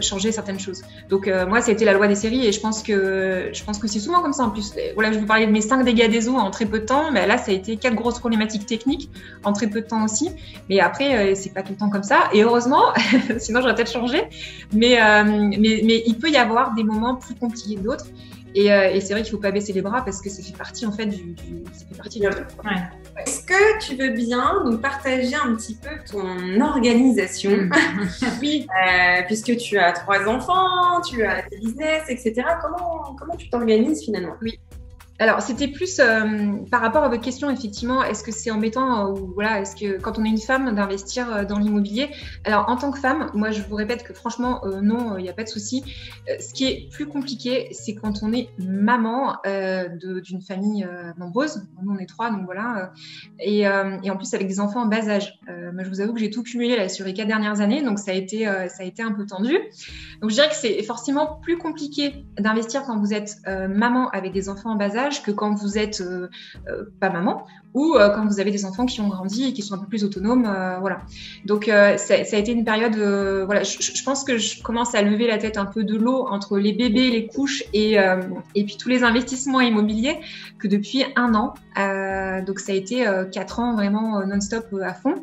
changer 0.02 0.32
certaines 0.32 0.60
choses. 0.60 0.84
Donc 1.10 1.30
moi, 1.48 1.62
ça 1.62 1.70
a 1.70 1.74
été 1.74 1.86
la 1.86 1.94
loi 1.94 2.08
des 2.08 2.16
séries 2.16 2.46
et 2.46 2.52
je 2.52 2.60
pense 2.60 2.84
que 2.84 3.50
je 3.52 3.64
pense 3.64 3.80
que 3.80 3.88
c'est 3.88 4.00
souvent 4.00 4.22
comme 4.22 4.34
ça 4.34 4.44
en 4.44 4.50
plus. 4.50 4.74
Voilà, 4.94 5.12
je 5.12 5.20
vous 5.20 5.26
parlais 5.26 5.48
de 5.48 5.52
mes 5.52 5.62
cinq 5.62 5.84
dégâts 5.84 6.10
des 6.10 6.28
eaux 6.28 6.36
en 6.36 6.52
très 6.52 6.66
peu 6.66 6.80
de 6.80 6.86
temps, 6.86 7.12
mais 7.12 7.28
là, 7.28 7.38
ça 7.38 7.52
a 7.52 7.54
été 7.54 7.78
quatre 7.78 7.96
grosses 7.96 8.20
problématiques 8.20 8.66
techniques 8.66 9.10
en 9.44 9.54
très 9.54 9.68
peu 9.68 9.82
de 9.82 9.88
temps 9.88 10.04
aussi. 10.04 10.30
Mais 10.70 10.80
après, 10.80 11.36
c'est 11.36 11.54
pas 11.54 11.64
tout 11.64 11.72
le 11.72 11.78
temps 11.78 11.90
comme 11.90 12.04
ça. 12.04 12.30
Et 12.34 12.44
heureusement, 12.44 12.84
sinon 13.38 13.62
j'aurais 13.62 13.76
peut-être 13.76 13.92
changé. 13.92 14.24
Mais, 14.74 14.98
mais, 15.24 15.82
mais 15.84 16.04
il 16.06 16.18
peut 16.18 16.30
y 16.30 16.38
avoir 16.38 16.74
des 16.74 16.84
moments 16.84 17.16
plus 17.16 17.36
compliqués 17.36 17.76
que 17.76 17.82
d'autres. 17.82 18.06
Euh, 18.58 18.90
et, 18.90 19.02
c'est 19.02 19.14
vrai 19.14 19.22
qu'il 19.22 19.32
ne 19.32 19.38
faut 19.38 19.42
pas 19.42 19.52
baisser 19.52 19.74
les 19.74 19.82
bras 19.82 20.04
parce 20.04 20.22
que 20.22 20.30
ça 20.30 20.42
fait 20.42 20.58
partie 20.58 20.86
en 20.86 20.92
fait 20.92 21.06
du, 21.06 21.36
ça 21.72 21.86
fait 21.86 21.96
partie 21.96 22.20
ouais. 22.22 22.34
Est-ce 23.26 23.46
que 23.46 23.80
tu 23.80 23.96
veux 23.96 24.12
bien 24.12 24.64
nous 24.66 24.78
partager 24.78 25.36
un 25.36 25.56
petit 25.56 25.76
peu 25.76 25.90
ton 26.10 26.62
organisation? 26.62 27.52
Mm. 27.52 27.72
Oui, 28.42 28.68
euh, 28.70 29.22
puisque 29.28 29.58
tu 29.58 29.78
as 29.78 29.92
trois 29.92 30.28
enfants, 30.28 31.02
tu 31.02 31.24
as 31.26 31.42
des 31.50 31.58
business, 31.58 32.04
etc. 32.08 32.44
Comment, 32.62 33.16
comment 33.18 33.36
tu 33.36 33.50
t'organises 33.50 34.04
finalement? 34.06 34.36
Oui. 34.42 34.60
Alors, 35.22 35.42
c'était 35.42 35.68
plus 35.68 36.00
euh, 36.00 36.64
par 36.72 36.80
rapport 36.80 37.04
à 37.04 37.10
votre 37.10 37.22
question, 37.22 37.50
effectivement, 37.50 38.04
est-ce 38.04 38.24
que 38.24 38.32
c'est 38.32 38.52
embêtant 38.52 39.08
euh, 39.08 39.12
ou 39.12 39.34
voilà, 39.34 39.60
est-ce 39.60 39.76
que 39.76 40.00
quand 40.00 40.18
on 40.18 40.24
est 40.24 40.30
une 40.30 40.40
femme 40.40 40.74
d'investir 40.74 41.30
euh, 41.30 41.44
dans 41.44 41.60
l'immobilier 41.60 42.10
Alors, 42.46 42.70
en 42.70 42.78
tant 42.78 42.90
que 42.90 43.00
femme, 43.00 43.30
moi, 43.34 43.52
je 43.52 43.62
vous 43.62 43.76
répète 43.76 44.04
que 44.04 44.14
franchement, 44.14 44.62
non, 44.82 45.18
il 45.18 45.24
n'y 45.24 45.30
a 45.30 45.34
pas 45.34 45.44
de 45.44 45.50
souci. 45.50 45.84
ce 46.40 46.54
qui 46.54 46.66
est 46.66 46.90
plus 46.90 47.06
compliqué, 47.06 47.68
c'est 47.72 47.96
quand 47.96 48.24
on 48.24 48.32
est 48.32 48.50
maman 48.58 49.36
d'une 49.46 50.42
famille 50.42 50.88
nombreuse. 51.18 51.64
Nous, 51.84 51.92
on 51.92 51.98
est 51.98 52.06
trois, 52.06 52.32
donc 52.32 52.46
voilà. 52.46 52.94
Et, 53.40 53.68
en 53.68 54.16
plus, 54.16 54.34
avec 54.34 54.48
des 54.48 54.60
enfants 54.60 54.84
en 54.84 54.86
bas 54.86 55.10
âge. 55.10 55.40
moi, 55.48 55.84
je 55.84 55.90
vous 55.90 56.02
avoue 56.02 56.14
que 56.14 56.20
j'ai 56.20 56.30
tout 56.30 56.44
cumulé 56.44 56.78
là, 56.78 56.88
sur 56.88 57.06
les 57.06 57.14
quatre 57.14 57.28
dernières 57.28 57.60
années, 57.60 57.82
donc 57.84 58.00
ça 58.00 58.12
a 58.12 58.14
été, 58.14 58.46
ça 58.46 58.84
a 58.84 58.84
été 58.84 59.04
un 59.04 59.12
peu 59.12 59.26
tendu. 59.26 59.58
Donc, 60.22 60.30
je 60.30 60.36
dirais 60.36 60.50
que 60.50 60.56
c'est 60.56 60.82
forcément 60.84 61.40
plus 61.42 61.58
compliqué 61.58 62.26
d'investir 62.38 62.84
quand 62.84 62.98
vous 63.00 63.14
êtes 63.14 63.38
maman 63.48 64.10
avec 64.10 64.32
des 64.32 64.48
enfants 64.50 64.72
en 64.72 64.76
bas 64.76 64.96
âge 64.96 65.09
que 65.18 65.32
quand 65.32 65.54
vous 65.54 65.78
êtes 65.78 66.02
euh, 66.02 66.28
euh, 66.68 66.86
pas 67.00 67.10
maman 67.10 67.46
ou 67.74 67.96
euh, 67.96 68.10
quand 68.10 68.26
vous 68.26 68.40
avez 68.40 68.52
des 68.52 68.66
enfants 68.66 68.86
qui 68.86 69.02
ont 69.02 69.10
grandi 69.10 69.46
et 69.46 69.54
qui 69.54 69.62
sont 69.62 69.76
un 69.76 69.78
peu 69.78 69.88
plus 69.88 70.04
autonomes. 70.04 70.44
voilà. 70.80 71.02
Donc 71.46 71.66
ça, 71.66 72.14
a 72.14 72.38
été 72.38 72.52
une 72.52 72.66
période. 72.66 72.96
voilà, 73.46 73.64
je, 73.64 74.04
pense 74.04 74.24
que 74.24 74.38
je 74.38 74.62
commence 74.62 74.96
à 74.96 75.02
lever 75.02 75.28
la 75.28 75.38
tête 75.38 75.58
un 75.58 75.66
peu 75.66 75.84
de 75.84 75.96
l'eau 75.96 76.28
entre 76.30 76.58
les 76.58 76.74
bébés, 76.74 77.12
les 77.12 77.28
couches 77.28 77.64
et, 77.74 77.98
et 78.56 78.64
puis 78.64 78.78
tous 78.78 78.90
les 78.90 79.04
investissements 79.04 79.62
immobiliers 79.62 80.18
que 80.58 80.68
depuis 80.68 81.04
un 81.16 81.36
an. 81.36 81.54
donc 82.46 82.60
ça 82.60 82.72
a 82.72 82.76
été 82.76 83.06
quatre 83.32 83.60
ans 83.60 83.76
vraiment 83.76 84.26
non-stop 84.26 84.66
à 84.82 84.96
fond. 84.96 85.14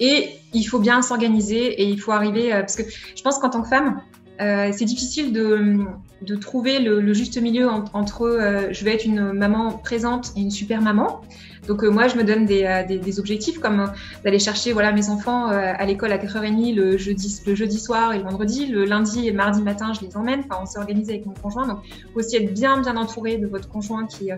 et 0.00 0.28
il 0.52 0.64
faut 0.64 0.78
bien 0.78 1.00
s'organiser 1.00 1.80
et 1.80 1.84
il 1.84 2.00
faut 2.00 2.12
arriver 2.12 2.50
parce 2.50 2.76
que 2.76 2.82
je 2.82 3.22
pense 3.22 3.38
qu'en 3.38 3.48
tant 3.48 3.62
que 3.62 3.68
femme, 3.68 4.02
c'est 4.38 4.84
difficile 4.84 5.32
de, 5.32 5.86
de 6.22 6.34
trouver 6.34 6.80
le, 6.80 7.12
juste 7.12 7.40
milieu 7.40 7.68
entre 7.68 8.22
euh, 8.22 8.68
je 8.72 8.84
vais 8.84 8.94
être 8.94 9.04
une 9.04 9.32
maman 9.32 9.72
présente 9.72 10.32
et 10.36 10.40
une 10.40 10.50
super 10.50 10.80
maman. 10.80 11.20
Donc 11.66 11.84
euh, 11.84 11.90
moi, 11.90 12.08
je 12.08 12.16
me 12.16 12.24
donne 12.24 12.44
des, 12.44 12.64
euh, 12.64 12.84
des, 12.84 13.20
objectifs 13.20 13.58
comme 13.58 13.92
d'aller 14.24 14.38
chercher 14.38 14.72
voilà 14.72 14.92
mes 14.92 15.10
enfants 15.10 15.46
à 15.46 15.84
l'école 15.84 16.12
à 16.12 16.18
4h30 16.18 16.74
le 16.74 16.96
jeudi, 16.96 17.40
le 17.46 17.54
jeudi 17.54 17.78
soir 17.78 18.12
et 18.12 18.18
le 18.18 18.24
vendredi. 18.24 18.66
Le 18.66 18.84
lundi 18.84 19.28
et 19.28 19.32
mardi 19.32 19.62
matin, 19.62 19.92
je 19.92 20.06
les 20.06 20.16
emmène. 20.16 20.40
Enfin, 20.40 20.60
on 20.62 20.66
s'est 20.66 20.78
organisé 20.78 21.12
avec 21.12 21.26
mon 21.26 21.34
conjoint. 21.34 21.66
Donc, 21.66 21.78
faut 22.12 22.20
aussi 22.20 22.36
être 22.36 22.52
bien 22.52 22.80
bien 22.80 22.96
entouré 22.96 23.38
de 23.38 23.46
votre 23.46 23.68
conjoint 23.68 24.06
qui 24.06 24.30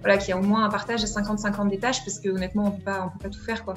voilà 0.00 0.16
qui 0.16 0.32
a 0.32 0.38
au 0.38 0.42
moins 0.42 0.64
un 0.64 0.70
partage 0.70 1.02
à 1.02 1.06
50-50 1.06 1.68
des 1.68 1.78
tâches 1.78 2.04
parce 2.04 2.18
que 2.18 2.28
honnêtement, 2.28 2.66
on 2.66 2.70
peut 2.70 2.84
pas 2.84 3.04
on 3.06 3.18
peut 3.18 3.22
pas 3.24 3.30
tout 3.30 3.42
faire 3.42 3.64
quoi. 3.64 3.74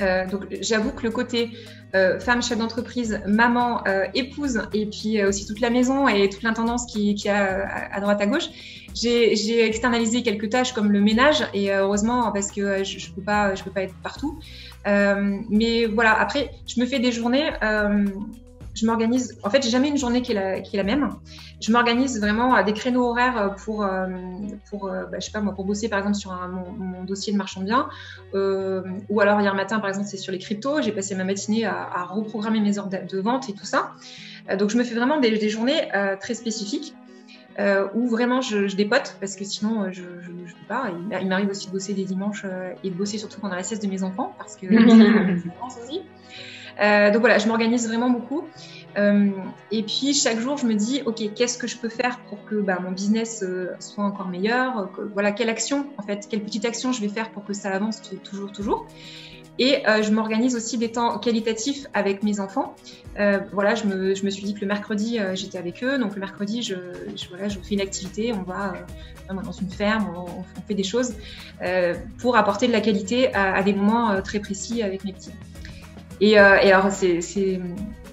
Euh, 0.00 0.26
donc 0.26 0.46
j'avoue 0.60 0.90
que 0.90 1.02
le 1.02 1.10
côté 1.10 1.50
euh, 1.94 2.20
femme 2.20 2.42
chef 2.42 2.58
d'entreprise, 2.58 3.20
maman, 3.26 3.86
euh, 3.86 4.04
épouse, 4.14 4.62
et 4.72 4.86
puis 4.86 5.22
aussi 5.24 5.46
toute 5.46 5.60
la 5.60 5.70
maison 5.70 6.08
et 6.08 6.28
toute 6.28 6.42
l'intendance 6.42 6.86
qui, 6.86 7.14
qui 7.14 7.28
a 7.28 7.66
à, 7.92 8.00
droite 8.00 8.20
à 8.20 8.26
gauche, 8.26 8.48
j'ai 8.94 9.64
externalisé 9.64 10.22
quelques 10.22 10.50
tâches 10.50 10.72
comme 10.72 10.90
le 10.90 11.00
ménage 11.00 11.46
et 11.54 11.72
heureusement 11.72 12.32
parce 12.32 12.50
que 12.50 12.82
je, 12.82 12.98
je 12.98 13.10
peux 13.12 13.22
pas 13.22 13.54
je 13.54 13.62
peux 13.62 13.70
pas 13.70 13.82
être 13.82 13.94
partout. 14.02 14.38
mais 14.86 15.86
voilà 15.86 16.18
après 16.18 16.50
je 16.66 16.80
me 16.80 16.86
fais 16.86 16.98
des 16.98 17.12
journées 17.12 17.50
je 18.76 18.86
m'organise. 18.86 19.38
En 19.42 19.50
fait, 19.50 19.62
j'ai 19.62 19.70
jamais 19.70 19.88
une 19.88 19.96
journée 19.96 20.22
qui 20.22 20.32
est 20.32 20.34
la, 20.34 20.60
qui 20.60 20.76
est 20.76 20.78
la 20.78 20.84
même. 20.84 21.10
Je 21.60 21.72
m'organise 21.72 22.20
vraiment 22.20 22.54
à 22.54 22.62
des 22.62 22.74
créneaux 22.74 23.08
horaires 23.08 23.56
pour, 23.64 23.82
euh, 23.82 24.06
pour 24.68 24.88
euh, 24.88 25.04
bah, 25.06 25.18
je 25.18 25.24
sais 25.24 25.32
pas 25.32 25.40
moi, 25.40 25.54
pour 25.54 25.64
bosser 25.64 25.88
par 25.88 25.98
exemple 25.98 26.16
sur 26.16 26.32
un, 26.32 26.48
mon, 26.48 27.04
dossier 27.04 27.32
de 27.32 27.38
marchand 27.38 27.62
bien. 27.62 27.88
Euh, 28.34 28.82
ou 29.08 29.20
alors 29.20 29.40
hier 29.40 29.54
matin, 29.54 29.80
par 29.80 29.88
exemple, 29.88 30.08
c'est 30.08 30.18
sur 30.18 30.32
les 30.32 30.38
cryptos. 30.38 30.82
J'ai 30.82 30.92
passé 30.92 31.14
ma 31.14 31.24
matinée 31.24 31.64
à, 31.64 32.04
reprogrammer 32.04 32.60
mes 32.60 32.78
heures 32.78 32.88
de 32.88 33.18
vente 33.18 33.48
et 33.48 33.52
tout 33.52 33.64
ça. 33.64 33.92
donc, 34.58 34.70
je 34.70 34.76
me 34.76 34.84
fais 34.84 34.94
vraiment 34.94 35.18
des, 35.18 35.38
des 35.38 35.48
journées 35.48 35.88
très 36.20 36.34
spécifiques. 36.34 36.94
où 37.94 38.08
vraiment 38.08 38.42
je, 38.42 38.68
je, 38.68 38.76
dépote 38.76 39.16
parce 39.18 39.34
que 39.34 39.44
sinon 39.44 39.90
je 39.90 40.02
ne 40.02 40.44
peux 40.44 40.66
pas. 40.68 40.90
Il, 41.20 41.28
m'arrive 41.28 41.48
aussi 41.48 41.68
de 41.68 41.72
bosser 41.72 41.94
des 41.94 42.04
dimanches 42.04 42.44
et 42.84 42.90
de 42.90 42.94
bosser 42.94 43.16
surtout 43.16 43.40
pendant 43.40 43.56
la 43.56 43.62
sieste 43.62 43.82
de 43.82 43.88
mes 43.88 44.02
enfants 44.02 44.34
parce 44.38 44.56
que 44.56 44.66
c'est 44.68 45.82
aussi. 45.82 46.02
Euh, 46.80 47.10
donc 47.10 47.20
voilà, 47.20 47.38
je 47.38 47.46
m'organise 47.46 47.88
vraiment 47.88 48.10
beaucoup. 48.10 48.44
Euh, 48.98 49.30
et 49.70 49.82
puis 49.82 50.14
chaque 50.14 50.38
jour, 50.38 50.56
je 50.56 50.66
me 50.66 50.74
dis, 50.74 51.02
ok, 51.04 51.34
qu'est-ce 51.34 51.58
que 51.58 51.66
je 51.66 51.76
peux 51.76 51.88
faire 51.88 52.18
pour 52.28 52.44
que 52.46 52.56
bah, 52.56 52.78
mon 52.82 52.92
business 52.92 53.42
euh, 53.42 53.68
soit 53.78 54.04
encore 54.04 54.28
meilleur 54.28 54.90
Voilà, 55.12 55.32
quelle 55.32 55.50
action, 55.50 55.86
en 55.98 56.02
fait, 56.02 56.26
quelle 56.28 56.42
petite 56.42 56.64
action 56.64 56.92
je 56.92 57.00
vais 57.00 57.08
faire 57.08 57.30
pour 57.30 57.44
que 57.44 57.52
ça 57.52 57.70
avance 57.70 58.00
toujours, 58.24 58.52
toujours. 58.52 58.86
Et 59.58 59.84
je 60.02 60.10
m'organise 60.10 60.54
aussi 60.54 60.76
des 60.76 60.92
temps 60.92 61.18
qualitatifs 61.18 61.86
avec 61.94 62.22
mes 62.22 62.40
enfants. 62.40 62.74
voilà, 63.54 63.74
je 63.74 63.86
me, 63.86 64.14
je 64.14 64.22
me, 64.22 64.28
suis 64.28 64.44
dit 64.44 64.52
que 64.52 64.60
le 64.60 64.66
mercredi, 64.66 65.18
j'étais 65.32 65.56
avec 65.56 65.82
eux. 65.82 65.96
Donc 65.96 66.12
le 66.14 66.20
mercredi, 66.20 66.62
je, 66.62 66.74
voilà, 67.30 67.48
je 67.48 67.58
fais 67.60 67.74
une 67.74 67.80
activité. 67.80 68.34
On 68.34 68.42
va 68.42 68.74
dans 69.30 69.52
une 69.52 69.70
ferme, 69.70 70.12
on, 70.14 70.42
fait 70.68 70.74
des 70.74 70.82
choses 70.82 71.14
pour 72.18 72.36
apporter 72.36 72.66
de 72.66 72.72
la 72.72 72.82
qualité 72.82 73.32
à, 73.32 73.54
à 73.54 73.62
des 73.62 73.72
moments 73.72 74.20
très 74.20 74.40
précis 74.40 74.82
avec 74.82 75.04
mes 75.04 75.14
petits. 75.14 75.32
Et, 76.20 76.38
euh, 76.38 76.56
et 76.62 76.72
alors, 76.72 76.90
c'est, 76.90 77.20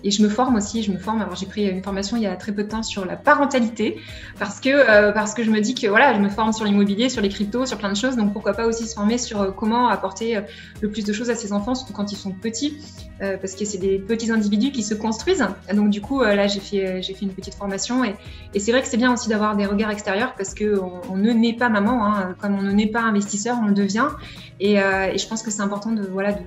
et 0.05 0.11
je 0.11 0.21
me 0.21 0.27
forme 0.27 0.55
aussi, 0.57 0.83
je 0.83 0.91
me 0.91 0.97
forme. 0.97 1.21
Alors 1.21 1.35
j'ai 1.35 1.45
pris 1.45 1.65
une 1.65 1.81
formation 1.81 2.17
il 2.17 2.23
y 2.23 2.27
a 2.27 2.35
très 2.35 2.51
peu 2.51 2.63
de 2.63 2.67
temps 2.67 2.83
sur 2.83 3.05
la 3.05 3.15
parentalité 3.15 3.99
parce 4.37 4.59
que 4.59 4.69
euh, 4.69 5.13
parce 5.13 5.33
que 5.33 5.43
je 5.43 5.49
me 5.49 5.61
dis 5.61 5.75
que 5.75 5.87
voilà, 5.87 6.13
je 6.13 6.19
me 6.19 6.27
forme 6.27 6.51
sur 6.51 6.65
l'immobilier, 6.65 7.07
sur 7.07 7.21
les 7.21 7.29
cryptos, 7.29 7.65
sur 7.65 7.77
plein 7.77 7.89
de 7.89 7.95
choses. 7.95 8.17
Donc 8.17 8.33
pourquoi 8.33 8.53
pas 8.53 8.67
aussi 8.67 8.85
se 8.85 8.95
former 8.95 9.17
sur 9.17 9.41
euh, 9.41 9.51
comment 9.51 9.87
apporter 9.87 10.41
le 10.81 10.89
plus 10.89 11.05
de 11.05 11.13
choses 11.13 11.29
à 11.29 11.35
ses 11.35 11.53
enfants, 11.53 11.73
surtout 11.73 11.93
quand 11.93 12.11
ils 12.11 12.17
sont 12.17 12.31
petits, 12.31 12.77
parce 13.19 13.55
que 13.55 13.63
c'est 13.63 13.77
des 13.77 13.97
petits 13.97 14.29
individus 14.29 14.71
qui 14.71 14.83
se 14.83 14.93
construisent. 14.93 15.47
Donc 15.73 15.89
du 15.89 16.01
coup 16.01 16.21
là 16.21 16.47
j'ai 16.47 16.59
fait 16.59 17.01
j'ai 17.01 17.13
fait 17.13 17.23
une 17.23 17.33
petite 17.33 17.55
formation 17.55 18.03
et, 18.03 18.15
et 18.53 18.59
c'est 18.59 18.71
vrai 18.73 18.81
que 18.81 18.87
c'est 18.89 18.97
bien 18.97 19.13
aussi 19.13 19.29
d'avoir 19.29 19.55
des 19.55 19.65
regards 19.65 19.91
extérieurs 19.91 20.33
parce 20.35 20.53
que 20.53 20.77
on, 20.77 20.99
on 21.09 21.15
ne 21.15 21.31
naît 21.31 21.53
pas 21.53 21.69
maman, 21.69 22.05
hein, 22.05 22.35
comme 22.41 22.55
on 22.55 22.61
ne 22.61 22.71
naît 22.71 22.87
pas 22.87 23.01
investisseur, 23.01 23.57
on 23.63 23.67
le 23.67 23.73
devient. 23.73 24.09
Et, 24.59 24.73
et 24.73 25.17
je 25.17 25.27
pense 25.29 25.43
que 25.43 25.51
c'est 25.51 25.61
important 25.61 25.91
de 25.91 26.01
voilà 26.01 26.33
de 26.33 26.41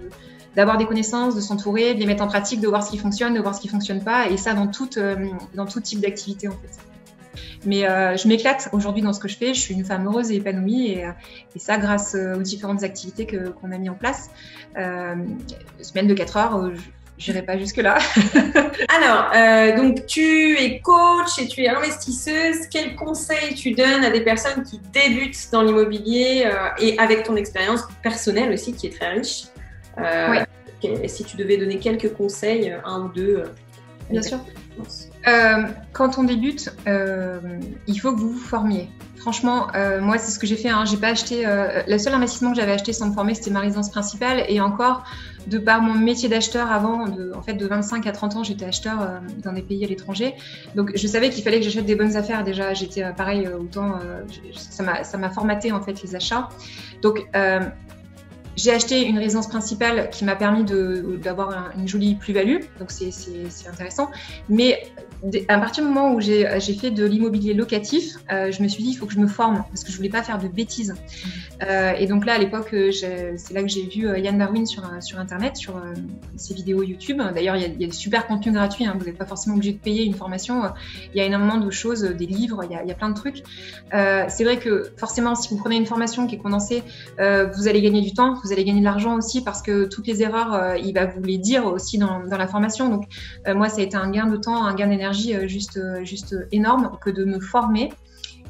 d'avoir 0.56 0.78
des 0.78 0.86
connaissances, 0.86 1.36
de 1.36 1.40
s'entourer, 1.40 1.94
de 1.94 2.00
les 2.00 2.06
mettre 2.06 2.24
en 2.24 2.26
pratique, 2.26 2.60
de 2.60 2.68
voir 2.68 2.82
ce 2.82 2.90
qui 2.90 2.98
fonctionne, 2.98 3.34
de 3.34 3.40
voir 3.40 3.54
ce 3.54 3.60
qui 3.60 3.68
fonctionne 3.68 4.02
pas, 4.02 4.28
et 4.28 4.36
ça 4.36 4.54
dans 4.54 4.66
tout, 4.66 4.90
euh, 4.98 5.14
dans 5.54 5.66
tout 5.66 5.80
type 5.80 6.00
d'activité 6.00 6.48
en 6.48 6.52
fait. 6.52 7.40
Mais 7.64 7.86
euh, 7.86 8.16
je 8.16 8.26
m'éclate 8.26 8.68
aujourd'hui 8.72 9.02
dans 9.02 9.12
ce 9.12 9.20
que 9.20 9.28
je 9.28 9.36
fais. 9.36 9.52
Je 9.52 9.60
suis 9.60 9.74
une 9.74 9.84
femme 9.84 10.06
heureuse 10.06 10.30
et 10.30 10.36
épanouie, 10.36 10.92
et, 10.92 11.04
euh, 11.04 11.10
et 11.54 11.58
ça 11.58 11.78
grâce 11.78 12.14
aux 12.14 12.42
différentes 12.42 12.82
activités 12.82 13.26
qu'on 13.26 13.70
a 13.70 13.78
mis 13.78 13.90
en 13.90 13.94
place. 13.94 14.30
semaine 14.74 16.06
de 16.06 16.14
4 16.14 16.36
heures, 16.36 16.70
j'irai 17.18 17.42
pas 17.42 17.58
jusque-là. 17.58 17.98
Alors, 18.88 19.30
euh, 19.34 19.76
donc 19.76 20.06
tu 20.06 20.58
es 20.58 20.80
coach 20.80 21.38
et 21.40 21.46
tu 21.46 21.62
es 21.62 21.68
investisseuse. 21.68 22.66
Quels 22.70 22.94
conseils 22.94 23.54
tu 23.54 23.72
donnes 23.72 24.04
à 24.04 24.10
des 24.10 24.20
personnes 24.20 24.62
qui 24.62 24.80
débutent 24.92 25.50
dans 25.52 25.62
l'immobilier 25.62 26.44
euh, 26.46 26.68
et 26.78 26.98
avec 26.98 27.24
ton 27.24 27.36
expérience 27.36 27.82
personnelle 28.02 28.52
aussi 28.52 28.72
qui 28.72 28.86
est 28.86 28.96
très 28.98 29.12
riche? 29.12 29.44
Euh, 29.98 30.44
Si 31.06 31.24
tu 31.24 31.36
devais 31.36 31.56
donner 31.56 31.78
quelques 31.78 32.12
conseils, 32.12 32.74
un 32.84 33.02
ou 33.02 33.08
deux. 33.08 33.44
Bien 34.10 34.22
sûr. 34.22 34.38
quand 35.92 36.18
on 36.18 36.24
débute, 36.24 36.72
il 36.86 38.00
faut 38.00 38.12
que 38.12 38.20
vous 38.20 38.30
vous 38.30 38.38
formiez. 38.38 38.88
Franchement, 39.16 39.68
moi, 40.00 40.18
c'est 40.18 40.30
ce 40.30 40.38
que 40.38 40.46
j'ai 40.46 40.56
fait. 40.56 40.68
Hein. 40.68 40.84
J'ai 40.84 40.98
pas 40.98 41.08
acheté. 41.08 41.44
le 41.44 41.98
seul 41.98 42.14
investissement 42.14 42.50
que 42.52 42.56
j'avais 42.56 42.72
acheté 42.72 42.92
sans 42.92 43.08
me 43.08 43.14
former, 43.14 43.34
c'était 43.34 43.50
ma 43.50 43.60
résidence 43.60 43.90
principale. 43.90 44.44
Et 44.48 44.60
encore, 44.60 45.02
de 45.46 45.58
par 45.58 45.80
mon 45.80 45.94
métier 45.94 46.28
d'acheteur 46.28 46.70
avant, 46.72 47.06
de, 47.06 47.32
en 47.34 47.42
fait, 47.42 47.54
de 47.54 47.66
25 47.66 48.06
à 48.06 48.12
30 48.12 48.36
ans, 48.36 48.44
j'étais 48.44 48.64
acheteur 48.64 49.00
euh, 49.00 49.18
dans 49.42 49.52
des 49.52 49.62
pays 49.62 49.84
à 49.84 49.88
l'étranger. 49.88 50.34
Donc, 50.74 50.92
je 50.94 51.06
savais 51.06 51.30
qu'il 51.30 51.44
fallait 51.44 51.58
que 51.58 51.64
j'achète 51.64 51.86
des 51.86 51.94
bonnes 51.94 52.16
affaires. 52.16 52.42
Déjà, 52.44 52.74
j'étais 52.74 53.04
euh, 53.04 53.12
pareil, 53.12 53.46
euh, 53.46 53.58
autant, 53.58 53.98
ça 54.52 54.82
m'a 55.18 55.30
formaté, 55.30 55.72
en 55.72 55.80
fait, 55.80 56.02
les 56.02 56.16
achats. 56.16 56.48
Donc, 57.02 57.28
j'ai 58.56 58.72
acheté 58.72 59.06
une 59.06 59.18
résidence 59.18 59.48
principale 59.48 60.10
qui 60.10 60.24
m'a 60.24 60.36
permis 60.36 60.64
d'avoir 60.64 61.70
une 61.76 61.86
jolie 61.86 62.14
plus-value, 62.14 62.60
donc 62.78 62.90
c'est 62.90 63.68
intéressant. 63.68 64.10
Mais 64.48 64.92
à 65.48 65.58
partir 65.58 65.82
du 65.82 65.88
moment 65.88 66.12
où 66.12 66.20
j'ai 66.20 66.74
fait 66.74 66.90
de 66.90 67.04
l'immobilier 67.04 67.54
locatif, 67.54 68.16
euh, 68.30 68.50
je 68.52 68.62
me 68.62 68.68
suis 68.68 68.82
dit, 68.82 68.90
il 68.90 68.94
faut 68.94 69.06
que 69.06 69.12
je 69.12 69.18
me 69.18 69.26
forme 69.26 69.64
parce 69.68 69.82
que 69.82 69.90
je 69.90 69.96
voulais 69.96 70.08
pas 70.08 70.22
faire 70.22 70.38
de 70.38 70.48
bêtises. 70.48 70.94
Euh, 71.66 71.92
et 71.98 72.06
donc 72.06 72.26
là, 72.26 72.34
à 72.34 72.38
l'époque, 72.38 72.72
euh, 72.74 72.90
c'est 72.92 73.52
là 73.52 73.62
que 73.62 73.68
j'ai 73.68 73.86
vu 73.86 74.06
Yann 74.18 74.38
Darwin 74.38 74.66
sur, 74.66 74.84
Internet, 75.18 75.56
sur 75.56 75.80
ses 76.36 76.54
vidéos 76.54 76.82
YouTube. 76.82 77.18
D'ailleurs, 77.34 77.56
il 77.56 77.62
y, 77.62 77.64
a, 77.64 77.68
des 77.68 77.90
super 77.90 78.26
contenus 78.26 78.54
gratuits. 78.54 78.84
Hein, 78.84 78.94
vous 78.98 79.06
n'êtes 79.06 79.18
pas 79.18 79.26
forcément 79.26 79.56
obligé 79.56 79.72
de 79.72 79.78
payer 79.78 80.04
une 80.04 80.14
formation. 80.14 80.62
Il 81.14 81.18
y 81.18 81.20
a 81.20 81.24
énormément 81.24 81.58
de 81.58 81.70
choses, 81.70 82.02
des 82.02 82.26
livres, 82.26 82.62
il 82.64 82.88
y 82.88 82.92
a 82.92 82.94
plein 82.94 83.08
de 83.08 83.14
trucs. 83.14 83.42
c'est 83.90 84.44
vrai 84.44 84.58
que 84.58 84.90
forcément, 84.96 85.34
si 85.34 85.48
vous 85.48 85.56
prenez 85.56 85.76
une 85.76 85.86
formation 85.86 86.26
qui 86.26 86.34
est 86.34 86.38
condensée, 86.38 86.82
vous 87.18 87.68
allez 87.68 87.80
gagner 87.80 88.02
du 88.02 88.12
temps, 88.12 88.34
vous 88.46 88.52
allez 88.52 88.64
gagner 88.64 88.80
de 88.80 88.84
l'argent 88.84 89.16
aussi 89.16 89.42
parce 89.42 89.62
que 89.62 89.84
toutes 89.86 90.06
les 90.06 90.22
erreurs, 90.22 90.76
il 90.76 90.94
va 90.94 91.06
vous 91.06 91.22
les 91.22 91.38
dire 91.38 91.66
aussi 91.66 91.98
dans, 91.98 92.20
dans 92.24 92.36
la 92.36 92.46
formation. 92.46 92.88
Donc, 92.88 93.04
moi, 93.46 93.68
ça 93.68 93.80
a 93.80 93.84
été 93.84 93.96
un 93.96 94.10
gain 94.10 94.26
de 94.26 94.36
temps, 94.36 94.64
un 94.64 94.74
gain 94.74 94.88
d'énergie 94.88 95.34
euh, 95.34 95.46
juste, 95.46 95.76
euh, 95.76 96.04
juste 96.04 96.36
énorme 96.52 96.98
que 97.00 97.10
de 97.10 97.24
me 97.24 97.40
former 97.40 97.92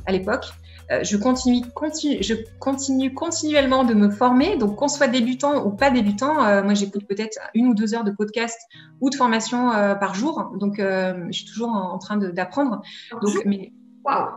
à 0.07 0.12
l'époque. 0.12 0.44
Euh, 0.92 1.03
je 1.03 1.16
continue, 1.16 1.62
continue, 1.74 2.22
je 2.22 2.34
continue 2.61 3.12
continuellement 3.12 3.84
de 3.84 3.94
me 3.94 4.09
former. 4.09 4.57
Donc, 4.57 4.76
qu'on 4.76 4.88
soit 4.88 5.09
débutant 5.09 5.64
ou 5.66 5.70
pas 5.70 5.90
débutant, 5.90 6.34
moi 6.62 6.74
j'écoute 6.74 7.07
peut-être 7.09 7.38
une 7.55 7.66
ou 7.66 7.74
deux 7.74 7.94
heures 7.94 8.05
de 8.05 8.12
podcast 8.12 8.61
ou 9.01 9.11
de 9.11 9.16
formation 9.16 9.70
par 9.99 10.14
jour. 10.14 10.53
Donc, 10.61 10.76
je 10.78 11.32
suis 11.32 11.47
toujours 11.47 11.70
en, 11.70 11.99
train 11.99 12.16
d'apprendre. 12.16 12.82
Donc, 13.20 13.34
mais 13.44 13.72
waouh, 14.05 14.28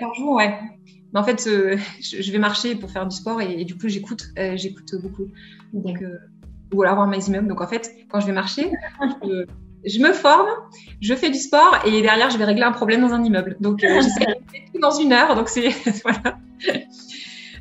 par 0.00 0.14
jour, 0.14 0.36
ouais. 0.36 0.56
Mais 1.12 1.20
en 1.20 1.24
fait, 1.24 1.42
je, 2.00 2.32
vais 2.32 2.38
marcher 2.38 2.74
pour 2.74 2.90
faire 2.90 3.06
du 3.06 3.16
sport 3.16 3.40
et, 3.40 3.64
du 3.64 3.76
coup, 3.76 3.88
j'écoute, 3.88 4.28
j'écoute 4.54 4.94
beaucoup. 5.02 5.28
Donc, 5.72 6.02
ou 6.74 6.82
alors 6.82 6.92
avoir 6.92 7.06
mes 7.06 7.24
immeubles. 7.26 7.48
Donc, 7.48 7.60
en 7.60 7.66
fait, 7.66 7.94
quand 8.08 8.20
je 8.20 8.26
vais 8.26 8.32
marcher, 8.32 8.70
je, 9.22 9.46
je 9.86 10.00
me 10.00 10.12
forme, 10.12 10.48
je 11.00 11.14
fais 11.14 11.30
du 11.30 11.38
sport 11.38 11.78
et 11.84 12.02
derrière, 12.02 12.30
je 12.30 12.38
vais 12.38 12.44
régler 12.44 12.64
un 12.64 12.72
problème 12.72 13.00
dans 13.00 13.12
un 13.12 13.22
immeuble. 13.22 13.56
Donc, 13.60 13.84
euh, 13.84 14.00
j'essaie 14.02 14.26
de 14.26 14.72
tout 14.72 14.80
dans 14.80 14.90
une 14.90 15.12
heure. 15.12 15.34
Donc, 15.36 15.48
c'est 15.48 15.70
voilà. 16.02 16.38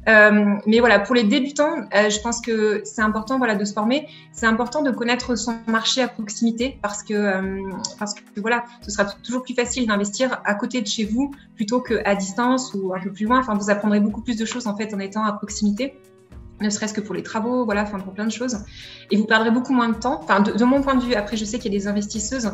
Euh, 0.07 0.55
mais 0.65 0.79
voilà, 0.79 0.99
pour 0.99 1.15
les 1.15 1.23
débutants, 1.23 1.77
euh, 1.95 2.09
je 2.09 2.19
pense 2.19 2.41
que 2.41 2.81
c'est 2.83 3.01
important 3.01 3.37
voilà, 3.37 3.55
de 3.55 3.65
se 3.65 3.73
former. 3.73 4.07
C'est 4.31 4.45
important 4.45 4.81
de 4.81 4.91
connaître 4.91 5.35
son 5.35 5.55
marché 5.67 6.01
à 6.01 6.07
proximité 6.07 6.77
parce 6.81 7.01
que, 7.01 7.13
euh, 7.13 7.61
parce 7.97 8.13
que 8.13 8.21
voilà, 8.37 8.65
ce 8.81 8.91
sera 8.91 9.05
toujours 9.05 9.43
plus 9.43 9.55
facile 9.55 9.87
d'investir 9.87 10.41
à 10.45 10.53
côté 10.53 10.81
de 10.81 10.87
chez 10.87 11.05
vous 11.05 11.33
plutôt 11.55 11.81
qu'à 11.81 12.15
distance 12.15 12.73
ou 12.73 12.93
un 12.93 12.99
peu 12.99 13.11
plus 13.11 13.25
loin. 13.25 13.39
Enfin, 13.39 13.55
vous 13.55 13.69
apprendrez 13.69 13.99
beaucoup 13.99 14.21
plus 14.21 14.37
de 14.37 14.45
choses 14.45 14.67
en 14.67 14.75
fait 14.75 14.93
en 14.93 14.99
étant 14.99 15.23
à 15.23 15.33
proximité 15.33 15.95
ne 16.61 16.69
serait-ce 16.69 16.93
que 16.93 17.01
pour 17.01 17.13
les 17.13 17.23
travaux, 17.23 17.65
voilà, 17.65 17.83
enfin 17.83 17.99
pour 17.99 18.13
plein 18.13 18.25
de 18.25 18.31
choses. 18.31 18.59
Et 19.11 19.17
vous 19.17 19.25
perdrez 19.25 19.51
beaucoup 19.51 19.73
moins 19.73 19.89
de 19.89 19.95
temps. 19.95 20.21
Enfin, 20.23 20.39
de, 20.39 20.63
mon 20.63 20.81
point 20.81 20.95
de 20.95 21.03
vue, 21.03 21.13
après, 21.13 21.37
je 21.37 21.45
sais 21.45 21.59
qu'il 21.59 21.73
y 21.73 21.75
a 21.75 21.79
des 21.79 21.87
investisseuses 21.87 22.51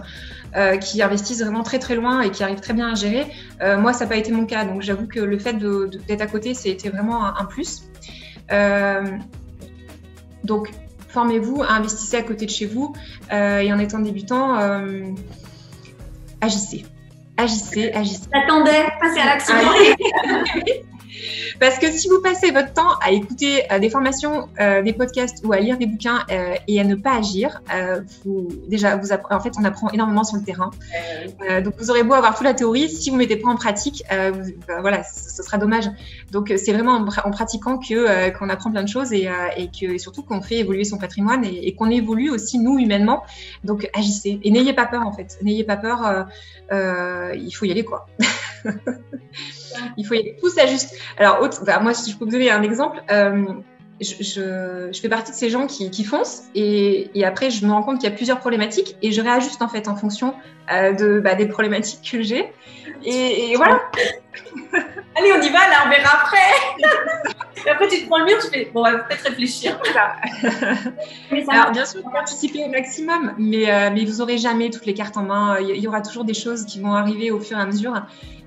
euh, 0.55 0.77
qui 0.77 1.01
investissent 1.01 1.41
vraiment 1.41 1.63
très 1.63 1.79
très 1.79 1.95
loin 1.95 2.21
et 2.21 2.31
qui 2.31 2.43
arrivent 2.43 2.61
très 2.61 2.73
bien 2.73 2.91
à 2.91 2.95
gérer. 2.95 3.27
Euh, 3.61 3.77
moi, 3.77 3.93
ça 3.93 4.05
n'a 4.05 4.09
pas 4.09 4.17
été 4.17 4.31
mon 4.31 4.45
cas, 4.45 4.65
donc 4.65 4.81
j'avoue 4.81 5.07
que 5.07 5.19
le 5.19 5.37
fait 5.37 5.53
d'être 5.53 6.21
à 6.21 6.27
côté, 6.27 6.53
c'était 6.53 6.89
vraiment 6.89 7.25
un, 7.25 7.45
plus. 7.45 7.83
Euh, 8.51 9.03
donc, 10.43 10.71
formez-vous, 11.09 11.61
investissez 11.67 12.17
à 12.17 12.23
côté 12.23 12.45
de 12.45 12.51
chez 12.51 12.65
vous 12.65 12.93
et 13.31 13.71
en 13.71 13.79
étant 13.79 13.99
débutant, 13.99 14.55
agissez. 16.41 16.85
Agissez, 17.37 17.91
agissez. 17.93 18.27
J'attendais, 18.33 18.85
passez 18.99 19.19
à 19.19 19.25
l'action. 19.25 19.55
Parce 21.59 21.77
que 21.77 21.91
si 21.91 22.07
vous 22.07 22.21
passez 22.21 22.51
votre 22.51 22.73
temps 22.73 22.93
à 23.01 23.11
écouter 23.11 23.63
euh, 23.71 23.79
des 23.79 23.89
formations, 23.89 24.49
euh, 24.59 24.81
des 24.81 24.93
podcasts 24.93 25.45
ou 25.45 25.53
à 25.53 25.59
lire 25.59 25.77
des 25.77 25.85
bouquins 25.85 26.23
euh, 26.31 26.55
et 26.67 26.79
à 26.79 26.83
ne 26.83 26.95
pas 26.95 27.17
agir, 27.17 27.61
vous, 28.25 28.47
déjà, 28.67 28.95
vous 28.95 29.11
en 29.11 29.39
fait, 29.39 29.53
on 29.59 29.63
apprend 29.63 29.89
énormément 29.91 30.23
sur 30.23 30.37
le 30.37 30.43
terrain. 30.43 30.71
donc, 31.63 31.73
vous 31.77 31.89
aurez 31.89 32.03
beau 32.03 32.13
avoir 32.13 32.35
toute 32.35 32.45
la 32.45 32.53
théorie, 32.53 32.89
si 32.89 33.09
vous 33.09 33.15
ne 33.15 33.21
mettez 33.21 33.35
pas 33.35 33.49
en 33.49 33.55
pratique, 33.55 34.03
bah, 34.09 34.81
voilà, 34.81 35.03
ce, 35.03 35.43
sera 35.43 35.57
dommage. 35.57 35.89
Donc, 36.31 36.53
c'est 36.57 36.73
vraiment 36.73 36.95
en, 36.95 37.31
pratiquant 37.31 37.77
que 37.77 38.29
qu'on 38.37 38.49
apprend 38.49 38.71
plein 38.71 38.83
de 38.83 38.89
choses 38.89 39.13
et, 39.13 39.29
et 39.57 39.69
que 39.69 39.97
surtout 39.97 40.23
qu'on 40.23 40.41
fait 40.41 40.57
évoluer 40.57 40.83
son 40.83 40.97
patrimoine 40.97 41.43
et, 41.45 41.67
et 41.67 41.75
qu'on 41.75 41.89
évolue 41.89 42.29
aussi 42.29 42.59
nous 42.59 42.77
humainement. 42.77 43.23
Donc, 43.63 43.89
agissez 43.93 44.39
et 44.43 44.51
n'ayez 44.51 44.73
pas 44.73 44.85
peur 44.85 45.05
en 45.05 45.13
fait. 45.13 45.37
N'ayez 45.41 45.63
pas 45.63 45.77
peur. 45.77 46.27
il 46.71 47.51
faut 47.51 47.65
y 47.65 47.71
aller 47.71 47.85
quoi. 47.85 48.07
il 49.97 50.05
faut 50.05 50.13
y 50.13 50.19
aller. 50.19 50.37
Tout 50.39 50.49
s'ajuste. 50.49 50.95
Alors, 51.17 51.47
bah, 51.65 51.79
moi, 51.79 51.93
si 51.93 52.11
je 52.11 52.17
peux 52.17 52.25
vous 52.25 52.31
donner 52.31 52.51
un 52.51 52.63
exemple, 52.63 53.01
euh, 53.11 53.45
je, 54.01 54.99
fais 54.99 55.09
partie 55.09 55.31
de 55.31 55.37
ces 55.37 55.49
gens 55.49 55.67
qui, 55.67 56.03
foncent 56.03 56.43
et, 56.55 57.09
après, 57.23 57.49
je 57.49 57.65
me 57.65 57.71
rends 57.71 57.83
compte 57.83 57.99
qu'il 57.99 58.09
y 58.09 58.13
a 58.13 58.15
plusieurs 58.15 58.39
problématiques 58.39 58.95
et 59.01 59.11
je 59.11 59.21
réajuste 59.21 59.61
en 59.61 59.67
fait 59.67 59.87
en 59.87 59.95
fonction 59.95 60.33
euh, 60.71 60.93
de, 60.93 61.19
bah, 61.19 61.35
des 61.35 61.45
problématiques 61.45 62.09
que 62.11 62.21
j'ai. 62.21 62.51
Et, 63.03 63.53
voilà. 63.55 63.81
Allez, 65.17 65.33
on 65.33 65.41
y 65.41 65.49
va, 65.49 65.59
là, 65.59 65.83
on 65.85 65.89
verra 65.89 66.21
après. 66.21 66.37
et 67.65 67.69
après, 67.69 67.87
tu 67.87 68.01
te 68.01 68.07
prends 68.07 68.19
le 68.19 68.25
mur, 68.25 68.37
tu 68.39 68.47
fais, 68.47 68.69
bon, 68.73 68.81
on 68.81 68.83
va 68.83 68.99
peut-être 68.99 69.23
réfléchir. 69.23 69.79
Alors, 71.49 71.71
bien 71.71 71.85
sûr, 71.85 72.01
participer 72.11 72.63
au 72.65 72.69
maximum, 72.69 73.33
mais, 73.37 73.69
euh, 73.69 73.89
mais 73.93 74.05
vous 74.05 74.17
n'aurez 74.17 74.37
jamais 74.37 74.69
toutes 74.69 74.85
les 74.85 74.93
cartes 74.93 75.17
en 75.17 75.23
main. 75.23 75.59
Il 75.59 75.77
y 75.77 75.87
aura 75.87 76.01
toujours 76.01 76.23
des 76.23 76.33
choses 76.33 76.65
qui 76.65 76.79
vont 76.79 76.93
arriver 76.93 77.31
au 77.31 77.39
fur 77.39 77.57
et 77.57 77.61
à 77.61 77.65
mesure. 77.65 78.01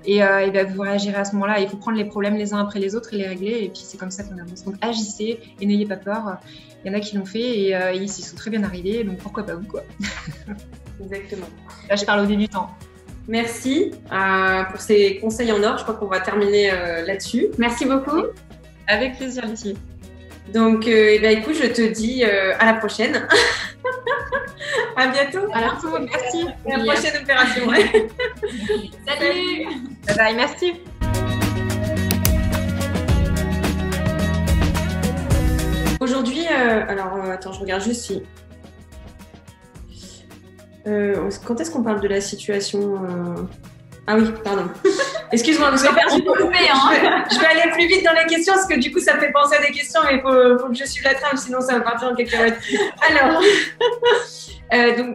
Et, 0.06 0.22
euh, 0.22 0.50
ben, 0.50 0.66
vous 0.66 0.82
réagirez 0.82 1.16
à 1.16 1.24
ce 1.24 1.32
moment-là. 1.34 1.60
Il 1.60 1.68
faut 1.68 1.76
prendre 1.76 1.96
les 1.96 2.04
problèmes 2.04 2.36
les 2.36 2.52
uns 2.52 2.60
après 2.60 2.78
les 2.78 2.94
autres 2.94 3.14
et 3.14 3.16
les 3.16 3.26
régler. 3.26 3.60
Et 3.62 3.68
puis 3.68 3.82
c'est 3.84 3.98
comme 3.98 4.10
ça 4.10 4.24
qu'on 4.24 4.38
avance. 4.38 4.64
Donc 4.64 4.74
agissez 4.80 5.40
et 5.60 5.66
n'ayez 5.66 5.86
pas 5.86 5.96
peur. 5.96 6.38
Il 6.84 6.92
y 6.92 6.94
en 6.94 6.98
a 6.98 7.00
qui 7.00 7.16
l'ont 7.16 7.24
fait 7.24 7.60
et 7.60 7.74
euh, 7.74 7.92
ils 7.92 8.08
s'y 8.08 8.22
sont 8.22 8.36
très 8.36 8.50
bien 8.50 8.62
arrivés. 8.62 9.04
Donc 9.04 9.18
pourquoi 9.18 9.44
pas 9.44 9.54
vous 9.54 9.66
quoi 9.66 9.82
Exactement. 11.00 11.46
Là 11.88 11.96
je 11.96 12.04
parle 12.04 12.20
aux 12.20 12.26
débutants. 12.26 12.70
Merci 13.26 13.92
euh, 14.12 14.64
pour 14.64 14.80
ces 14.80 15.18
conseils 15.18 15.50
en 15.50 15.62
or. 15.62 15.78
Je 15.78 15.84
crois 15.84 15.94
qu'on 15.94 16.06
va 16.06 16.20
terminer 16.20 16.70
là-dessus. 17.06 17.48
Merci 17.58 17.86
beaucoup. 17.86 18.24
Avec 18.86 19.16
plaisir, 19.16 19.46
Lucie. 19.46 19.76
Donc, 20.52 20.86
eh 20.86 21.18
ben, 21.18 21.38
écoute, 21.38 21.54
je 21.54 21.68
te 21.68 21.82
dis 21.92 22.24
à 22.24 22.64
la 22.64 22.74
prochaine. 22.74 23.26
à 24.96 25.06
bientôt. 25.08 25.50
À 25.52 25.60
bientôt, 25.60 25.98
merci. 26.00 26.46
À 26.70 26.76
la 26.76 26.84
prochaine 26.84 27.22
opération. 27.22 27.66
Salut. 29.06 29.66
Bye 30.06 30.16
bye, 30.16 30.34
merci. 30.34 30.74
Aujourd'hui, 36.04 36.46
euh, 36.46 36.84
alors 36.86 37.14
euh, 37.16 37.30
attends, 37.30 37.52
je 37.54 37.60
regarde 37.60 37.82
juste 37.82 38.02
si. 38.02 38.22
Euh, 40.86 41.30
quand 41.46 41.58
est-ce 41.62 41.70
qu'on 41.70 41.82
parle 41.82 42.02
de 42.02 42.08
la 42.08 42.20
situation 42.20 43.00
Ah 44.06 44.16
oui, 44.16 44.24
pardon. 44.44 44.68
Excuse-moi, 45.32 45.70
je, 45.72 45.86
hein. 45.86 45.90
je, 47.30 47.40
vais 47.40 47.46
aller 47.46 47.72
plus 47.72 47.86
vite 47.86 48.04
dans 48.04 48.12
les 48.12 48.26
questions 48.26 48.54
parce 48.54 48.66
que 48.66 48.78
du 48.78 48.92
coup, 48.92 49.00
ça 49.00 49.18
fait 49.18 49.32
penser 49.32 49.56
à 49.56 49.62
des 49.62 49.72
questions, 49.72 50.00
mais 50.04 50.16
il 50.16 50.20
faut, 50.20 50.58
faut, 50.58 50.68
que 50.68 50.74
je 50.74 50.84
suive 50.84 51.04
la 51.04 51.14
trame, 51.14 51.36
sinon 51.36 51.60
ça 51.60 51.78
va 51.78 51.80
partir 51.80 52.08
en 52.08 52.14
quelques 52.14 52.34
Alors, 52.34 53.42
donc, 54.96 55.12